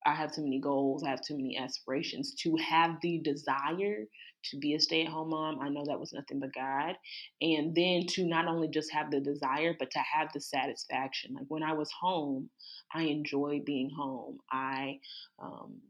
I 0.07 0.15
have 0.15 0.33
too 0.33 0.43
many 0.43 0.61
goals, 0.61 1.03
I 1.03 1.11
have 1.11 1.23
too 1.23 1.37
many 1.37 1.57
aspirations. 1.57 2.35
To 2.43 2.57
have 2.57 2.97
the 3.03 3.19
desire 3.19 4.05
to 4.51 4.59
be 4.59 4.75
a 4.75 4.81
stay 4.81 5.03
at 5.03 5.09
home 5.09 5.31
mom, 5.31 5.61
I 5.61 5.69
know 5.69 5.85
that 5.87 5.99
was 5.99 6.13
nothing 6.13 6.41
but 6.41 6.55
God. 6.55 6.97
And 7.41 7.75
then 7.75 8.07
to 8.11 8.27
not 8.27 8.47
only 8.47 8.69
just 8.69 8.93
have 8.93 9.11
the 9.11 9.21
desire, 9.21 9.75
but 9.79 9.91
to 9.93 9.99
have 9.99 10.29
the 10.33 10.41
satisfaction. 10.41 11.35
Like 11.35 11.47
when 11.49 11.63
I 11.63 11.73
was 11.73 11.91
home, 11.99 12.51
I 12.93 13.05
enjoyed 13.05 13.65
being 13.65 13.91
home. 13.91 14.39
I, 14.51 15.01
um, 15.39 15.81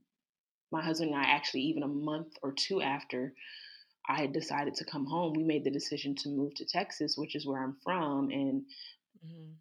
my 0.70 0.82
husband 0.82 1.12
and 1.12 1.20
I 1.20 1.24
actually, 1.24 1.62
even 1.62 1.82
a 1.82 1.88
month 1.88 2.34
or 2.42 2.52
two 2.52 2.80
after 2.80 3.34
I 4.08 4.20
had 4.20 4.32
decided 4.32 4.74
to 4.74 4.84
come 4.84 5.06
home, 5.06 5.32
we 5.34 5.42
made 5.42 5.64
the 5.64 5.70
decision 5.70 6.14
to 6.16 6.28
move 6.28 6.54
to 6.56 6.64
Texas, 6.64 7.16
which 7.16 7.34
is 7.34 7.46
where 7.46 7.62
I'm 7.62 7.76
from. 7.84 8.30
And 8.30 8.62
mm-hmm 9.24 9.52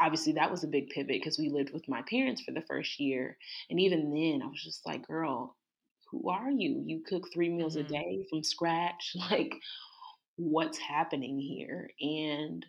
obviously 0.00 0.32
that 0.34 0.50
was 0.50 0.64
a 0.64 0.68
big 0.68 0.88
pivot 0.90 1.08
because 1.08 1.38
we 1.38 1.48
lived 1.48 1.72
with 1.72 1.88
my 1.88 2.02
parents 2.02 2.42
for 2.42 2.52
the 2.52 2.62
first 2.62 2.98
year. 2.98 3.36
And 3.70 3.80
even 3.80 4.12
then, 4.12 4.42
I 4.42 4.48
was 4.48 4.62
just 4.62 4.86
like, 4.86 5.06
girl, 5.06 5.56
who 6.10 6.30
are 6.30 6.50
you? 6.50 6.82
You 6.86 7.02
cook 7.06 7.32
three 7.32 7.48
meals 7.48 7.76
mm-hmm. 7.76 7.86
a 7.86 7.88
day 7.88 8.26
from 8.30 8.42
scratch. 8.42 9.16
Like, 9.30 9.54
what's 10.36 10.78
happening 10.78 11.38
here? 11.38 11.90
And 12.00 12.64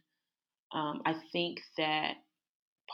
um, 0.73 1.01
I 1.05 1.15
think 1.31 1.61
that 1.77 2.15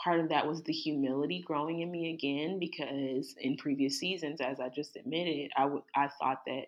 part 0.02 0.20
of 0.20 0.30
that 0.30 0.46
was 0.46 0.62
the 0.62 0.72
humility 0.72 1.42
growing 1.46 1.80
in 1.80 1.90
me 1.90 2.14
again 2.14 2.58
because 2.58 3.34
in 3.40 3.56
previous 3.56 3.98
seasons, 3.98 4.40
as 4.40 4.60
I 4.60 4.68
just 4.68 4.96
admitted, 4.96 5.50
I, 5.56 5.62
w- 5.62 5.84
I 5.94 6.08
thought 6.20 6.42
that 6.46 6.66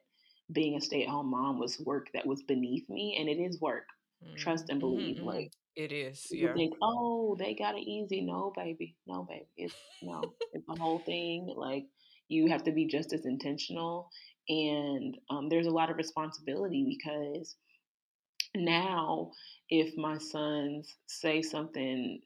being 0.53 0.77
a 0.77 0.81
stay 0.81 1.03
at 1.05 1.09
home 1.09 1.31
mom 1.31 1.59
was 1.59 1.81
work 1.81 2.09
that 2.13 2.27
was 2.27 2.43
beneath 2.43 2.89
me, 2.91 3.17
and 3.19 3.29
it 3.29 3.41
is 3.41 3.61
work. 3.61 3.87
Mm-hmm. 4.25 4.37
Trust 4.37 4.69
and 4.69 4.81
believe. 4.81 5.17
Mm-hmm. 5.17 5.27
Like, 5.27 5.53
it 5.77 5.93
is. 5.93 6.27
People 6.31 6.49
yeah. 6.49 6.55
think, 6.55 6.75
oh, 6.83 7.37
they 7.39 7.55
got 7.55 7.77
it 7.77 7.83
easy. 7.83 8.21
No, 8.23 8.53
baby. 8.57 8.97
No, 9.07 9.25
baby. 9.29 9.47
It's 9.57 9.75
no. 10.03 10.23
it's 10.53 10.67
the 10.67 10.81
whole 10.81 10.99
thing. 11.01 11.53
Like 11.57 11.85
you 12.29 12.49
have 12.49 12.65
to 12.65 12.73
be 12.73 12.87
just 12.87 13.13
as 13.13 13.27
intentional, 13.27 14.09
and 14.49 15.17
um, 15.31 15.49
there's 15.49 15.67
a 15.67 15.71
lot 15.71 15.91
of 15.91 15.97
responsibility 15.97 16.99
because 16.99 17.57
now, 18.55 19.33
if 19.69 19.97
my 19.97 20.19
sons 20.19 20.95
say 21.07 21.43
something 21.43 22.21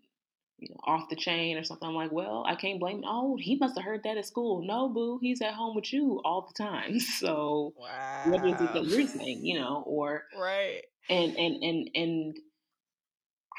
you 0.59 0.71
know, 0.71 0.81
off 0.85 1.09
the 1.09 1.17
chain 1.17 1.57
or 1.57 1.63
something. 1.63 1.89
I'm 1.89 1.95
like, 1.95 2.13
well, 2.13 2.45
I 2.47 2.57
can't 2.57 2.81
blame. 2.81 3.03
Oh, 3.07 3.37
he 3.41 3.57
must 3.57 3.77
have 3.77 3.85
heard 3.85 4.03
that 4.05 4.19
at 4.19 4.27
school. 4.27 4.67
No, 4.67 4.89
boo, 4.89 5.19
he's 5.23 5.41
at 5.41 5.55
home 5.55 5.77
with 5.77 5.93
you 5.93 6.21
all 6.25 6.49
the 6.49 6.65
time. 6.65 6.99
So 7.19 7.75
wow. 7.77 8.23
what 8.27 8.47
is 8.47 8.61
it 8.61 8.73
that 8.73 8.85
you're 8.85 9.07
saying? 9.07 9.45
You 9.45 9.61
know, 9.61 9.83
or 9.87 10.25
right. 10.39 10.83
And 11.09 11.37
and 11.37 11.63
and 11.63 11.91
and 11.95 12.37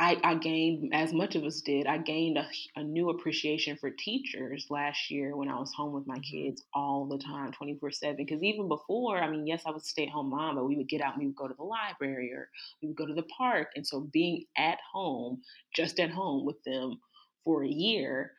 I, 0.02 0.18
I, 0.24 0.36
gained, 0.36 0.94
as 0.94 1.12
much 1.12 1.36
of 1.36 1.44
us 1.44 1.60
did, 1.60 1.86
I 1.86 1.98
gained 1.98 2.38
a, 2.38 2.48
a, 2.78 2.84
new 2.84 3.10
appreciation 3.10 3.76
for 3.76 3.90
teachers 3.90 4.68
last 4.70 5.12
year 5.12 5.36
when 5.36 5.50
I 5.50 5.60
was 5.60 5.74
home 5.74 5.92
with 5.92 6.08
my 6.08 6.16
mm-hmm. 6.16 6.46
kids 6.46 6.64
all 6.74 7.06
the 7.06 7.18
time, 7.18 7.52
24 7.52 7.92
7. 7.92 8.16
Because 8.16 8.42
even 8.42 8.70
before, 8.70 9.18
I 9.18 9.30
mean, 9.30 9.46
yes, 9.46 9.64
I 9.66 9.72
was 9.72 9.84
a 9.84 9.88
stay 9.88 10.04
at 10.04 10.10
home 10.10 10.30
mom, 10.30 10.56
but 10.56 10.66
we 10.66 10.78
would 10.78 10.88
get 10.88 11.02
out 11.02 11.16
and 11.16 11.20
we 11.20 11.28
would 11.28 11.36
go 11.36 11.50
to 11.50 11.54
the 11.54 11.64
library 11.64 12.32
or 12.34 12.50
we 12.82 12.88
would 12.88 12.98
go 12.98 13.06
to 13.06 13.14
the 13.14 13.28
park. 13.38 13.72
And 13.76 13.86
so 13.86 14.08
being 14.14 14.46
at 14.58 14.78
home, 14.90 15.42
just 15.76 16.00
at 16.00 16.12
home 16.12 16.46
with 16.46 16.64
them 16.64 17.00
for 17.44 17.66
a 17.66 17.70
year, 17.70 18.32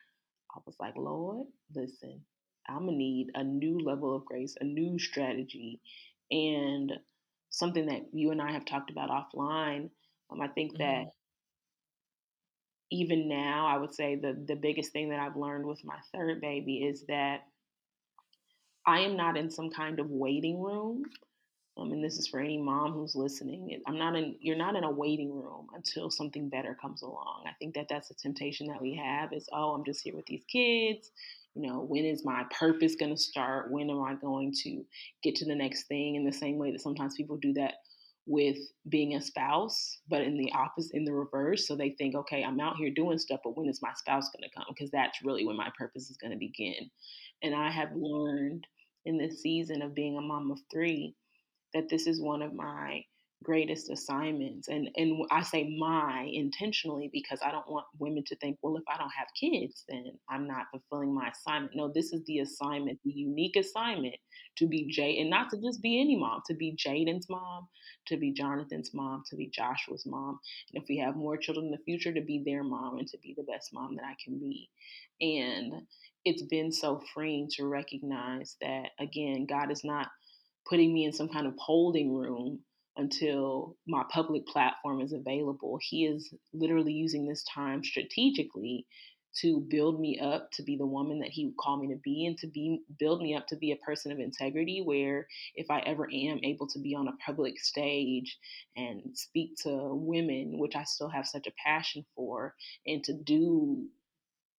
I 0.55 0.59
was 0.65 0.75
like, 0.79 0.95
Lord, 0.97 1.45
listen, 1.75 2.21
I'm 2.67 2.85
going 2.85 2.93
to 2.93 2.97
need 2.97 3.27
a 3.35 3.43
new 3.43 3.79
level 3.79 4.15
of 4.15 4.25
grace, 4.25 4.55
a 4.59 4.63
new 4.63 4.97
strategy, 4.97 5.79
and 6.31 6.91
something 7.51 7.85
that 7.85 8.01
you 8.13 8.31
and 8.31 8.41
I 8.41 8.51
have 8.51 8.65
talked 8.65 8.89
about 8.89 9.11
offline. 9.11 9.91
Um, 10.31 10.41
I 10.41 10.47
think 10.47 10.73
mm-hmm. 10.73 10.83
that 10.83 11.11
even 12.91 13.27
now, 13.29 13.65
I 13.67 13.77
would 13.77 13.93
say 13.93 14.15
the 14.15 14.37
the 14.47 14.55
biggest 14.55 14.91
thing 14.91 15.09
that 15.09 15.19
I've 15.19 15.37
learned 15.37 15.65
with 15.65 15.83
my 15.83 15.97
third 16.13 16.41
baby 16.41 16.83
is 16.83 17.05
that 17.07 17.41
I 18.85 18.99
am 19.01 19.15
not 19.15 19.37
in 19.37 19.49
some 19.49 19.69
kind 19.69 19.99
of 19.99 20.09
waiting 20.09 20.61
room. 20.61 21.03
Um, 21.77 21.93
and 21.93 22.03
this 22.03 22.17
is 22.17 22.27
for 22.27 22.41
any 22.41 22.57
mom 22.57 22.91
who's 22.91 23.15
listening. 23.15 23.81
I'm 23.87 23.97
not 23.97 24.15
in. 24.15 24.35
You're 24.41 24.57
not 24.57 24.75
in 24.75 24.83
a 24.83 24.91
waiting 24.91 25.33
room 25.33 25.67
until 25.73 26.11
something 26.11 26.49
better 26.49 26.77
comes 26.79 27.01
along. 27.01 27.45
I 27.47 27.53
think 27.59 27.75
that 27.75 27.87
that's 27.89 28.11
a 28.11 28.15
temptation 28.15 28.67
that 28.67 28.81
we 28.81 28.93
have. 28.95 29.31
Is 29.31 29.47
oh, 29.53 29.73
I'm 29.73 29.85
just 29.85 30.03
here 30.03 30.15
with 30.15 30.25
these 30.25 30.43
kids. 30.51 31.11
You 31.55 31.67
know, 31.67 31.81
when 31.81 32.05
is 32.05 32.25
my 32.25 32.45
purpose 32.57 32.95
going 32.95 33.15
to 33.15 33.21
start? 33.21 33.71
When 33.71 33.89
am 33.89 34.01
I 34.01 34.15
going 34.15 34.53
to 34.63 34.85
get 35.23 35.35
to 35.35 35.45
the 35.45 35.55
next 35.55 35.83
thing? 35.83 36.15
In 36.15 36.25
the 36.25 36.31
same 36.33 36.57
way 36.57 36.71
that 36.71 36.81
sometimes 36.81 37.15
people 37.15 37.37
do 37.37 37.53
that 37.53 37.75
with 38.25 38.57
being 38.89 39.15
a 39.15 39.21
spouse, 39.21 39.99
but 40.07 40.21
in 40.21 40.37
the 40.37 40.51
opposite, 40.53 40.95
in 40.95 41.03
the 41.05 41.13
reverse. 41.13 41.67
So 41.67 41.75
they 41.75 41.91
think, 41.91 42.15
okay, 42.15 42.43
I'm 42.43 42.59
out 42.59 42.77
here 42.77 42.91
doing 42.91 43.17
stuff, 43.17 43.41
but 43.43 43.57
when 43.57 43.69
is 43.69 43.81
my 43.81 43.93
spouse 43.95 44.29
going 44.29 44.47
to 44.47 44.55
come? 44.55 44.65
Because 44.69 44.91
that's 44.91 45.23
really 45.23 45.45
when 45.45 45.57
my 45.57 45.69
purpose 45.77 46.09
is 46.09 46.17
going 46.17 46.31
to 46.31 46.37
begin. 46.37 46.89
And 47.43 47.55
I 47.55 47.71
have 47.71 47.89
learned 47.95 48.67
in 49.05 49.17
this 49.17 49.41
season 49.41 49.81
of 49.81 49.95
being 49.95 50.17
a 50.17 50.21
mom 50.21 50.51
of 50.51 50.59
three 50.71 51.15
that 51.73 51.89
this 51.89 52.05
is 52.05 52.21
one 52.21 52.41
of 52.41 52.53
my 52.53 53.03
greatest 53.43 53.89
assignments 53.89 54.67
and 54.67 54.89
and 54.95 55.25
I 55.31 55.41
say 55.41 55.75
my 55.79 56.29
intentionally 56.31 57.09
because 57.11 57.39
I 57.43 57.51
don't 57.51 57.69
want 57.69 57.85
women 57.97 58.23
to 58.27 58.35
think 58.35 58.57
well 58.61 58.77
if 58.77 58.83
I 58.87 58.97
don't 58.97 59.11
have 59.17 59.27
kids 59.39 59.83
then 59.89 60.11
I'm 60.29 60.47
not 60.47 60.67
fulfilling 60.71 61.13
my 61.13 61.29
assignment. 61.29 61.75
No 61.75 61.91
this 61.93 62.13
is 62.13 62.23
the 62.25 62.39
assignment 62.39 62.99
the 63.03 63.11
unique 63.11 63.55
assignment 63.55 64.15
to 64.57 64.67
be 64.67 64.87
Jay 64.91 65.19
and 65.19 65.29
not 65.29 65.49
to 65.51 65.61
just 65.61 65.81
be 65.81 65.99
any 65.99 66.17
mom 66.17 66.41
to 66.47 66.53
be 66.53 66.75
Jaden's 66.75 67.27
mom 67.29 67.67
to 68.07 68.17
be 68.17 68.31
Jonathan's 68.31 68.93
mom 68.93 69.23
to 69.29 69.35
be 69.35 69.49
Joshua's 69.49 70.05
mom 70.05 70.39
and 70.73 70.83
if 70.83 70.87
we 70.87 70.97
have 70.99 71.15
more 71.15 71.37
children 71.37 71.65
in 71.67 71.71
the 71.71 71.83
future 71.85 72.13
to 72.13 72.21
be 72.21 72.43
their 72.45 72.63
mom 72.63 72.99
and 72.99 73.07
to 73.07 73.17
be 73.19 73.33
the 73.35 73.43
best 73.43 73.73
mom 73.73 73.95
that 73.95 74.05
I 74.05 74.15
can 74.23 74.39
be. 74.39 74.69
And 75.19 75.81
it's 76.25 76.43
been 76.43 76.71
so 76.71 77.01
freeing 77.13 77.49
to 77.57 77.65
recognize 77.65 78.55
that 78.61 78.89
again 78.99 79.47
God 79.47 79.71
is 79.71 79.83
not 79.83 80.09
putting 80.69 80.93
me 80.93 81.05
in 81.05 81.13
some 81.13 81.29
kind 81.29 81.47
of 81.47 81.55
holding 81.57 82.13
room 82.13 82.59
until 82.97 83.77
my 83.87 84.03
public 84.09 84.45
platform 84.47 85.01
is 85.01 85.13
available. 85.13 85.79
He 85.81 86.05
is 86.05 86.33
literally 86.53 86.93
using 86.93 87.25
this 87.25 87.43
time 87.43 87.83
strategically 87.83 88.85
to 89.33 89.61
build 89.69 89.99
me 89.99 90.19
up 90.19 90.51
to 90.51 90.63
be 90.63 90.75
the 90.75 90.85
woman 90.85 91.19
that 91.19 91.29
he 91.29 91.45
would 91.45 91.57
call 91.57 91.77
me 91.77 91.87
to 91.87 91.99
be 92.03 92.25
and 92.25 92.37
to 92.37 92.47
be 92.47 92.81
build 92.99 93.21
me 93.21 93.33
up 93.35 93.47
to 93.47 93.55
be 93.55 93.71
a 93.71 93.77
person 93.77 94.11
of 94.11 94.19
integrity 94.19 94.81
where 94.83 95.27
if 95.55 95.71
I 95.71 95.79
ever 95.79 96.05
am 96.11 96.39
able 96.43 96.67
to 96.67 96.79
be 96.79 96.95
on 96.95 97.07
a 97.07 97.15
public 97.25 97.59
stage 97.59 98.37
and 98.75 99.01
speak 99.13 99.55
to 99.63 99.93
women 99.93 100.57
which 100.57 100.75
I 100.75 100.83
still 100.83 101.09
have 101.09 101.25
such 101.25 101.47
a 101.47 101.53
passion 101.63 102.05
for 102.15 102.55
and 102.85 103.03
to 103.05 103.13
do 103.13 103.85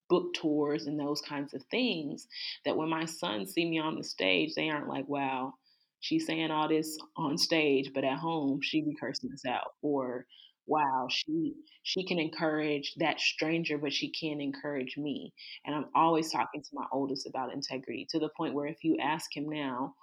book 0.09 0.33
tours 0.35 0.87
and 0.87 0.99
those 0.99 1.21
kinds 1.21 1.55
of 1.55 1.63
things 1.71 2.27
that 2.65 2.77
when 2.77 2.89
my 2.89 3.05
sons 3.05 3.53
see 3.53 3.69
me 3.69 3.79
on 3.79 3.97
the 3.97 4.05
stage 4.05 4.55
they 4.55 4.71
aren't 4.71 4.89
like 4.89 5.09
wow 5.09 5.55
she's 6.03 6.27
saying 6.27 6.51
all 6.51 6.69
this 6.69 6.99
on 7.17 7.39
stage 7.39 7.91
but 7.95 8.05
at 8.05 8.19
home 8.19 8.61
she 8.63 8.83
be 8.83 8.95
cursing 9.01 9.31
us 9.33 9.47
out 9.47 9.73
or 9.81 10.27
wow, 10.67 11.09
she 11.11 11.55
she 11.83 12.05
can 12.07 12.19
encourage 12.19 12.95
that 12.99 13.21
stranger, 13.21 13.79
but 13.79 13.93
she 13.93 14.11
can't 14.11 14.41
encourage 14.41 14.97
me. 14.97 15.33
And 15.65 15.75
I'm 15.75 15.87
always 15.95 16.31
talking 16.31 16.63
to 16.63 16.69
my 16.73 16.87
oldest 16.93 17.27
about 17.27 17.53
integrity 17.53 18.07
to 18.11 18.19
the 18.19 18.31
point 18.37 18.55
where 18.55 18.67
if 18.67 18.85
you 18.85 18.97
ask 19.03 19.35
him 19.35 19.49
now, 19.49 19.95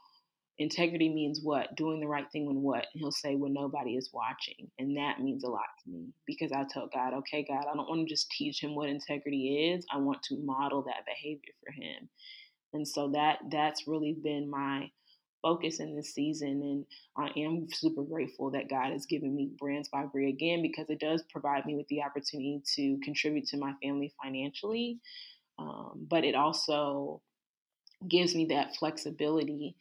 integrity 0.57 1.09
means 1.09 1.39
what? 1.41 1.75
Doing 1.77 2.01
the 2.01 2.07
right 2.07 2.29
thing 2.31 2.45
when 2.45 2.61
what? 2.61 2.85
And 2.93 3.01
he'll 3.01 3.11
say 3.11 3.35
when 3.35 3.53
nobody 3.53 3.95
is 3.95 4.09
watching. 4.13 4.69
And 4.77 4.97
that 4.97 5.21
means 5.21 5.43
a 5.45 5.49
lot 5.49 5.69
to 5.83 5.91
me 5.91 6.09
because 6.27 6.51
I 6.51 6.65
tell 6.69 6.89
God, 6.93 7.13
okay, 7.19 7.45
God, 7.47 7.63
I 7.71 7.75
don't 7.75 7.89
want 7.89 8.07
to 8.07 8.13
just 8.13 8.29
teach 8.31 8.61
him 8.61 8.75
what 8.75 8.89
integrity 8.89 9.73
is. 9.73 9.85
I 9.93 9.97
want 9.97 10.21
to 10.23 10.37
model 10.43 10.83
that 10.83 11.05
behavior 11.05 11.53
for 11.63 11.71
him. 11.71 12.09
And 12.73 12.87
so 12.87 13.11
that 13.13 13.39
that's 13.49 13.87
really 13.87 14.15
been 14.21 14.49
my 14.49 14.91
focus 15.41 15.79
in 15.79 15.95
this 15.95 16.13
season. 16.13 16.61
And 16.61 16.85
I 17.17 17.39
am 17.39 17.67
super 17.71 18.03
grateful 18.03 18.51
that 18.51 18.69
God 18.69 18.91
has 18.91 19.05
given 19.05 19.35
me 19.35 19.49
Brands 19.57 19.89
by 19.89 20.05
Brie 20.05 20.29
again 20.29 20.61
because 20.61 20.89
it 20.89 20.99
does 20.99 21.23
provide 21.31 21.65
me 21.65 21.75
with 21.75 21.87
the 21.87 22.03
opportunity 22.03 22.61
to 22.75 22.97
contribute 23.03 23.47
to 23.47 23.57
my 23.57 23.73
family 23.81 24.13
financially. 24.21 24.99
Um, 25.57 26.07
but 26.09 26.23
it 26.23 26.35
also 26.35 27.21
gives 28.07 28.33
me 28.33 28.45
that 28.45 28.75
flexibility 28.77 29.75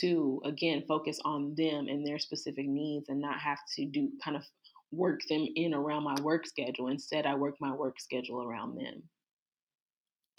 to, 0.00 0.40
again, 0.44 0.84
focus 0.86 1.18
on 1.24 1.54
them 1.56 1.88
and 1.88 2.06
their 2.06 2.18
specific 2.18 2.66
needs 2.66 3.08
and 3.08 3.20
not 3.20 3.40
have 3.40 3.58
to 3.76 3.86
do 3.86 4.10
kind 4.24 4.36
of 4.36 4.44
work 4.92 5.20
them 5.28 5.46
in 5.56 5.74
around 5.74 6.04
my 6.04 6.14
work 6.22 6.46
schedule. 6.46 6.88
Instead, 6.88 7.26
I 7.26 7.34
work 7.34 7.56
my 7.60 7.72
work 7.72 8.00
schedule 8.00 8.42
around 8.42 8.76
them. 8.76 9.02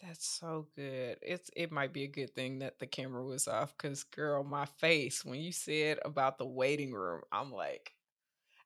That's 0.01 0.27
so 0.27 0.67
good. 0.75 1.17
It's 1.21 1.49
it 1.55 1.71
might 1.71 1.93
be 1.93 2.03
a 2.03 2.07
good 2.07 2.35
thing 2.35 2.59
that 2.59 2.79
the 2.79 2.87
camera 2.87 3.23
was 3.23 3.47
off 3.47 3.75
because 3.77 4.03
girl, 4.03 4.43
my 4.43 4.65
face 4.65 5.23
when 5.23 5.39
you 5.39 5.51
said 5.51 5.99
about 6.03 6.37
the 6.37 6.45
waiting 6.45 6.93
room, 6.93 7.21
I'm 7.31 7.51
like, 7.51 7.93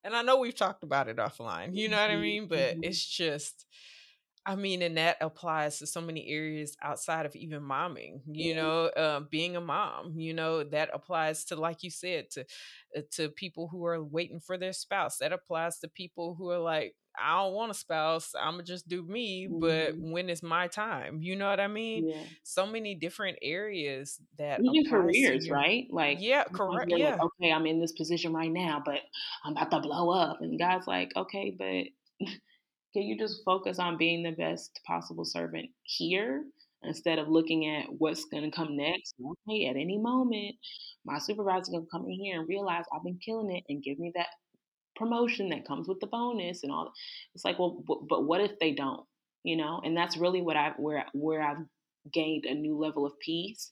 and 0.04 0.16
I 0.16 0.22
know 0.22 0.38
we've 0.38 0.56
talked 0.56 0.84
about 0.84 1.08
it 1.08 1.18
offline, 1.18 1.76
you 1.76 1.88
know 1.88 1.98
what 1.98 2.10
I 2.10 2.14
mm-hmm, 2.14 2.22
mean? 2.22 2.48
But 2.48 2.76
mm-hmm. 2.76 2.84
it's 2.84 3.06
just 3.06 3.66
I 4.46 4.56
mean, 4.56 4.82
and 4.82 4.98
that 4.98 5.18
applies 5.22 5.80
to 5.80 5.86
so 5.86 6.02
many 6.02 6.28
areas 6.30 6.76
outside 6.82 7.26
of 7.26 7.36
even 7.36 7.62
momming. 7.62 8.22
You 8.26 8.54
yeah. 8.54 8.56
know, 8.56 8.86
uh, 8.86 9.20
being 9.20 9.56
a 9.56 9.62
mom. 9.62 10.14
You 10.18 10.34
know, 10.34 10.64
that 10.64 10.90
applies 10.94 11.46
to, 11.46 11.56
like 11.56 11.84
you 11.84 11.92
said, 11.92 12.32
to 12.32 12.46
uh, 12.98 13.02
to 13.12 13.30
people 13.30 13.68
who 13.68 13.86
are 13.86 14.04
waiting 14.04 14.40
for 14.40 14.58
their 14.58 14.74
spouse. 14.74 15.18
That 15.18 15.34
applies 15.34 15.80
to 15.80 15.88
people 15.88 16.36
who 16.36 16.50
are 16.50 16.60
like, 16.60 16.96
I 17.22 17.44
don't 17.44 17.54
want 17.54 17.72
a 17.72 17.74
spouse. 17.74 18.34
I'm 18.40 18.54
gonna 18.54 18.64
just 18.64 18.88
do 18.88 19.04
me. 19.04 19.48
Mm-hmm. 19.48 19.60
But 19.60 19.98
when 19.98 20.30
is 20.30 20.44
my 20.44 20.68
time? 20.68 21.22
You 21.22 21.36
know 21.36 21.50
what 21.50 21.60
I 21.60 21.68
mean? 21.68 22.10
Yeah. 22.10 22.24
So 22.44 22.66
many 22.66 22.96
different 22.96 23.38
areas 23.42 24.20
that 24.38 24.62
even 24.64 24.90
careers, 24.90 25.50
right? 25.50 25.88
Like, 25.92 26.18
yeah, 26.22 26.44
correct. 26.44 26.92
Yeah. 26.96 27.12
Like, 27.12 27.22
okay, 27.24 27.52
I'm 27.52 27.66
in 27.66 27.80
this 27.80 27.94
position 27.94 28.34
right 28.34 28.52
now, 28.52 28.82
but 28.84 29.00
I'm 29.44 29.54
about 29.54 29.72
to 29.72 29.80
blow 29.80 30.12
up, 30.12 30.42
and 30.42 30.60
God's 30.60 30.88
like, 30.88 31.12
okay, 31.16 31.56
but 31.58 32.28
can 32.94 33.04
you 33.04 33.18
just 33.18 33.44
focus 33.46 33.80
on 33.80 33.98
being 33.98 34.24
the 34.24 34.32
best 34.32 34.80
possible 34.86 35.26
servant 35.26 35.70
here 35.84 36.44
instead 36.84 37.20
of 37.20 37.28
looking 37.28 37.68
at 37.68 37.86
what's 37.98 38.26
going 38.26 38.50
to 38.50 38.56
come 38.56 38.76
next? 38.76 39.16
Okay, 39.48 39.68
at 39.68 39.76
any 39.76 39.98
moment, 39.98 40.56
my 41.06 41.20
supervisor 41.20 41.72
can 41.72 41.88
come 41.92 42.06
in 42.06 42.20
here 42.20 42.40
and 42.40 42.50
realize 42.50 42.86
I've 42.94 43.04
been 43.04 43.20
killing 43.24 43.56
it 43.56 43.64
and 43.70 43.84
give 43.84 44.00
me 44.00 44.12
that 44.16 44.28
promotion 45.00 45.50
that 45.50 45.68
comes 45.68 45.88
with 45.88 46.00
the 46.00 46.08
bonus 46.08 46.64
and 46.64 46.72
all. 46.72 46.94
It's 47.34 47.46
like, 47.46 47.58
well, 47.58 47.82
but, 47.88 48.08
but 48.08 48.26
what 48.26 48.42
if 48.42 48.60
they 48.60 48.74
don't? 48.74 49.06
You 49.44 49.58
know, 49.58 49.82
and 49.84 49.96
that's 49.96 50.18
really 50.18 50.42
what 50.42 50.58
I 50.58 50.74
where 50.78 51.06
where 51.14 51.42
I've 51.42 51.66
gained 52.12 52.46
a 52.46 52.54
new 52.54 52.78
level 52.78 53.06
of 53.06 53.18
peace 53.20 53.72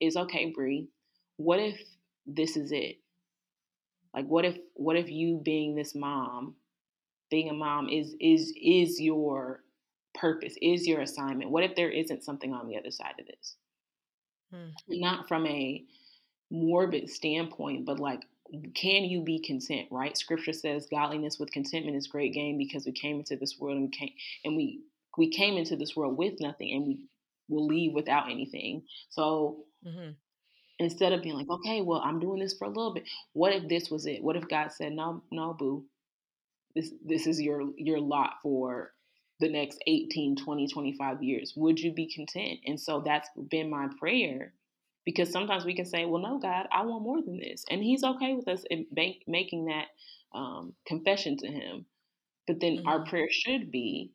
is 0.00 0.16
okay, 0.16 0.52
Bree. 0.54 0.88
What 1.36 1.58
if 1.58 1.80
this 2.26 2.56
is 2.56 2.70
it? 2.70 2.96
Like, 4.14 4.26
what 4.26 4.44
if 4.44 4.56
what 4.74 4.96
if 4.96 5.10
you 5.10 5.40
being 5.44 5.74
this 5.74 5.94
mom 5.94 6.54
being 7.30 7.48
a 7.48 7.54
mom 7.54 7.88
is 7.88 8.14
is 8.20 8.52
is 8.60 9.00
your 9.00 9.62
purpose, 10.14 10.54
is 10.60 10.86
your 10.86 11.00
assignment? 11.00 11.50
What 11.50 11.64
if 11.64 11.76
there 11.76 11.90
isn't 11.90 12.24
something 12.24 12.52
on 12.52 12.68
the 12.68 12.76
other 12.76 12.90
side 12.90 13.14
of 13.18 13.26
this? 13.26 13.56
Hmm. 14.52 14.70
Not 14.88 15.28
from 15.28 15.46
a 15.46 15.84
morbid 16.50 17.08
standpoint, 17.08 17.86
but 17.86 18.00
like 18.00 18.22
can 18.74 19.04
you 19.04 19.22
be 19.22 19.40
content, 19.40 19.88
right? 19.90 20.16
Scripture 20.16 20.52
says 20.52 20.86
godliness 20.90 21.38
with 21.38 21.52
contentment 21.52 21.96
is 21.96 22.06
great 22.06 22.32
gain 22.32 22.58
because 22.58 22.86
we 22.86 22.92
came 22.92 23.18
into 23.18 23.36
this 23.36 23.56
world 23.58 23.76
and 23.76 23.84
we 23.86 23.90
came 23.90 24.10
and 24.44 24.56
we 24.56 24.80
we 25.18 25.30
came 25.30 25.56
into 25.56 25.76
this 25.76 25.96
world 25.96 26.16
with 26.16 26.34
nothing 26.40 26.72
and 26.72 26.86
we 26.86 27.06
will 27.48 27.66
leave 27.66 27.92
without 27.92 28.30
anything. 28.30 28.82
So 29.10 29.64
mm-hmm. 29.86 30.10
instead 30.78 31.12
of 31.12 31.22
being 31.22 31.34
like, 31.34 31.50
okay, 31.50 31.82
well, 31.82 32.00
I'm 32.04 32.20
doing 32.20 32.40
this 32.40 32.54
for 32.56 32.64
a 32.64 32.68
little 32.68 32.94
bit, 32.94 33.04
what 33.32 33.52
if 33.52 33.68
this 33.68 33.90
was 33.90 34.06
it? 34.06 34.22
What 34.22 34.36
if 34.36 34.48
God 34.48 34.72
said, 34.72 34.92
no, 34.92 35.22
no, 35.32 35.52
boo, 35.52 35.84
this 36.74 36.92
this 37.04 37.26
is 37.26 37.40
your 37.40 37.62
your 37.76 38.00
lot 38.00 38.34
for 38.42 38.92
the 39.40 39.48
next 39.48 39.82
18 39.86 40.36
20 40.36 40.68
25 40.68 41.22
years 41.22 41.54
would 41.56 41.80
you 41.80 41.92
be 41.92 42.12
content 42.12 42.60
and 42.66 42.78
so 42.78 43.00
that's 43.00 43.28
been 43.48 43.70
my 43.70 43.88
prayer 43.98 44.52
because 45.04 45.30
sometimes 45.30 45.64
we 45.64 45.74
can 45.74 45.86
say 45.86 46.04
well 46.04 46.22
no 46.22 46.38
god 46.38 46.66
i 46.72 46.82
want 46.82 47.02
more 47.02 47.22
than 47.22 47.38
this 47.38 47.64
and 47.70 47.82
he's 47.82 48.04
okay 48.04 48.34
with 48.34 48.48
us 48.48 48.64
make, 48.92 49.24
making 49.26 49.66
that 49.66 49.86
um, 50.32 50.72
confession 50.86 51.36
to 51.36 51.46
him 51.46 51.86
but 52.46 52.60
then 52.60 52.78
mm-hmm. 52.78 52.88
our 52.88 53.04
prayer 53.04 53.28
should 53.30 53.70
be 53.70 54.12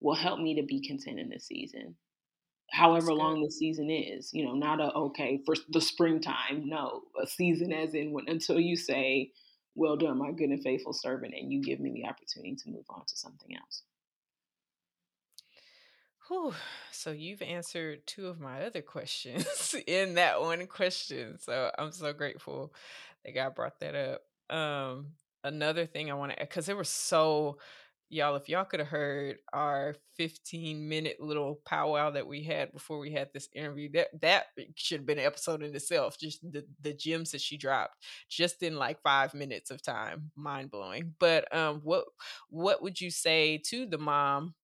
will 0.00 0.14
help 0.14 0.40
me 0.40 0.56
to 0.56 0.66
be 0.66 0.86
content 0.86 1.20
in 1.20 1.28
this 1.28 1.46
season 1.46 1.94
however 2.70 3.12
long 3.12 3.42
the 3.42 3.50
season 3.50 3.90
is 3.90 4.30
you 4.32 4.44
know 4.44 4.54
not 4.54 4.80
a 4.80 4.92
okay 4.94 5.40
for 5.46 5.54
the 5.70 5.80
springtime 5.80 6.62
no 6.64 7.02
a 7.22 7.26
season 7.26 7.72
as 7.72 7.94
in 7.94 8.12
when 8.12 8.24
until 8.28 8.58
you 8.58 8.76
say 8.76 9.30
well 9.74 9.96
done, 9.96 10.18
my 10.18 10.30
good 10.30 10.50
and 10.50 10.62
faithful 10.62 10.92
servant, 10.92 11.34
and 11.38 11.52
you 11.52 11.60
give 11.60 11.80
me 11.80 11.92
the 11.92 12.08
opportunity 12.08 12.56
to 12.56 12.70
move 12.70 12.84
on 12.88 13.04
to 13.06 13.16
something 13.16 13.56
else. 13.56 13.82
Whew. 16.28 16.54
So 16.90 17.10
you've 17.10 17.42
answered 17.42 18.06
two 18.06 18.28
of 18.28 18.40
my 18.40 18.62
other 18.64 18.80
questions 18.82 19.74
in 19.86 20.14
that 20.14 20.40
one 20.40 20.66
question. 20.66 21.38
So 21.38 21.70
I'm 21.78 21.92
so 21.92 22.12
grateful 22.12 22.72
that 23.24 23.34
God 23.34 23.54
brought 23.54 23.80
that 23.80 23.94
up. 23.94 24.56
Um, 24.56 25.08
another 25.42 25.86
thing 25.86 26.10
I 26.10 26.14
want 26.14 26.32
to, 26.32 26.38
because 26.40 26.66
there 26.66 26.76
were 26.76 26.84
so 26.84 27.58
y'all 28.10 28.36
if 28.36 28.48
y'all 28.48 28.64
could 28.64 28.80
have 28.80 28.88
heard 28.88 29.38
our 29.52 29.96
15 30.18 30.88
minute 30.88 31.20
little 31.20 31.60
powwow 31.66 32.10
that 32.10 32.26
we 32.26 32.42
had 32.42 32.70
before 32.72 32.98
we 32.98 33.10
had 33.10 33.28
this 33.32 33.48
interview 33.54 33.90
that 33.92 34.08
that 34.20 34.44
should 34.76 35.00
have 35.00 35.06
been 35.06 35.18
an 35.18 35.24
episode 35.24 35.62
in 35.62 35.74
itself 35.74 36.18
just 36.18 36.40
the 36.52 36.64
the 36.82 36.92
gems 36.92 37.30
that 37.30 37.40
she 37.40 37.56
dropped 37.56 37.96
just 38.28 38.62
in 38.62 38.76
like 38.76 39.00
five 39.02 39.32
minutes 39.32 39.70
of 39.70 39.82
time 39.82 40.30
mind 40.36 40.70
blowing 40.70 41.14
but 41.18 41.52
um 41.56 41.80
what 41.82 42.04
what 42.50 42.82
would 42.82 43.00
you 43.00 43.10
say 43.10 43.58
to 43.58 43.86
the 43.86 43.98
mom 43.98 44.54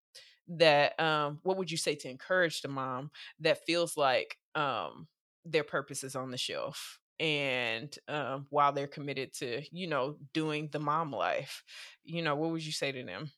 that 0.51 0.98
um 0.98 1.38
what 1.42 1.57
would 1.57 1.70
you 1.70 1.76
say 1.76 1.94
to 1.94 2.11
encourage 2.11 2.61
the 2.61 2.68
mom 2.68 3.11
that 3.38 3.64
feels 3.64 3.96
like 3.96 4.36
um 4.55 5.07
their 5.44 5.64
purpose 5.64 6.05
is 6.05 6.16
on 6.16 6.30
the 6.30 6.36
shelf 6.36 6.98
and 7.18 7.98
um, 8.09 8.46
while 8.48 8.72
they're 8.72 8.86
committed 8.86 9.32
to 9.34 9.62
you 9.70 9.86
know 9.86 10.16
doing 10.32 10.68
the 10.72 10.78
mom 10.78 11.12
life? 11.12 11.62
You 12.03 12.22
know 12.22 12.34
what 12.34 12.51
would 12.51 12.64
you 12.64 12.72
say 12.72 12.92
to 12.92 13.05
them? 13.05 13.30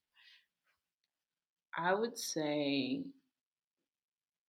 I 1.76 1.94
would 1.94 2.18
say 2.18 3.02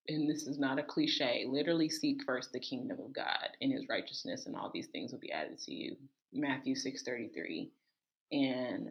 and 0.09 0.29
this 0.29 0.47
is 0.47 0.59
not 0.59 0.79
a 0.79 0.83
cliche 0.83 1.45
literally 1.47 1.89
seek 1.89 2.21
first 2.25 2.51
the 2.51 2.59
kingdom 2.59 2.99
of 2.99 3.13
god 3.13 3.49
and 3.61 3.71
his 3.71 3.87
righteousness 3.89 4.45
and 4.45 4.55
all 4.55 4.69
these 4.73 4.87
things 4.87 5.11
will 5.11 5.19
be 5.19 5.31
added 5.31 5.57
to 5.59 5.73
you. 5.73 5.95
Matthew 6.33 6.75
6.33 6.75 7.69
and 8.31 8.89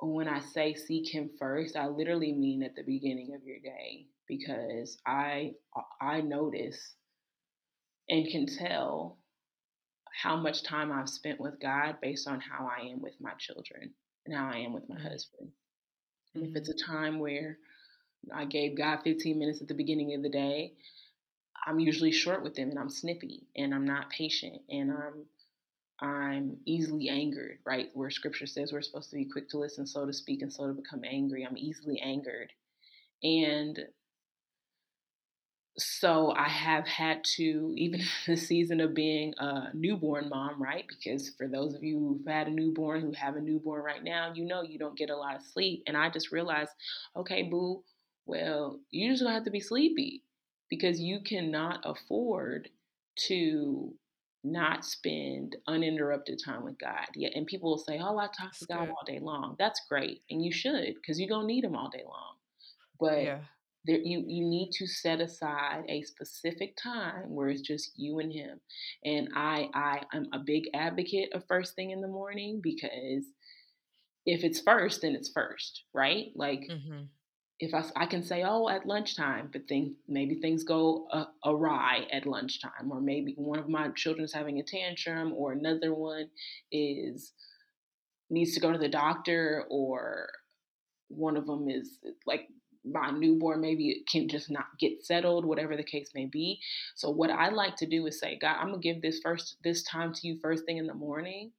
when 0.00 0.28
i 0.28 0.40
say 0.40 0.74
seek 0.74 1.08
him 1.08 1.30
first 1.38 1.76
i 1.76 1.86
literally 1.86 2.32
mean 2.32 2.62
at 2.62 2.74
the 2.76 2.82
beginning 2.82 3.34
of 3.34 3.44
your 3.44 3.58
day 3.58 4.06
because 4.28 4.98
i 5.06 5.52
i 6.00 6.20
notice 6.20 6.94
and 8.08 8.28
can 8.28 8.46
tell 8.46 9.18
how 10.22 10.36
much 10.36 10.62
time 10.62 10.90
I've 10.90 11.08
spent 11.08 11.40
with 11.40 11.60
God 11.60 11.96
based 12.00 12.26
on 12.26 12.40
how 12.40 12.66
I 12.66 12.86
am 12.86 13.02
with 13.02 13.14
my 13.20 13.32
children 13.38 13.92
and 14.24 14.34
how 14.34 14.50
I 14.50 14.58
am 14.58 14.72
with 14.72 14.88
my 14.88 14.96
mm-hmm. 14.96 15.08
husband. 15.08 15.50
And 16.34 16.44
if 16.44 16.56
it's 16.56 16.70
mm-hmm. 16.70 16.92
a 16.92 16.96
time 16.96 17.18
where 17.18 17.58
I 18.34 18.46
gave 18.46 18.78
God 18.78 19.00
15 19.04 19.38
minutes 19.38 19.60
at 19.60 19.68
the 19.68 19.74
beginning 19.74 20.14
of 20.14 20.22
the 20.22 20.30
day, 20.30 20.72
I'm 21.66 21.78
usually 21.78 22.12
short 22.12 22.42
with 22.42 22.54
them 22.54 22.70
and 22.70 22.78
I'm 22.78 22.88
snippy 22.88 23.46
and 23.56 23.74
I'm 23.74 23.84
not 23.84 24.10
patient 24.10 24.62
and 24.70 24.90
I'm 24.90 25.26
I'm 26.00 26.58
easily 26.66 27.08
angered, 27.08 27.58
right? 27.64 27.88
Where 27.94 28.10
scripture 28.10 28.46
says 28.46 28.72
we're 28.72 28.82
supposed 28.82 29.10
to 29.10 29.16
be 29.16 29.24
quick 29.24 29.48
to 29.50 29.58
listen, 29.58 29.86
slow 29.86 30.06
to 30.06 30.12
speak, 30.12 30.42
and 30.42 30.52
slow 30.52 30.68
to 30.68 30.74
become 30.74 31.02
angry. 31.04 31.46
I'm 31.46 31.56
easily 31.56 31.98
angered. 32.00 32.52
And 33.22 33.78
so 35.78 36.32
I 36.32 36.48
have 36.48 36.86
had 36.86 37.24
to, 37.36 37.72
even 37.76 38.02
the 38.26 38.36
season 38.36 38.80
of 38.80 38.94
being 38.94 39.34
a 39.38 39.68
newborn 39.74 40.28
mom, 40.28 40.62
right? 40.62 40.84
Because 40.88 41.30
for 41.36 41.48
those 41.48 41.74
of 41.74 41.82
you 41.82 41.98
who've 41.98 42.26
had 42.32 42.48
a 42.48 42.50
newborn, 42.50 43.00
who 43.00 43.12
have 43.12 43.36
a 43.36 43.40
newborn 43.40 43.82
right 43.82 44.02
now, 44.02 44.32
you 44.34 44.44
know 44.44 44.62
you 44.62 44.78
don't 44.78 44.98
get 44.98 45.10
a 45.10 45.16
lot 45.16 45.36
of 45.36 45.42
sleep. 45.42 45.82
And 45.86 45.96
I 45.96 46.10
just 46.10 46.32
realized, 46.32 46.70
okay, 47.16 47.42
boo, 47.42 47.82
well, 48.26 48.80
you 48.90 49.10
just 49.10 49.22
gonna 49.22 49.34
have 49.34 49.44
to 49.44 49.50
be 49.50 49.60
sleepy 49.60 50.22
because 50.68 51.00
you 51.00 51.20
cannot 51.20 51.80
afford 51.84 52.68
to 53.28 53.94
not 54.46 54.84
spend 54.84 55.56
uninterrupted 55.66 56.40
time 56.44 56.64
with 56.64 56.78
God. 56.78 57.06
Yeah, 57.14 57.30
and 57.34 57.46
people 57.46 57.70
will 57.70 57.78
say, 57.78 57.98
"Oh, 57.98 58.18
I 58.18 58.28
talk 58.28 58.56
to 58.58 58.66
God 58.66 58.88
all 58.88 59.04
day 59.06 59.18
long." 59.18 59.56
That's 59.58 59.80
great, 59.88 60.22
and 60.30 60.44
you 60.44 60.52
should 60.52 60.94
because 60.94 61.18
you're 61.18 61.28
gonna 61.28 61.46
need 61.46 61.64
Him 61.64 61.76
all 61.76 61.90
day 61.90 62.04
long. 62.04 62.36
But 62.98 63.22
yeah. 63.22 63.40
there, 63.84 63.98
you 63.98 64.24
you 64.26 64.46
need 64.46 64.70
to 64.72 64.86
set 64.86 65.20
aside 65.20 65.84
a 65.88 66.02
specific 66.02 66.76
time 66.76 67.34
where 67.34 67.48
it's 67.48 67.62
just 67.62 67.92
you 67.96 68.20
and 68.20 68.32
Him. 68.32 68.60
And 69.04 69.28
I 69.34 69.68
I 69.74 70.02
am 70.14 70.26
a 70.32 70.38
big 70.38 70.64
advocate 70.74 71.32
of 71.34 71.44
first 71.48 71.74
thing 71.74 71.90
in 71.90 72.00
the 72.00 72.08
morning 72.08 72.60
because 72.62 73.24
if 74.24 74.44
it's 74.44 74.60
first, 74.60 75.02
then 75.02 75.14
it's 75.14 75.30
first, 75.30 75.84
right? 75.92 76.26
Like. 76.34 76.60
Mm-hmm 76.70 77.04
if 77.58 77.72
I, 77.72 77.84
I 77.96 78.06
can 78.06 78.22
say, 78.22 78.42
oh, 78.46 78.68
at 78.68 78.86
lunchtime, 78.86 79.48
but 79.52 79.66
think 79.66 79.94
maybe 80.06 80.34
things 80.34 80.62
go 80.62 81.06
uh, 81.10 81.26
awry 81.44 82.06
at 82.12 82.26
lunchtime, 82.26 82.90
or 82.90 83.00
maybe 83.00 83.34
one 83.36 83.58
of 83.58 83.68
my 83.68 83.88
children's 83.90 84.32
having 84.32 84.58
a 84.58 84.62
tantrum, 84.62 85.32
or 85.34 85.52
another 85.52 85.94
one 85.94 86.28
is 86.70 87.32
needs 88.28 88.54
to 88.54 88.60
go 88.60 88.72
to 88.72 88.78
the 88.78 88.88
doctor, 88.88 89.64
or 89.70 90.28
one 91.08 91.36
of 91.36 91.46
them 91.46 91.68
is 91.68 91.98
like 92.26 92.48
my 92.84 93.10
newborn 93.10 93.60
maybe 93.60 93.90
it 93.90 94.06
can 94.08 94.28
just 94.28 94.48
not 94.48 94.66
get 94.78 95.04
settled 95.04 95.44
whatever 95.44 95.76
the 95.76 95.82
case 95.82 96.10
may 96.14 96.26
be. 96.26 96.60
So 96.94 97.10
what 97.10 97.30
i 97.30 97.48
like 97.48 97.74
to 97.76 97.86
do 97.86 98.06
is 98.06 98.20
say 98.20 98.38
god 98.40 98.56
i'm 98.60 98.68
gonna 98.68 98.78
give 98.78 99.02
this 99.02 99.18
first 99.24 99.56
this 99.64 99.82
time 99.82 100.12
to 100.14 100.28
you 100.28 100.38
first 100.40 100.64
thing 100.64 100.76
in 100.76 100.86
the 100.86 100.94
morning 100.94 101.50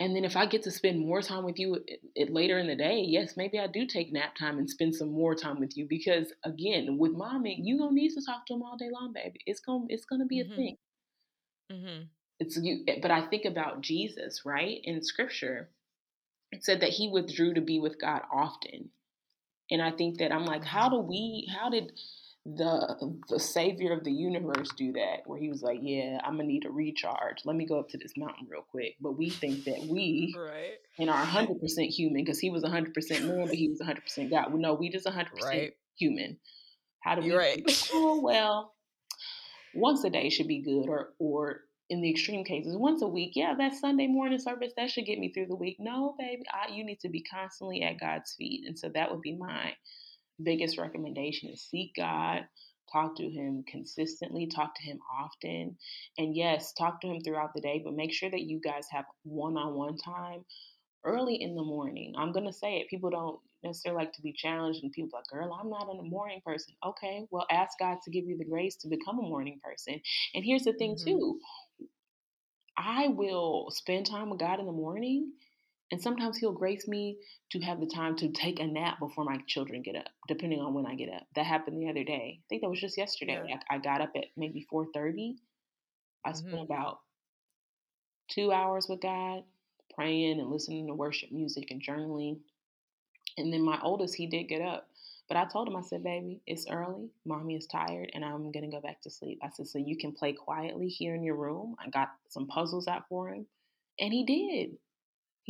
and 0.00 0.16
then 0.16 0.24
if 0.24 0.34
I 0.34 0.46
get 0.46 0.62
to 0.62 0.70
spend 0.70 1.06
more 1.06 1.20
time 1.20 1.44
with 1.44 1.58
you 1.58 1.74
it, 1.86 2.00
it, 2.14 2.32
later 2.32 2.58
in 2.58 2.66
the 2.66 2.74
day, 2.74 3.04
yes, 3.06 3.36
maybe 3.36 3.58
I 3.58 3.66
do 3.66 3.86
take 3.86 4.10
nap 4.10 4.34
time 4.34 4.56
and 4.56 4.68
spend 4.68 4.94
some 4.96 5.12
more 5.12 5.34
time 5.34 5.60
with 5.60 5.76
you 5.76 5.86
because 5.86 6.32
again, 6.42 6.96
with 6.98 7.12
mommy, 7.12 7.60
you 7.62 7.76
don't 7.76 7.94
need 7.94 8.14
to 8.14 8.24
talk 8.24 8.46
to 8.46 8.54
him 8.54 8.62
all 8.62 8.78
day 8.78 8.88
long, 8.90 9.12
baby. 9.12 9.40
It's 9.44 9.60
gonna 9.60 9.84
it's 9.88 10.06
gonna 10.06 10.24
be 10.24 10.42
mm-hmm. 10.42 10.52
a 10.52 10.56
thing. 10.56 10.76
Mm-hmm. 11.70 12.02
It's 12.38 12.56
you, 12.56 12.82
eh, 12.88 12.98
but 13.02 13.10
I 13.10 13.26
think 13.26 13.44
about 13.44 13.82
Jesus, 13.82 14.40
right? 14.46 14.80
In 14.82 15.04
Scripture, 15.04 15.68
it 16.50 16.64
said 16.64 16.80
that 16.80 16.88
he 16.88 17.10
withdrew 17.12 17.52
to 17.52 17.60
be 17.60 17.78
with 17.78 18.00
God 18.00 18.22
often, 18.32 18.88
and 19.70 19.82
I 19.82 19.90
think 19.90 20.18
that 20.20 20.32
I'm 20.32 20.46
like, 20.46 20.64
how 20.64 20.88
mm-hmm. 20.88 20.96
do 20.96 21.08
we? 21.08 21.48
How 21.54 21.68
did 21.68 21.92
the 22.46 23.18
the 23.28 23.38
savior 23.38 23.92
of 23.92 24.02
the 24.02 24.10
universe 24.10 24.70
do 24.76 24.92
that 24.92 25.18
where 25.26 25.38
he 25.38 25.50
was 25.50 25.60
like 25.62 25.78
yeah 25.82 26.18
i'm 26.24 26.36
gonna 26.36 26.48
need 26.48 26.64
a 26.64 26.70
recharge. 26.70 27.38
Let 27.44 27.54
me 27.54 27.66
go 27.66 27.78
up 27.78 27.90
to 27.90 27.98
this 27.98 28.12
mountain 28.16 28.46
real 28.50 28.64
quick. 28.70 28.96
But 29.00 29.18
we 29.18 29.28
think 29.28 29.64
that 29.64 29.86
we 29.88 30.34
right. 30.38 30.78
and 30.98 31.10
are 31.10 31.22
100% 31.22 31.86
human 31.88 32.24
because 32.24 32.38
he 32.38 32.50
was 32.50 32.62
100% 32.62 33.26
man 33.26 33.46
but 33.46 33.54
he 33.54 33.68
was 33.68 33.80
100% 33.80 34.30
god. 34.30 34.54
No 34.54 34.74
we 34.74 34.88
just 34.88 35.06
100% 35.06 35.26
right. 35.42 35.72
human. 35.96 36.38
How 37.02 37.14
do 37.14 37.22
we 37.22 37.34
right. 37.34 37.62
oh 37.92 38.20
well 38.22 38.74
once 39.74 40.02
a 40.04 40.10
day 40.10 40.30
should 40.30 40.48
be 40.48 40.62
good 40.62 40.88
or 40.88 41.10
or 41.18 41.60
in 41.90 42.00
the 42.00 42.10
extreme 42.10 42.44
cases 42.44 42.74
once 42.76 43.02
a 43.02 43.06
week. 43.06 43.32
Yeah 43.34 43.54
that 43.58 43.74
sunday 43.74 44.06
morning 44.06 44.38
service 44.38 44.72
that 44.78 44.90
should 44.90 45.04
get 45.04 45.18
me 45.18 45.30
through 45.30 45.46
the 45.46 45.56
week. 45.56 45.76
No 45.78 46.14
baby 46.18 46.44
I, 46.50 46.72
you 46.72 46.84
need 46.84 47.00
to 47.00 47.10
be 47.10 47.22
constantly 47.22 47.82
at 47.82 48.00
god's 48.00 48.32
feet 48.32 48.64
and 48.66 48.78
so 48.78 48.88
that 48.94 49.10
would 49.10 49.20
be 49.20 49.36
my 49.36 49.74
biggest 50.42 50.78
recommendation 50.78 51.50
is 51.50 51.62
seek 51.62 51.92
God, 51.96 52.44
talk 52.92 53.16
to 53.16 53.28
Him 53.28 53.64
consistently, 53.68 54.46
talk 54.46 54.74
to 54.76 54.82
Him 54.82 54.98
often. 55.18 55.76
And 56.18 56.36
yes, 56.36 56.72
talk 56.72 57.00
to 57.00 57.08
Him 57.08 57.20
throughout 57.20 57.54
the 57.54 57.60
day, 57.60 57.80
but 57.84 57.94
make 57.94 58.12
sure 58.12 58.30
that 58.30 58.42
you 58.42 58.60
guys 58.60 58.86
have 58.90 59.04
one 59.24 59.56
on 59.56 59.74
one 59.74 59.96
time 59.96 60.44
early 61.04 61.36
in 61.40 61.54
the 61.54 61.62
morning. 61.62 62.14
I'm 62.18 62.32
going 62.32 62.46
to 62.46 62.52
say 62.52 62.76
it. 62.76 62.88
People 62.88 63.10
don't 63.10 63.40
necessarily 63.62 64.04
like 64.04 64.12
to 64.14 64.22
be 64.22 64.32
challenged, 64.32 64.82
and 64.82 64.92
people 64.92 65.18
like, 65.18 65.26
girl, 65.26 65.58
I'm 65.58 65.70
not 65.70 65.88
a 65.90 66.02
morning 66.02 66.40
person. 66.44 66.74
Okay, 66.84 67.26
well, 67.30 67.46
ask 67.50 67.78
God 67.78 67.98
to 68.04 68.10
give 68.10 68.24
you 68.26 68.36
the 68.38 68.44
grace 68.44 68.76
to 68.76 68.88
become 68.88 69.18
a 69.18 69.22
morning 69.22 69.60
person. 69.62 70.00
And 70.34 70.44
here's 70.44 70.64
the 70.64 70.72
thing, 70.72 70.94
mm-hmm. 70.94 71.08
too 71.08 71.40
I 72.76 73.08
will 73.08 73.70
spend 73.70 74.06
time 74.06 74.30
with 74.30 74.40
God 74.40 74.58
in 74.58 74.66
the 74.66 74.72
morning 74.72 75.32
and 75.90 76.00
sometimes 76.00 76.38
he'll 76.38 76.52
grace 76.52 76.86
me 76.86 77.18
to 77.50 77.60
have 77.60 77.80
the 77.80 77.86
time 77.86 78.16
to 78.16 78.28
take 78.28 78.60
a 78.60 78.66
nap 78.66 79.00
before 79.00 79.24
my 79.24 79.38
children 79.46 79.82
get 79.82 79.96
up, 79.96 80.08
depending 80.28 80.60
on 80.60 80.72
when 80.72 80.86
I 80.86 80.94
get 80.94 81.12
up. 81.12 81.26
That 81.34 81.46
happened 81.46 81.82
the 81.82 81.90
other 81.90 82.04
day. 82.04 82.38
I 82.38 82.44
think 82.48 82.62
that 82.62 82.70
was 82.70 82.80
just 82.80 82.96
yesterday. 82.96 83.42
Yeah. 83.48 83.56
I, 83.68 83.76
I, 83.76 83.78
got 83.78 84.00
up 84.00 84.12
at 84.14 84.26
maybe 84.36 84.66
4.30. 84.72 85.34
I 86.24 86.30
mm-hmm. 86.30 86.38
spent 86.38 86.62
about 86.62 87.00
two 88.28 88.52
hours 88.52 88.86
with 88.88 89.00
God, 89.00 89.42
praying 89.94 90.38
and 90.38 90.50
listening 90.50 90.86
to 90.86 90.94
worship 90.94 91.32
music 91.32 91.72
and 91.72 91.82
journaling. 91.82 92.38
And 93.36 93.52
then 93.52 93.62
my 93.62 93.80
oldest, 93.82 94.14
he 94.14 94.26
did 94.26 94.44
get 94.44 94.62
up. 94.62 94.86
But 95.26 95.36
I 95.36 95.44
told 95.44 95.68
him, 95.68 95.76
I 95.76 95.82
said, 95.82 96.04
baby, 96.04 96.40
it's 96.46 96.66
early. 96.70 97.10
Mommy 97.24 97.56
is 97.56 97.66
tired 97.66 98.10
and 98.14 98.24
I'm 98.24 98.50
going 98.50 98.68
to 98.68 98.76
go 98.76 98.80
back 98.80 99.00
to 99.02 99.10
sleep. 99.10 99.38
I 99.42 99.48
said, 99.50 99.68
so 99.68 99.78
you 99.78 99.96
can 99.96 100.12
play 100.12 100.32
quietly 100.32 100.88
here 100.88 101.14
in 101.14 101.22
your 101.22 101.36
room. 101.36 101.76
I 101.84 101.88
got 101.88 102.10
some 102.28 102.48
puzzles 102.48 102.88
out 102.88 103.04
for 103.08 103.28
him. 103.28 103.46
And 104.00 104.12
he 104.12 104.24
did. 104.24 104.78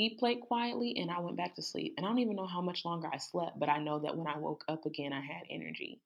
He 0.01 0.09
played 0.09 0.41
quietly 0.41 0.97
and 0.97 1.11
I 1.11 1.21
went 1.21 1.37
back 1.37 1.55
to 1.57 1.63
sleep. 1.63 1.93
And 1.99 2.07
I 2.07 2.09
don't 2.09 2.21
even 2.21 2.35
know 2.35 2.47
how 2.47 2.63
much 2.63 2.87
longer 2.87 3.11
I 3.13 3.19
slept, 3.19 3.59
but 3.59 3.69
I 3.69 3.79
know 3.79 3.99
that 3.99 4.17
when 4.17 4.27
I 4.27 4.39
woke 4.39 4.65
up 4.67 4.87
again, 4.87 5.13
I 5.13 5.21
had 5.21 5.43
energy. 5.51 6.01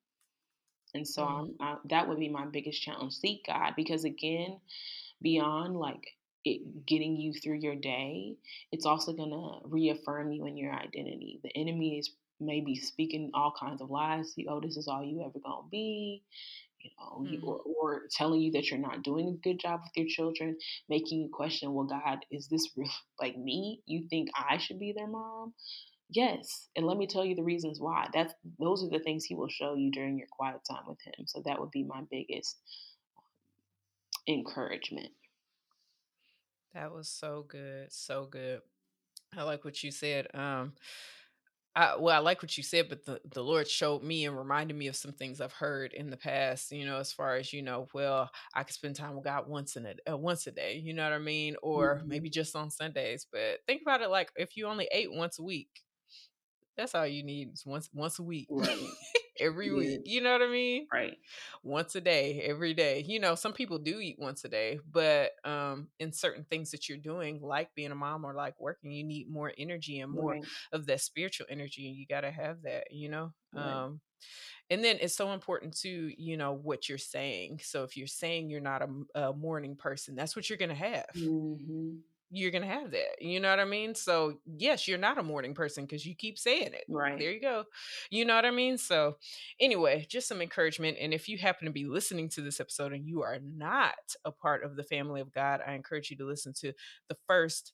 And 0.94 1.06
so 1.06 1.22
mm-hmm. 1.22 1.62
I, 1.62 1.76
that 1.90 2.08
would 2.08 2.18
be 2.18 2.28
my 2.28 2.44
biggest 2.44 2.82
challenge. 2.82 3.12
Seek 3.12 3.46
God 3.46 3.74
because, 3.76 4.02
again, 4.02 4.58
beyond 5.22 5.76
like 5.76 6.08
it 6.44 6.86
getting 6.86 7.14
you 7.16 7.34
through 7.34 7.58
your 7.58 7.76
day, 7.76 8.34
it's 8.72 8.84
also 8.84 9.12
going 9.12 9.30
to 9.30 9.60
reaffirm 9.68 10.32
you 10.32 10.44
in 10.46 10.56
your 10.56 10.72
identity. 10.72 11.38
The 11.44 11.56
enemy 11.56 12.00
is 12.00 12.10
maybe 12.40 12.74
speaking 12.74 13.30
all 13.32 13.54
kinds 13.56 13.80
of 13.80 13.92
lies. 13.92 14.34
Oh, 14.48 14.58
this 14.58 14.76
is 14.76 14.88
all 14.88 15.04
you 15.04 15.20
ever 15.20 15.38
going 15.38 15.62
to 15.62 15.70
be 15.70 16.24
you 16.84 16.90
know, 16.98 17.24
mm-hmm. 17.24 17.48
or, 17.48 17.60
or, 17.80 18.02
telling 18.10 18.40
you 18.40 18.52
that 18.52 18.70
you're 18.70 18.78
not 18.78 19.02
doing 19.02 19.28
a 19.28 19.48
good 19.48 19.58
job 19.58 19.80
with 19.82 19.92
your 19.96 20.06
children, 20.06 20.56
making 20.88 21.20
you 21.20 21.30
question, 21.32 21.72
well, 21.72 21.86
God, 21.86 22.18
is 22.30 22.48
this 22.48 22.68
real? 22.76 22.90
Like 23.20 23.38
me? 23.38 23.80
You 23.86 24.06
think 24.10 24.28
I 24.36 24.58
should 24.58 24.78
be 24.78 24.92
their 24.92 25.06
mom? 25.06 25.54
Yes, 26.10 26.68
and 26.76 26.84
let 26.84 26.98
me 26.98 27.06
tell 27.06 27.24
you 27.24 27.34
the 27.34 27.42
reasons 27.42 27.80
why. 27.80 28.08
That's 28.12 28.34
those 28.60 28.84
are 28.84 28.90
the 28.90 28.98
things 28.98 29.24
He 29.24 29.34
will 29.34 29.48
show 29.48 29.74
you 29.74 29.90
during 29.90 30.18
your 30.18 30.26
quiet 30.30 30.60
time 30.70 30.82
with 30.86 30.98
Him. 31.04 31.26
So 31.26 31.42
that 31.46 31.58
would 31.58 31.70
be 31.70 31.84
my 31.84 32.02
biggest 32.10 32.58
um, 33.16 34.34
encouragement. 34.34 35.10
That 36.74 36.92
was 36.92 37.08
so 37.08 37.46
good, 37.48 37.92
so 37.92 38.26
good. 38.30 38.60
I 39.36 39.44
like 39.44 39.64
what 39.64 39.82
you 39.82 39.90
said. 39.90 40.26
Um, 40.34 40.74
I, 41.76 41.96
well, 41.98 42.14
I 42.14 42.20
like 42.20 42.40
what 42.40 42.56
you 42.56 42.62
said, 42.62 42.88
but 42.88 43.04
the, 43.04 43.20
the 43.32 43.42
Lord 43.42 43.68
showed 43.68 44.02
me 44.02 44.26
and 44.26 44.38
reminded 44.38 44.76
me 44.76 44.86
of 44.86 44.94
some 44.94 45.12
things 45.12 45.40
I've 45.40 45.52
heard 45.52 45.92
in 45.92 46.08
the 46.08 46.16
past. 46.16 46.70
You 46.70 46.86
know, 46.86 46.98
as 46.98 47.12
far 47.12 47.36
as 47.36 47.52
you 47.52 47.62
know, 47.62 47.88
well, 47.92 48.30
I 48.54 48.62
could 48.62 48.74
spend 48.74 48.94
time 48.94 49.14
with 49.14 49.24
God 49.24 49.48
once 49.48 49.76
in 49.76 49.86
a 49.86 50.12
uh, 50.12 50.16
once 50.16 50.46
a 50.46 50.52
day. 50.52 50.80
You 50.82 50.94
know 50.94 51.02
what 51.02 51.12
I 51.12 51.18
mean, 51.18 51.56
or 51.62 51.96
mm-hmm. 51.96 52.08
maybe 52.08 52.30
just 52.30 52.54
on 52.54 52.70
Sundays. 52.70 53.26
But 53.30 53.60
think 53.66 53.82
about 53.82 54.02
it 54.02 54.10
like 54.10 54.30
if 54.36 54.56
you 54.56 54.66
only 54.66 54.88
ate 54.92 55.12
once 55.12 55.38
a 55.38 55.42
week, 55.42 55.82
that's 56.76 56.94
all 56.94 57.06
you 57.06 57.24
need 57.24 57.54
is 57.54 57.66
once 57.66 57.90
once 57.92 58.18
a 58.20 58.22
week. 58.22 58.46
Right. 58.50 58.78
Every 59.38 59.68
yeah. 59.68 59.74
week. 59.74 60.00
You 60.04 60.20
know 60.20 60.32
what 60.32 60.42
I 60.42 60.48
mean? 60.48 60.86
Right. 60.92 61.16
Once 61.62 61.94
a 61.94 62.00
day, 62.00 62.40
every 62.42 62.74
day. 62.74 63.04
You 63.06 63.20
know, 63.20 63.34
some 63.34 63.52
people 63.52 63.78
do 63.78 64.00
eat 64.00 64.16
once 64.18 64.44
a 64.44 64.48
day, 64.48 64.80
but 64.90 65.32
um 65.44 65.88
in 65.98 66.12
certain 66.12 66.44
things 66.50 66.70
that 66.70 66.88
you're 66.88 66.98
doing, 66.98 67.40
like 67.42 67.74
being 67.74 67.92
a 67.92 67.96
mom 67.96 68.24
or 68.24 68.34
like 68.34 68.54
working, 68.60 68.90
you 68.90 69.04
need 69.04 69.30
more 69.30 69.52
energy 69.58 70.00
and 70.00 70.12
more 70.12 70.32
right. 70.32 70.44
of 70.72 70.86
that 70.86 71.00
spiritual 71.00 71.46
energy. 71.50 71.88
And 71.88 71.96
you 71.96 72.06
gotta 72.08 72.30
have 72.30 72.62
that, 72.62 72.84
you 72.90 73.08
know? 73.08 73.32
Right. 73.52 73.64
Um 73.64 74.00
and 74.70 74.82
then 74.82 74.96
it's 75.00 75.14
so 75.14 75.32
important 75.32 75.76
to 75.76 76.12
you 76.16 76.36
know 76.36 76.52
what 76.52 76.88
you're 76.88 76.96
saying 76.96 77.60
so 77.62 77.84
if 77.84 77.96
you're 77.96 78.06
saying 78.06 78.48
you're 78.48 78.60
not 78.60 78.80
a, 78.80 79.20
a 79.20 79.32
morning 79.34 79.76
person 79.76 80.14
that's 80.14 80.34
what 80.34 80.48
you're 80.48 80.56
gonna 80.56 80.74
have 80.74 81.04
mm-hmm 81.14 81.96
you're 82.34 82.50
gonna 82.50 82.66
have 82.66 82.90
that. 82.90 83.20
You 83.20 83.40
know 83.40 83.50
what 83.50 83.60
I 83.60 83.64
mean? 83.64 83.94
So 83.94 84.38
yes, 84.44 84.88
you're 84.88 84.98
not 84.98 85.18
a 85.18 85.22
morning 85.22 85.54
person 85.54 85.84
because 85.84 86.04
you 86.04 86.14
keep 86.14 86.38
saying 86.38 86.72
it. 86.72 86.84
Right. 86.88 87.18
There 87.18 87.30
you 87.30 87.40
go. 87.40 87.64
You 88.10 88.24
know 88.24 88.34
what 88.34 88.44
I 88.44 88.50
mean? 88.50 88.76
So 88.76 89.16
anyway, 89.60 90.06
just 90.08 90.28
some 90.28 90.42
encouragement. 90.42 90.98
And 91.00 91.14
if 91.14 91.28
you 91.28 91.38
happen 91.38 91.66
to 91.66 91.72
be 91.72 91.84
listening 91.84 92.28
to 92.30 92.40
this 92.40 92.60
episode 92.60 92.92
and 92.92 93.06
you 93.06 93.22
are 93.22 93.38
not 93.42 93.94
a 94.24 94.32
part 94.32 94.64
of 94.64 94.76
the 94.76 94.84
family 94.84 95.20
of 95.20 95.32
God, 95.32 95.60
I 95.66 95.74
encourage 95.74 96.10
you 96.10 96.16
to 96.18 96.26
listen 96.26 96.52
to 96.60 96.72
the 97.08 97.16
first 97.28 97.72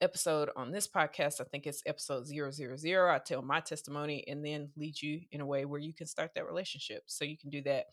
episode 0.00 0.50
on 0.56 0.70
this 0.70 0.88
podcast. 0.88 1.40
I 1.40 1.44
think 1.44 1.66
it's 1.66 1.82
episode 1.86 2.26
000. 2.26 3.08
I 3.08 3.18
tell 3.18 3.42
my 3.42 3.60
testimony 3.60 4.24
and 4.28 4.44
then 4.44 4.70
lead 4.76 5.00
you 5.00 5.20
in 5.32 5.40
a 5.40 5.46
way 5.46 5.64
where 5.64 5.80
you 5.80 5.92
can 5.92 6.06
start 6.06 6.32
that 6.34 6.46
relationship. 6.46 7.02
So 7.06 7.24
you 7.24 7.36
can 7.36 7.50
do 7.50 7.62
that. 7.62 7.86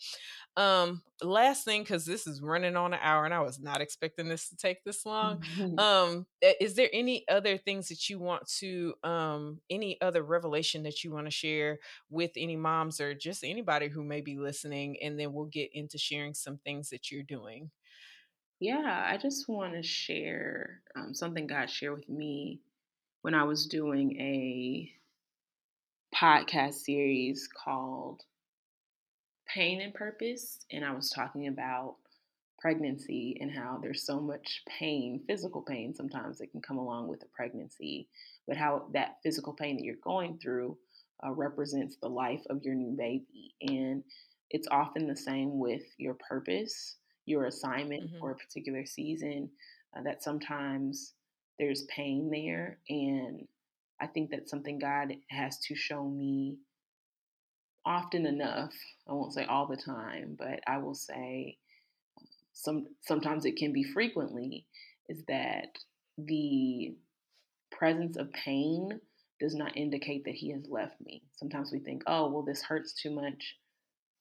Um, 0.57 1.01
last 1.21 1.65
thing, 1.65 1.83
because 1.83 2.05
this 2.05 2.27
is 2.27 2.41
running 2.41 2.75
on 2.75 2.93
an 2.93 2.99
hour 3.01 3.25
and 3.25 3.33
I 3.33 3.41
was 3.41 3.59
not 3.59 3.81
expecting 3.81 4.27
this 4.27 4.49
to 4.49 4.57
take 4.57 4.83
this 4.83 5.05
long. 5.05 5.43
um, 5.77 6.25
is 6.59 6.75
there 6.75 6.89
any 6.91 7.25
other 7.29 7.57
things 7.57 7.87
that 7.89 8.09
you 8.09 8.19
want 8.19 8.47
to, 8.59 8.93
um, 9.03 9.59
any 9.69 9.99
other 10.01 10.23
revelation 10.23 10.83
that 10.83 11.03
you 11.03 11.11
want 11.11 11.27
to 11.27 11.31
share 11.31 11.79
with 12.09 12.31
any 12.35 12.55
moms 12.55 12.99
or 12.99 13.13
just 13.13 13.43
anybody 13.43 13.87
who 13.87 14.03
may 14.03 14.21
be 14.21 14.37
listening? 14.37 14.97
And 15.01 15.19
then 15.19 15.33
we'll 15.33 15.45
get 15.45 15.69
into 15.73 15.97
sharing 15.97 16.33
some 16.33 16.57
things 16.57 16.89
that 16.89 17.11
you're 17.11 17.23
doing. 17.23 17.71
Yeah, 18.61 19.03
I 19.07 19.17
just 19.17 19.49
want 19.49 19.73
to 19.73 19.81
share 19.81 20.81
um, 20.95 21.15
something 21.15 21.47
God 21.47 21.67
shared 21.67 21.95
with 21.95 22.07
me 22.07 22.59
when 23.23 23.33
I 23.33 23.43
was 23.43 23.65
doing 23.65 24.15
a 24.21 24.93
podcast 26.15 26.75
series 26.75 27.49
called 27.51 28.21
Pain 29.47 29.81
and 29.81 29.95
Purpose. 29.95 30.59
And 30.71 30.85
I 30.85 30.93
was 30.93 31.09
talking 31.09 31.47
about 31.47 31.95
pregnancy 32.59 33.35
and 33.41 33.49
how 33.49 33.79
there's 33.81 34.05
so 34.05 34.19
much 34.19 34.61
pain, 34.69 35.23
physical 35.25 35.63
pain 35.63 35.95
sometimes 35.95 36.37
that 36.37 36.51
can 36.51 36.61
come 36.61 36.77
along 36.77 37.07
with 37.07 37.23
a 37.23 37.35
pregnancy, 37.35 38.09
but 38.47 38.57
how 38.57 38.85
that 38.93 39.17
physical 39.23 39.53
pain 39.53 39.75
that 39.77 39.83
you're 39.83 39.95
going 40.03 40.37
through 40.37 40.77
uh, 41.25 41.31
represents 41.31 41.95
the 41.95 42.07
life 42.07 42.43
of 42.51 42.61
your 42.63 42.75
new 42.75 42.95
baby. 42.95 43.55
And 43.61 44.03
it's 44.51 44.67
often 44.69 45.07
the 45.07 45.17
same 45.17 45.57
with 45.57 45.81
your 45.97 46.13
purpose 46.13 46.97
your 47.25 47.45
assignment 47.45 48.03
mm-hmm. 48.03 48.19
for 48.19 48.31
a 48.31 48.35
particular 48.35 48.85
season, 48.85 49.49
uh, 49.95 50.01
that 50.03 50.23
sometimes 50.23 51.13
there's 51.59 51.83
pain 51.83 52.29
there. 52.31 52.79
And 52.89 53.47
I 53.99 54.07
think 54.07 54.31
that's 54.31 54.49
something 54.49 54.79
God 54.79 55.13
has 55.29 55.59
to 55.59 55.75
show 55.75 56.03
me 56.03 56.57
often 57.85 58.25
enough. 58.25 58.73
I 59.07 59.13
won't 59.13 59.33
say 59.33 59.45
all 59.45 59.67
the 59.67 59.77
time, 59.77 60.35
but 60.37 60.59
I 60.67 60.77
will 60.77 60.95
say 60.95 61.57
some 62.53 62.87
sometimes 63.01 63.45
it 63.45 63.55
can 63.55 63.73
be 63.73 63.83
frequently 63.83 64.65
is 65.09 65.23
that 65.27 65.77
the 66.17 66.95
presence 67.71 68.17
of 68.17 68.31
pain 68.33 68.99
does 69.39 69.55
not 69.55 69.75
indicate 69.75 70.25
that 70.25 70.35
he 70.35 70.51
has 70.51 70.67
left 70.69 71.01
me. 71.01 71.23
Sometimes 71.35 71.71
we 71.71 71.79
think, 71.79 72.03
"Oh, 72.05 72.29
well 72.29 72.43
this 72.43 72.61
hurts 72.61 72.93
too 72.93 73.11
much, 73.11 73.57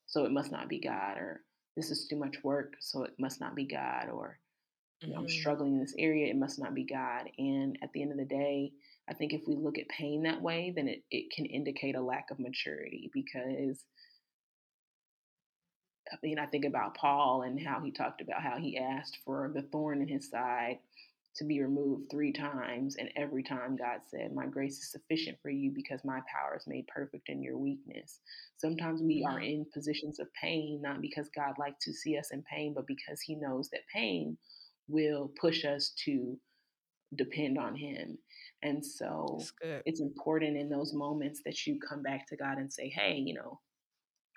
so 0.07 0.25
it 0.25 0.33
must 0.33 0.51
not 0.51 0.69
be 0.69 0.79
God," 0.79 1.19
or 1.19 1.45
this 1.77 1.91
is 1.91 2.07
too 2.07 2.17
much 2.17 2.43
work, 2.43 2.75
so 2.81 3.05
it 3.05 3.15
must 3.19 3.41
not 3.41 3.55
be 3.55 3.65
God, 3.65 4.09
or 4.13 4.39
you 5.01 5.09
know, 5.09 5.15
mm-hmm. 5.15 5.23
I'm 5.23 5.29
struggling 5.29 5.75
in 5.75 5.81
this 5.81 5.95
area, 5.99 6.27
it 6.27 6.37
must 6.37 6.59
not 6.59 6.75
be 6.75 6.85
God. 6.85 7.31
And 7.39 7.79
at 7.83 7.93
the 7.93 8.03
end 8.03 8.13
of 8.13 8.19
the 8.19 8.25
day, 8.25 8.73
I 9.09 9.15
think 9.15 9.33
if 9.33 9.43
we 9.47 9.57
look 9.57 9.79
at 9.79 9.89
pain 9.89 10.23
that 10.25 10.43
way, 10.43 10.73
then 10.75 10.89
it, 10.89 11.03
it 11.11 11.31
can 11.35 11.47
indicate 11.47 11.97
a 11.97 12.03
lack 12.03 12.31
of 12.31 12.39
maturity 12.39 13.11
because 13.13 13.85
I 16.13 16.17
mean, 16.23 16.39
I 16.39 16.47
think 16.47 16.65
about 16.65 16.97
Paul 16.97 17.43
and 17.43 17.61
how 17.61 17.81
he 17.81 17.93
talked 17.93 18.21
about 18.21 18.43
how 18.43 18.59
he 18.59 18.77
asked 18.77 19.19
for 19.25 19.51
the 19.55 19.63
thorn 19.63 20.03
in 20.03 20.09
his 20.09 20.29
side 20.29 20.79
to 21.41 21.47
be 21.47 21.63
removed 21.63 22.11
three 22.11 22.33
times. 22.33 22.97
And 22.99 23.09
every 23.17 23.43
time 23.43 23.75
God 23.75 24.01
said, 24.09 24.35
My 24.35 24.47
grace 24.47 24.79
is 24.79 24.93
sufficient 24.93 25.39
for 25.43 25.51
you 25.51 25.73
because 25.75 26.05
my 26.05 26.21
power 26.33 26.55
is 26.55 26.67
made 26.67 26.87
perfect 26.87 27.31
in 27.31 27.43
your 27.43 27.57
weakness. 27.57 28.21
Sometimes 28.59 29.01
we 29.03 29.27
are 29.27 29.41
mm-hmm. 29.41 29.63
in 29.63 29.67
positions 29.73 30.21
of 30.21 30.29
pain, 30.41 30.81
not 30.83 31.01
because 31.01 31.31
God 31.35 31.55
likes 31.59 31.83
to 31.87 31.95
see 31.95 32.19
us 32.19 32.29
in 32.31 32.43
pain, 32.43 32.75
but 32.75 32.87
because 32.87 33.23
He 33.23 33.37
knows 33.37 33.71
that 33.71 33.81
pain 33.93 34.37
will 34.87 35.33
push 35.41 35.65
us 35.65 35.95
to 36.05 36.37
depend 37.17 37.59
on 37.59 37.75
Him. 37.75 38.19
And 38.63 38.85
so 38.85 39.41
it's 39.87 40.01
important 40.01 40.59
in 40.59 40.69
those 40.69 40.93
moments 40.93 41.41
that 41.47 41.67
you 41.67 41.81
come 41.81 42.03
back 42.03 42.27
to 42.29 42.37
God 42.37 42.59
and 42.59 42.71
say, 42.71 42.91
Hey, 42.91 43.15
you 43.15 43.33
know, 43.33 43.61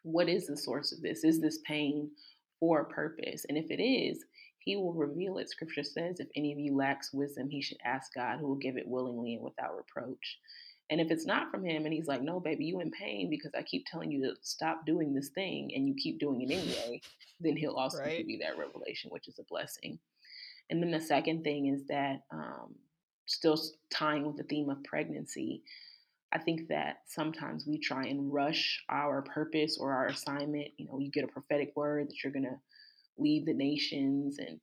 what 0.04 0.30
is 0.30 0.48
the 0.48 0.56
source 0.56 0.94
of 0.94 1.02
this? 1.02 1.26
Is 1.26 1.42
this 1.42 1.60
pain 1.68 2.10
for 2.62 2.80
a 2.80 2.86
purpose? 2.86 3.46
And 3.50 3.58
if 3.58 3.70
it 3.70 3.84
is, 3.84 4.24
he 4.64 4.76
will 4.76 4.94
reveal 4.94 5.38
it. 5.38 5.50
Scripture 5.50 5.84
says, 5.84 6.20
if 6.20 6.28
any 6.36 6.54
of 6.54 6.60
you 6.60 6.76
lacks 6.76 7.14
wisdom, 7.14 7.50
he 7.50 7.62
should 7.62 7.80
ask 7.84 8.14
God, 8.14 8.40
who 8.40 8.48
will 8.48 8.56
give 8.56 8.78
it 8.78 8.88
willingly 8.88 9.36
and 9.36 9.44
without 9.44 9.76
reproach. 9.76 10.40
And 10.90 11.02
if 11.02 11.12
it's 11.12 11.26
not 11.26 11.50
from 11.50 11.66
him 11.66 11.86
and 11.86 11.94
he's 11.94 12.08
like, 12.08 12.22
no, 12.22 12.40
baby, 12.40 12.66
you 12.66 12.80
in 12.80 12.92
pain 12.92 13.30
because 13.30 13.52
I 13.58 13.64
keep 13.64 13.86
telling 13.86 14.12
you 14.12 14.22
to 14.22 14.36
stop 14.42 14.86
doing 14.86 15.14
this 15.14 15.30
thing 15.30 15.72
and 15.76 15.88
you 15.88 15.96
keep 15.96 16.20
doing 16.20 16.42
it 16.42 16.54
anyway, 16.54 17.02
then 17.40 17.58
he'll 17.58 17.76
also 17.76 18.00
right. 18.00 18.18
give 18.18 18.30
you 18.30 18.40
that 18.40 18.58
revelation, 18.58 19.10
which 19.12 19.28
is 19.28 19.40
a 19.40 19.44
blessing. 19.44 20.00
And 20.70 20.82
then 20.82 20.92
the 20.92 21.02
second 21.02 21.44
thing 21.44 21.68
is 21.68 21.86
that, 21.88 22.22
um, 22.32 22.76
still 23.26 23.58
tying 23.90 24.26
with 24.26 24.38
the 24.38 24.44
theme 24.44 24.70
of 24.70 24.84
pregnancy, 24.84 25.64
I 26.34 26.40
think 26.40 26.68
that 26.70 27.02
sometimes 27.06 27.66
we 27.68 27.78
try 27.78 28.06
and 28.06 28.34
rush 28.34 28.84
our 28.90 29.22
purpose 29.22 29.78
or 29.80 29.94
our 29.94 30.08
assignment. 30.08 30.70
You 30.78 30.88
know, 30.88 31.00
you 31.00 31.12
get 31.12 31.24
a 31.24 31.28
prophetic 31.28 31.74
word 31.76 32.10
that 32.10 32.24
you're 32.24 32.34
going 32.34 32.46
to 32.46 32.60
lead 33.18 33.46
the 33.46 33.54
nations. 33.54 34.40
And 34.40 34.60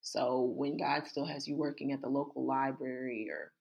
so 0.00 0.52
when 0.56 0.76
God 0.76 1.06
still 1.06 1.26
has 1.26 1.46
you 1.46 1.56
working 1.56 1.92
at 1.92 2.00
the 2.00 2.08
local 2.08 2.46
library 2.46 3.28
or 3.30 3.52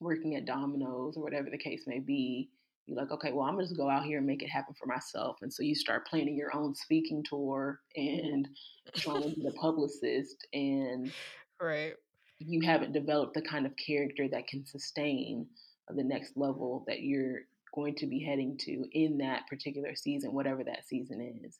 working 0.00 0.36
at 0.36 0.46
Domino's 0.46 1.16
or 1.16 1.22
whatever 1.22 1.50
the 1.50 1.58
case 1.58 1.84
may 1.86 1.98
be, 1.98 2.48
you're 2.86 2.98
like, 2.98 3.12
okay, 3.12 3.30
well, 3.32 3.46
I'm 3.46 3.54
gonna 3.54 3.64
just 3.64 3.76
go 3.76 3.88
out 3.88 4.04
here 4.04 4.18
and 4.18 4.26
make 4.26 4.42
it 4.42 4.50
happen 4.50 4.74
for 4.74 4.86
myself. 4.86 5.36
And 5.42 5.52
so 5.52 5.62
you 5.62 5.74
start 5.74 6.08
planning 6.08 6.36
your 6.36 6.54
own 6.56 6.74
speaking 6.74 7.22
tour 7.28 7.80
and 7.94 8.48
trying 8.96 9.22
to 9.22 9.28
be 9.28 9.42
the 9.42 9.52
publicist 9.52 10.46
and 10.52 11.12
right. 11.60 11.94
You 12.42 12.62
haven't 12.62 12.94
developed 12.94 13.34
the 13.34 13.42
kind 13.42 13.66
of 13.66 13.72
character 13.76 14.26
that 14.28 14.48
can 14.48 14.64
sustain 14.64 15.46
the 15.90 16.02
next 16.02 16.36
level 16.36 16.84
that 16.86 17.02
you're 17.02 17.40
going 17.74 17.94
to 17.96 18.06
be 18.06 18.18
heading 18.18 18.56
to 18.58 18.86
in 18.92 19.18
that 19.18 19.46
particular 19.48 19.94
season, 19.94 20.32
whatever 20.32 20.64
that 20.64 20.88
season 20.88 21.20
is 21.44 21.58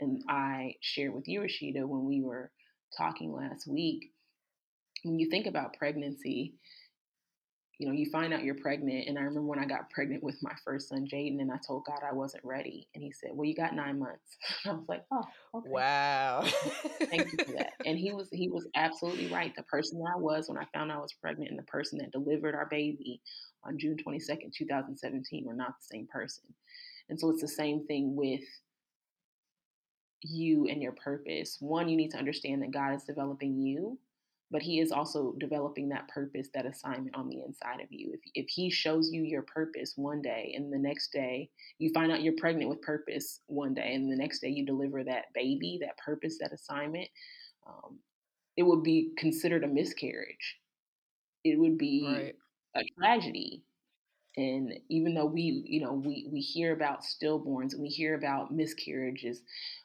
and 0.00 0.22
I 0.28 0.74
shared 0.80 1.14
with 1.14 1.28
you, 1.28 1.40
Rashida, 1.40 1.86
when 1.86 2.04
we 2.04 2.22
were 2.22 2.50
talking 2.96 3.32
last 3.32 3.66
week. 3.66 4.10
When 5.04 5.18
you 5.18 5.28
think 5.30 5.46
about 5.46 5.74
pregnancy, 5.78 6.54
you 7.78 7.88
know, 7.88 7.94
you 7.94 8.08
find 8.10 8.32
out 8.32 8.44
you're 8.44 8.54
pregnant. 8.54 9.08
And 9.08 9.18
I 9.18 9.22
remember 9.22 9.42
when 9.42 9.58
I 9.58 9.64
got 9.64 9.90
pregnant 9.90 10.22
with 10.22 10.36
my 10.40 10.52
first 10.64 10.88
son, 10.88 11.06
Jaden, 11.12 11.40
and 11.40 11.50
I 11.50 11.56
told 11.66 11.84
God 11.84 11.98
I 12.08 12.14
wasn't 12.14 12.44
ready. 12.44 12.86
And 12.94 13.02
he 13.02 13.10
said, 13.10 13.30
Well, 13.32 13.48
you 13.48 13.56
got 13.56 13.74
nine 13.74 13.98
months. 13.98 14.36
I 14.66 14.70
was 14.70 14.84
like, 14.88 15.02
Oh, 15.10 15.24
okay. 15.56 15.68
Wow. 15.68 16.44
Thank 17.10 17.32
you 17.32 17.38
for 17.44 17.52
that. 17.54 17.72
And 17.84 17.98
he 17.98 18.12
was 18.12 18.28
he 18.30 18.48
was 18.48 18.68
absolutely 18.76 19.32
right. 19.32 19.52
The 19.56 19.64
person 19.64 19.98
that 19.98 20.12
I 20.14 20.18
was 20.18 20.48
when 20.48 20.58
I 20.58 20.66
found 20.72 20.92
I 20.92 20.98
was 20.98 21.12
pregnant 21.20 21.50
and 21.50 21.58
the 21.58 21.64
person 21.64 21.98
that 21.98 22.12
delivered 22.12 22.54
our 22.54 22.66
baby 22.66 23.20
on 23.64 23.78
June 23.78 23.96
22nd, 23.96 24.52
2017 24.56 25.44
were 25.44 25.54
not 25.54 25.74
the 25.80 25.96
same 25.96 26.06
person. 26.06 26.44
And 27.08 27.18
so 27.18 27.30
it's 27.30 27.42
the 27.42 27.48
same 27.48 27.84
thing 27.86 28.14
with 28.14 28.44
you 30.22 30.66
and 30.68 30.82
your 30.82 30.92
purpose. 30.92 31.56
One, 31.60 31.88
you 31.88 31.96
need 31.96 32.10
to 32.12 32.18
understand 32.18 32.62
that 32.62 32.70
God 32.70 32.94
is 32.94 33.04
developing 33.04 33.58
you, 33.58 33.98
but 34.50 34.62
He 34.62 34.80
is 34.80 34.92
also 34.92 35.34
developing 35.38 35.88
that 35.88 36.08
purpose, 36.08 36.48
that 36.54 36.66
assignment 36.66 37.14
on 37.14 37.28
the 37.28 37.40
inside 37.40 37.80
of 37.80 37.90
you. 37.90 38.12
If, 38.14 38.20
if 38.34 38.48
He 38.48 38.70
shows 38.70 39.10
you 39.12 39.22
your 39.22 39.42
purpose 39.42 39.94
one 39.96 40.22
day, 40.22 40.52
and 40.56 40.72
the 40.72 40.78
next 40.78 41.12
day 41.12 41.50
you 41.78 41.90
find 41.92 42.12
out 42.12 42.22
you're 42.22 42.34
pregnant 42.38 42.70
with 42.70 42.82
purpose 42.82 43.40
one 43.46 43.74
day, 43.74 43.94
and 43.94 44.10
the 44.10 44.16
next 44.16 44.40
day 44.40 44.48
you 44.48 44.64
deliver 44.64 45.02
that 45.04 45.26
baby, 45.34 45.78
that 45.82 45.98
purpose, 45.98 46.38
that 46.40 46.52
assignment, 46.52 47.08
um, 47.66 47.98
it 48.56 48.62
would 48.62 48.82
be 48.82 49.10
considered 49.16 49.64
a 49.64 49.68
miscarriage. 49.68 50.58
It 51.44 51.58
would 51.58 51.78
be 51.78 52.06
right. 52.06 52.34
a 52.76 52.84
tragedy 52.98 53.62
and 54.36 54.72
even 54.88 55.14
though 55.14 55.26
we 55.26 55.62
you 55.66 55.80
know 55.80 55.92
we 55.92 56.26
we 56.32 56.40
hear 56.40 56.72
about 56.72 57.02
stillborns 57.02 57.72
and 57.72 57.82
we 57.82 57.88
hear 57.88 58.14
about 58.14 58.52
miscarriages 58.52 59.42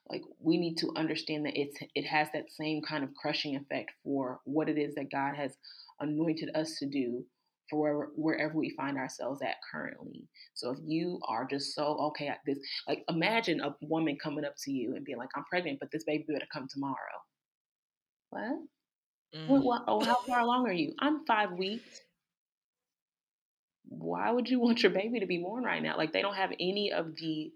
like 0.10 0.22
we 0.39 0.58
need 0.58 0.78
to 0.78 0.91
understand 0.95 1.45
that 1.45 1.60
it's 1.60 1.78
it 1.95 2.06
has 2.06 2.28
that 2.34 2.50
same 2.50 2.82
kind 2.82 3.04
of 3.04 3.14
crushing 3.16 3.56
effect 3.56 3.91
for 4.04 4.39
what 4.45 4.70
it 4.70 4.78
is 4.78 4.95
that 4.95 5.12
god 5.12 5.36
has 5.36 5.58
anointed 6.00 6.50
us 6.56 6.78
to 6.78 6.86
do 6.86 7.24
for 7.70 7.80
wherever, 7.80 8.12
wherever 8.16 8.54
we 8.58 8.70
find 8.78 8.98
ourselves 8.98 9.41
at 9.41 9.56
currently. 9.70 10.26
So 10.54 10.72
if 10.72 10.78
you 10.86 11.20
are 11.28 11.45
just 11.45 11.76
so 11.76 11.98
okay 12.08 12.28
at 12.28 12.39
this 12.45 12.58
like 12.88 13.04
imagine 13.10 13.60
a 13.60 13.76
woman 13.82 14.18
coming 14.22 14.45
up 14.45 14.56
to 14.64 14.72
you 14.72 14.95
and 14.95 15.04
being 15.04 15.18
like 15.18 15.30
i'm 15.36 15.43
pregnant 15.50 15.80
but 15.80 15.91
this 15.91 16.06
baby 16.06 16.26
better 16.30 16.45
come 16.52 16.68
tomorrow. 16.70 16.95
What? 18.30 18.60
Mm. 19.36 19.48
what, 19.48 19.64
what 19.64 19.84
oh 19.88 20.04
how 20.06 20.16
far 20.26 20.39
along 20.39 20.68
are 20.68 20.74
you? 20.74 20.93
I'm 21.00 21.26
five 21.26 21.52
weeks 21.52 22.02
why 23.89 24.31
would 24.31 24.49
you 24.49 24.59
want 24.61 24.83
your 24.83 24.91
baby 24.91 25.19
to 25.19 25.25
be 25.25 25.39
born 25.39 25.63
right 25.63 25.81
now? 25.81 25.97
Like 25.97 26.13
they 26.13 26.21
don't 26.21 26.35
have 26.35 26.51
any 26.59 26.91
of 26.91 27.15
the 27.15 27.51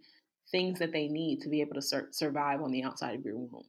things 0.51 0.79
that 0.79 0.91
they 0.91 1.07
need 1.07 1.41
to 1.41 1.49
be 1.49 1.61
able 1.61 1.75
to 1.75 1.81
sur- 1.81 2.09
survive 2.11 2.61
on 2.61 2.71
the 2.71 2.83
outside 2.83 3.15
of 3.15 3.25
your 3.25 3.37
womb. 3.37 3.63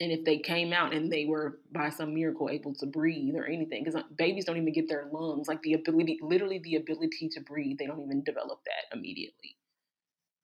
And 0.00 0.12
if 0.12 0.24
they 0.24 0.38
came 0.38 0.72
out 0.72 0.94
and 0.94 1.10
they 1.10 1.26
were 1.26 1.58
by 1.72 1.90
some 1.90 2.14
miracle 2.14 2.48
able 2.48 2.72
to 2.76 2.86
breathe 2.86 3.34
or 3.34 3.46
anything, 3.46 3.82
because 3.82 4.00
uh, 4.00 4.04
babies 4.16 4.44
don't 4.44 4.56
even 4.56 4.72
get 4.72 4.88
their 4.88 5.08
lungs, 5.12 5.48
like 5.48 5.60
the 5.62 5.74
ability, 5.74 6.20
literally 6.22 6.60
the 6.62 6.76
ability 6.76 7.28
to 7.30 7.40
breathe, 7.40 7.78
they 7.78 7.86
don't 7.86 8.02
even 8.02 8.22
develop 8.22 8.60
that 8.64 8.96
immediately. 8.96 9.56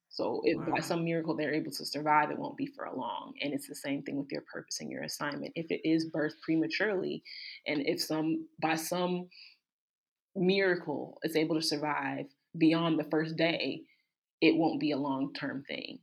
So 0.09 0.41
if 0.45 0.57
wow. 0.57 0.75
by 0.75 0.79
some 0.79 1.03
miracle 1.03 1.35
they're 1.35 1.53
able 1.53 1.71
to 1.71 1.85
survive, 1.85 2.31
it 2.31 2.39
won't 2.39 2.57
be 2.57 2.67
for 2.67 2.89
long. 2.95 3.33
And 3.41 3.53
it's 3.53 3.67
the 3.67 3.75
same 3.75 4.01
thing 4.01 4.17
with 4.17 4.31
your 4.31 4.43
purpose 4.51 4.79
and 4.79 4.89
your 4.89 5.03
assignment. 5.03 5.51
If 5.55 5.71
it 5.71 5.87
is 5.87 6.09
birthed 6.09 6.41
prematurely, 6.41 7.21
and 7.67 7.81
if 7.85 8.01
some 8.01 8.47
by 8.61 8.75
some 8.75 9.27
miracle 10.35 11.17
is 11.23 11.35
able 11.35 11.55
to 11.55 11.61
survive 11.61 12.25
beyond 12.57 12.99
the 12.99 13.09
first 13.09 13.35
day, 13.35 13.81
it 14.41 14.55
won't 14.55 14.79
be 14.79 14.91
a 14.91 14.97
long 14.97 15.33
term 15.33 15.63
thing. 15.67 15.99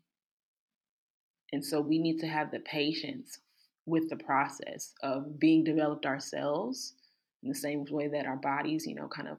And 1.52 1.64
so 1.64 1.80
we 1.80 1.98
need 1.98 2.18
to 2.20 2.26
have 2.26 2.50
the 2.50 2.60
patience 2.60 3.38
with 3.84 4.08
the 4.08 4.16
process 4.16 4.92
of 5.02 5.38
being 5.38 5.64
developed 5.64 6.06
ourselves 6.06 6.94
in 7.42 7.48
the 7.48 7.54
same 7.54 7.84
way 7.90 8.08
that 8.08 8.26
our 8.26 8.36
bodies, 8.36 8.86
you 8.86 8.94
know, 8.94 9.08
kind 9.08 9.28
of 9.28 9.38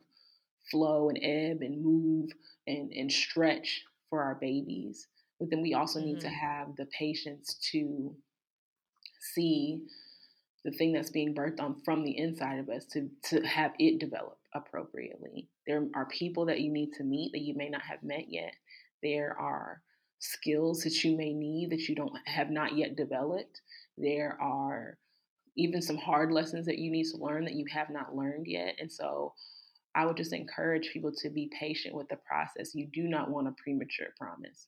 flow 0.70 1.10
and 1.10 1.20
ebb 1.22 1.62
and 1.62 1.84
move 1.84 2.30
and, 2.68 2.92
and 2.92 3.12
stretch 3.12 3.84
for 4.10 4.22
our 4.22 4.36
babies. 4.36 5.08
But 5.40 5.50
then 5.50 5.62
we 5.62 5.74
also 5.74 6.00
mm-hmm. 6.00 6.10
need 6.10 6.20
to 6.22 6.28
mm-hmm. 6.28 6.36
have 6.36 6.76
the 6.76 6.86
patience 6.98 7.58
to 7.72 8.16
see 9.34 9.82
the 10.64 10.72
thing 10.72 10.94
that's 10.94 11.10
being 11.10 11.34
birthed 11.34 11.60
on 11.60 11.82
from 11.84 12.04
the 12.04 12.18
inside 12.18 12.60
of 12.60 12.70
us 12.70 12.86
to 12.86 13.10
to 13.24 13.42
have 13.42 13.74
it 13.80 14.00
develop 14.00 14.38
appropriately. 14.56 15.48
There 15.68 15.88
are 15.96 16.06
people 16.06 16.46
that 16.46 16.62
you 16.62 16.72
need 16.72 16.92
to 16.94 17.04
meet 17.04 17.32
that 17.34 17.42
you 17.42 17.56
may 17.56 17.70
not 17.70 17.82
have 17.82 18.04
met 18.04 18.26
yet. 18.30 18.54
There 19.02 19.36
are 19.40 19.82
skills 20.20 20.82
that 20.84 21.04
you 21.04 21.18
may 21.18 21.34
need 21.34 21.70
that 21.72 21.88
you 21.90 21.96
don't 21.96 22.14
have 22.26 22.50
not 22.50 22.78
yet 22.78 22.96
developed. 22.96 23.62
There 23.98 24.38
are 24.42 24.98
even 25.56 25.82
some 25.82 25.98
hard 25.98 26.32
lessons 26.32 26.66
that 26.66 26.80
you 26.80 26.92
need 26.92 27.06
to 27.12 27.18
learn 27.18 27.46
that 27.46 27.56
you 27.56 27.66
have 27.72 27.90
not 27.90 28.16
learned 28.16 28.48
yet. 28.48 28.76
And 28.80 28.92
so 28.92 29.34
I 29.96 30.06
would 30.06 30.18
just 30.18 30.34
encourage 30.34 30.92
people 30.92 31.12
to 31.18 31.30
be 31.30 31.52
patient 31.60 31.94
with 31.94 32.08
the 32.10 32.18
process. 32.28 32.74
You 32.74 32.88
do 32.92 33.04
not 33.04 33.30
want 33.30 33.48
a 33.48 33.56
premature 33.62 34.08
promise. 34.18 34.68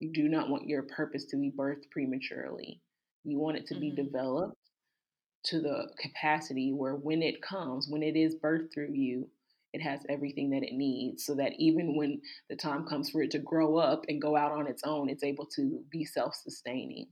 You 0.00 0.12
do 0.12 0.28
not 0.28 0.50
want 0.50 0.66
your 0.66 0.82
purpose 0.82 1.24
to 1.26 1.36
be 1.36 1.50
birthed 1.56 1.90
prematurely. 1.90 2.82
You 3.24 3.38
want 3.38 3.56
it 3.56 3.66
to 3.68 3.74
mm-hmm. 3.74 3.80
be 3.80 3.90
developed 3.92 4.65
to 5.46 5.60
the 5.60 5.88
capacity 5.98 6.72
where 6.72 6.94
when 6.94 7.22
it 7.22 7.42
comes, 7.42 7.88
when 7.88 8.02
it 8.02 8.16
is 8.16 8.36
birthed 8.36 8.72
through 8.72 8.92
you, 8.92 9.28
it 9.72 9.80
has 9.82 10.00
everything 10.08 10.50
that 10.50 10.62
it 10.62 10.72
needs 10.72 11.24
so 11.24 11.34
that 11.34 11.52
even 11.58 11.96
when 11.96 12.20
the 12.48 12.56
time 12.56 12.86
comes 12.86 13.10
for 13.10 13.22
it 13.22 13.30
to 13.32 13.38
grow 13.38 13.76
up 13.76 14.04
and 14.08 14.22
go 14.22 14.36
out 14.36 14.52
on 14.52 14.66
its 14.66 14.82
own, 14.84 15.08
it's 15.08 15.24
able 15.24 15.46
to 15.46 15.82
be 15.90 16.04
self 16.04 16.34
sustaining. 16.34 17.06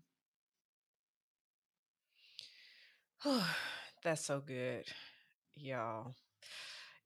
That's 4.02 4.24
so 4.24 4.40
good, 4.40 4.84
y'all 5.56 6.14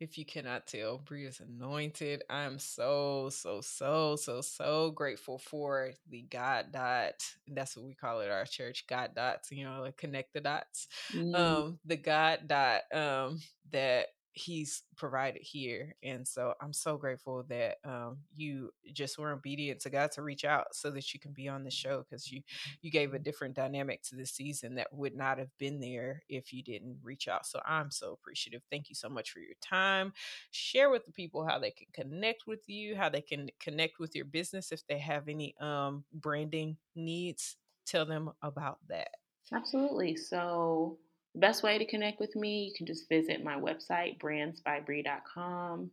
if 0.01 0.17
you 0.17 0.25
cannot 0.25 0.67
tell, 0.67 0.99
Bree 0.99 1.27
is 1.27 1.41
anointed. 1.41 2.23
I 2.31 2.45
am 2.45 2.59
so, 2.59 3.31
so, 3.31 3.61
so, 3.61 4.17
so, 4.17 4.41
so 4.41 4.91
grateful 4.93 5.39
for 5.39 5.91
the 6.09 6.23
God 6.23 6.67
dot. 6.73 7.15
That's 7.49 7.77
what 7.77 7.87
we 7.87 7.95
call 7.95 8.21
it, 8.21 8.31
our 8.31 8.45
church, 8.45 8.87
God 8.89 9.11
dots, 9.15 9.51
you 9.51 9.65
know, 9.65 9.81
like 9.81 9.97
connect 9.97 10.35
the 10.35 10.41
dots. 10.41 10.89
Mm. 11.15 11.35
Um, 11.35 11.79
the 11.85 11.97
God 11.97 12.41
dot 12.47 12.83
um 12.93 13.41
that 13.73 14.07
he's 14.33 14.83
provided 14.97 15.43
here 15.43 15.95
and 16.03 16.27
so 16.27 16.55
i'm 16.61 16.73
so 16.73 16.97
grateful 16.97 17.45
that 17.49 17.77
um, 17.85 18.19
you 18.35 18.71
just 18.93 19.19
were 19.19 19.33
obedient 19.33 19.81
to 19.81 19.91
god 19.91 20.11
to 20.13 20.23
reach 20.23 20.45
out 20.45 20.67
so 20.73 20.91
that 20.91 21.13
you 21.13 21.21
can 21.21 21.33
be 21.33 21.49
on 21.49 21.65
the 21.65 21.71
show 21.71 22.05
because 22.09 22.31
you 22.31 22.41
you 22.83 22.91
gave 22.91 23.15
a 23.15 23.19
different 23.19 23.55
dynamic 23.55 24.03
to 24.03 24.17
this 24.17 24.31
season 24.31 24.75
that 24.75 24.93
would 24.93 25.17
not 25.17 25.39
have 25.39 25.51
been 25.59 25.81
there 25.81 26.23
if 26.29 26.53
you 26.53 26.63
didn't 26.63 26.97
reach 27.03 27.27
out 27.29 27.47
so 27.47 27.61
i'm 27.67 27.91
so 27.91 28.13
appreciative. 28.13 28.63
Thank 28.71 28.89
you 28.89 28.95
so 28.95 29.09
much 29.09 29.31
for 29.31 29.41
your 29.41 29.55
time. 29.61 30.13
Share 30.51 30.91
with 30.91 31.05
the 31.05 31.13
people 31.13 31.47
how 31.47 31.59
they 31.59 31.71
can 31.71 31.87
connect 31.93 32.47
with 32.47 32.69
you 32.69 32.97
how 32.97 33.09
they 33.09 33.21
can 33.21 33.49
connect 33.61 33.99
with 33.99 34.15
your 34.15 34.25
business 34.25 34.73
if 34.73 34.87
they 34.87 34.99
have 34.99 35.29
any 35.29 35.55
um, 35.61 36.05
branding 36.13 36.77
needs. 36.95 37.57
Tell 37.87 38.07
them 38.07 38.31
about 38.43 38.79
that. 38.89 39.09
Absolutely 39.53 40.17
so 40.17 40.99
the 40.99 41.08
best 41.39 41.63
way 41.63 41.79
to 41.79 41.87
connect 41.87 42.21
with 42.21 42.35
me, 42.37 42.65
you 42.65 42.73
can 42.77 42.87
just 42.87 43.09
visit 43.09 43.43
my 43.43 43.57
website, 43.57 44.19
brandsbybrie.com. 44.19 45.91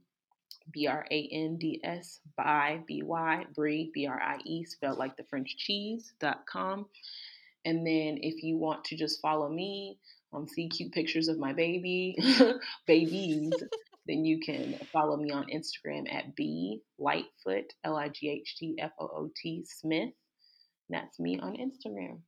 B 0.71 0.87
R 0.87 1.05
A 1.11 1.29
N 1.31 1.57
D 1.57 1.79
S 1.83 2.19
by 2.35 2.79
B 2.87 3.03
Y, 3.03 3.45
Brie, 3.53 3.91
B 3.93 4.07
R 4.07 4.19
I 4.19 4.39
E, 4.45 4.65
spelled 4.65 4.97
like 4.97 5.15
the 5.15 5.23
French 5.25 5.55
cheese.com. 5.57 6.87
And 7.65 7.85
then 7.85 8.19
if 8.21 8.43
you 8.43 8.57
want 8.57 8.83
to 8.85 8.95
just 8.95 9.21
follow 9.21 9.49
me, 9.49 9.97
um, 10.33 10.47
see 10.47 10.69
cute 10.69 10.91
pictures 10.91 11.27
of 11.27 11.39
my 11.39 11.53
baby, 11.53 12.15
babies, 12.87 13.53
then 14.07 14.25
you 14.25 14.39
can 14.39 14.77
follow 14.91 15.17
me 15.17 15.31
on 15.31 15.45
Instagram 15.45 16.11
at 16.11 16.35
B 16.35 16.81
Lightfoot, 16.99 17.73
L 17.83 17.95
I 17.95 18.09
G 18.09 18.29
H 18.29 18.55
T 18.57 18.75
F 18.79 18.91
O 18.99 19.05
O 19.05 19.31
T 19.35 19.65
Smith. 19.67 20.13
That's 20.89 21.19
me 21.19 21.39
on 21.39 21.57
Instagram. 21.57 22.19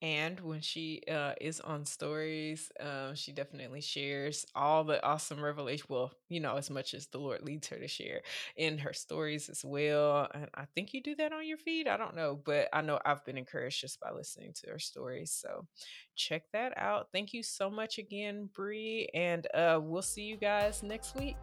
And 0.00 0.38
when 0.40 0.60
she 0.60 1.02
uh, 1.10 1.32
is 1.40 1.60
on 1.60 1.84
stories, 1.84 2.70
um, 2.78 3.14
she 3.14 3.32
definitely 3.32 3.80
shares 3.80 4.46
all 4.54 4.84
the 4.84 5.04
awesome 5.04 5.42
revelation. 5.42 5.86
Well, 5.88 6.12
you 6.28 6.38
know, 6.38 6.56
as 6.56 6.70
much 6.70 6.94
as 6.94 7.06
the 7.08 7.18
Lord 7.18 7.42
leads 7.42 7.66
her 7.68 7.76
to 7.78 7.88
share 7.88 8.20
in 8.56 8.78
her 8.78 8.92
stories 8.92 9.48
as 9.48 9.64
well. 9.64 10.28
And 10.32 10.48
I 10.54 10.66
think 10.74 10.94
you 10.94 11.02
do 11.02 11.16
that 11.16 11.32
on 11.32 11.46
your 11.46 11.58
feed. 11.58 11.88
I 11.88 11.96
don't 11.96 12.14
know, 12.14 12.40
but 12.44 12.68
I 12.72 12.80
know 12.80 13.00
I've 13.04 13.24
been 13.24 13.38
encouraged 13.38 13.80
just 13.80 14.00
by 14.00 14.12
listening 14.12 14.52
to 14.62 14.70
her 14.70 14.78
stories. 14.78 15.32
So 15.32 15.66
check 16.14 16.44
that 16.52 16.74
out. 16.76 17.08
Thank 17.12 17.32
you 17.32 17.42
so 17.42 17.68
much 17.68 17.98
again, 17.98 18.48
Bree. 18.54 19.08
And 19.14 19.46
uh, 19.52 19.80
we'll 19.82 20.02
see 20.02 20.22
you 20.22 20.36
guys 20.36 20.82
next 20.84 21.16
week. 21.16 21.36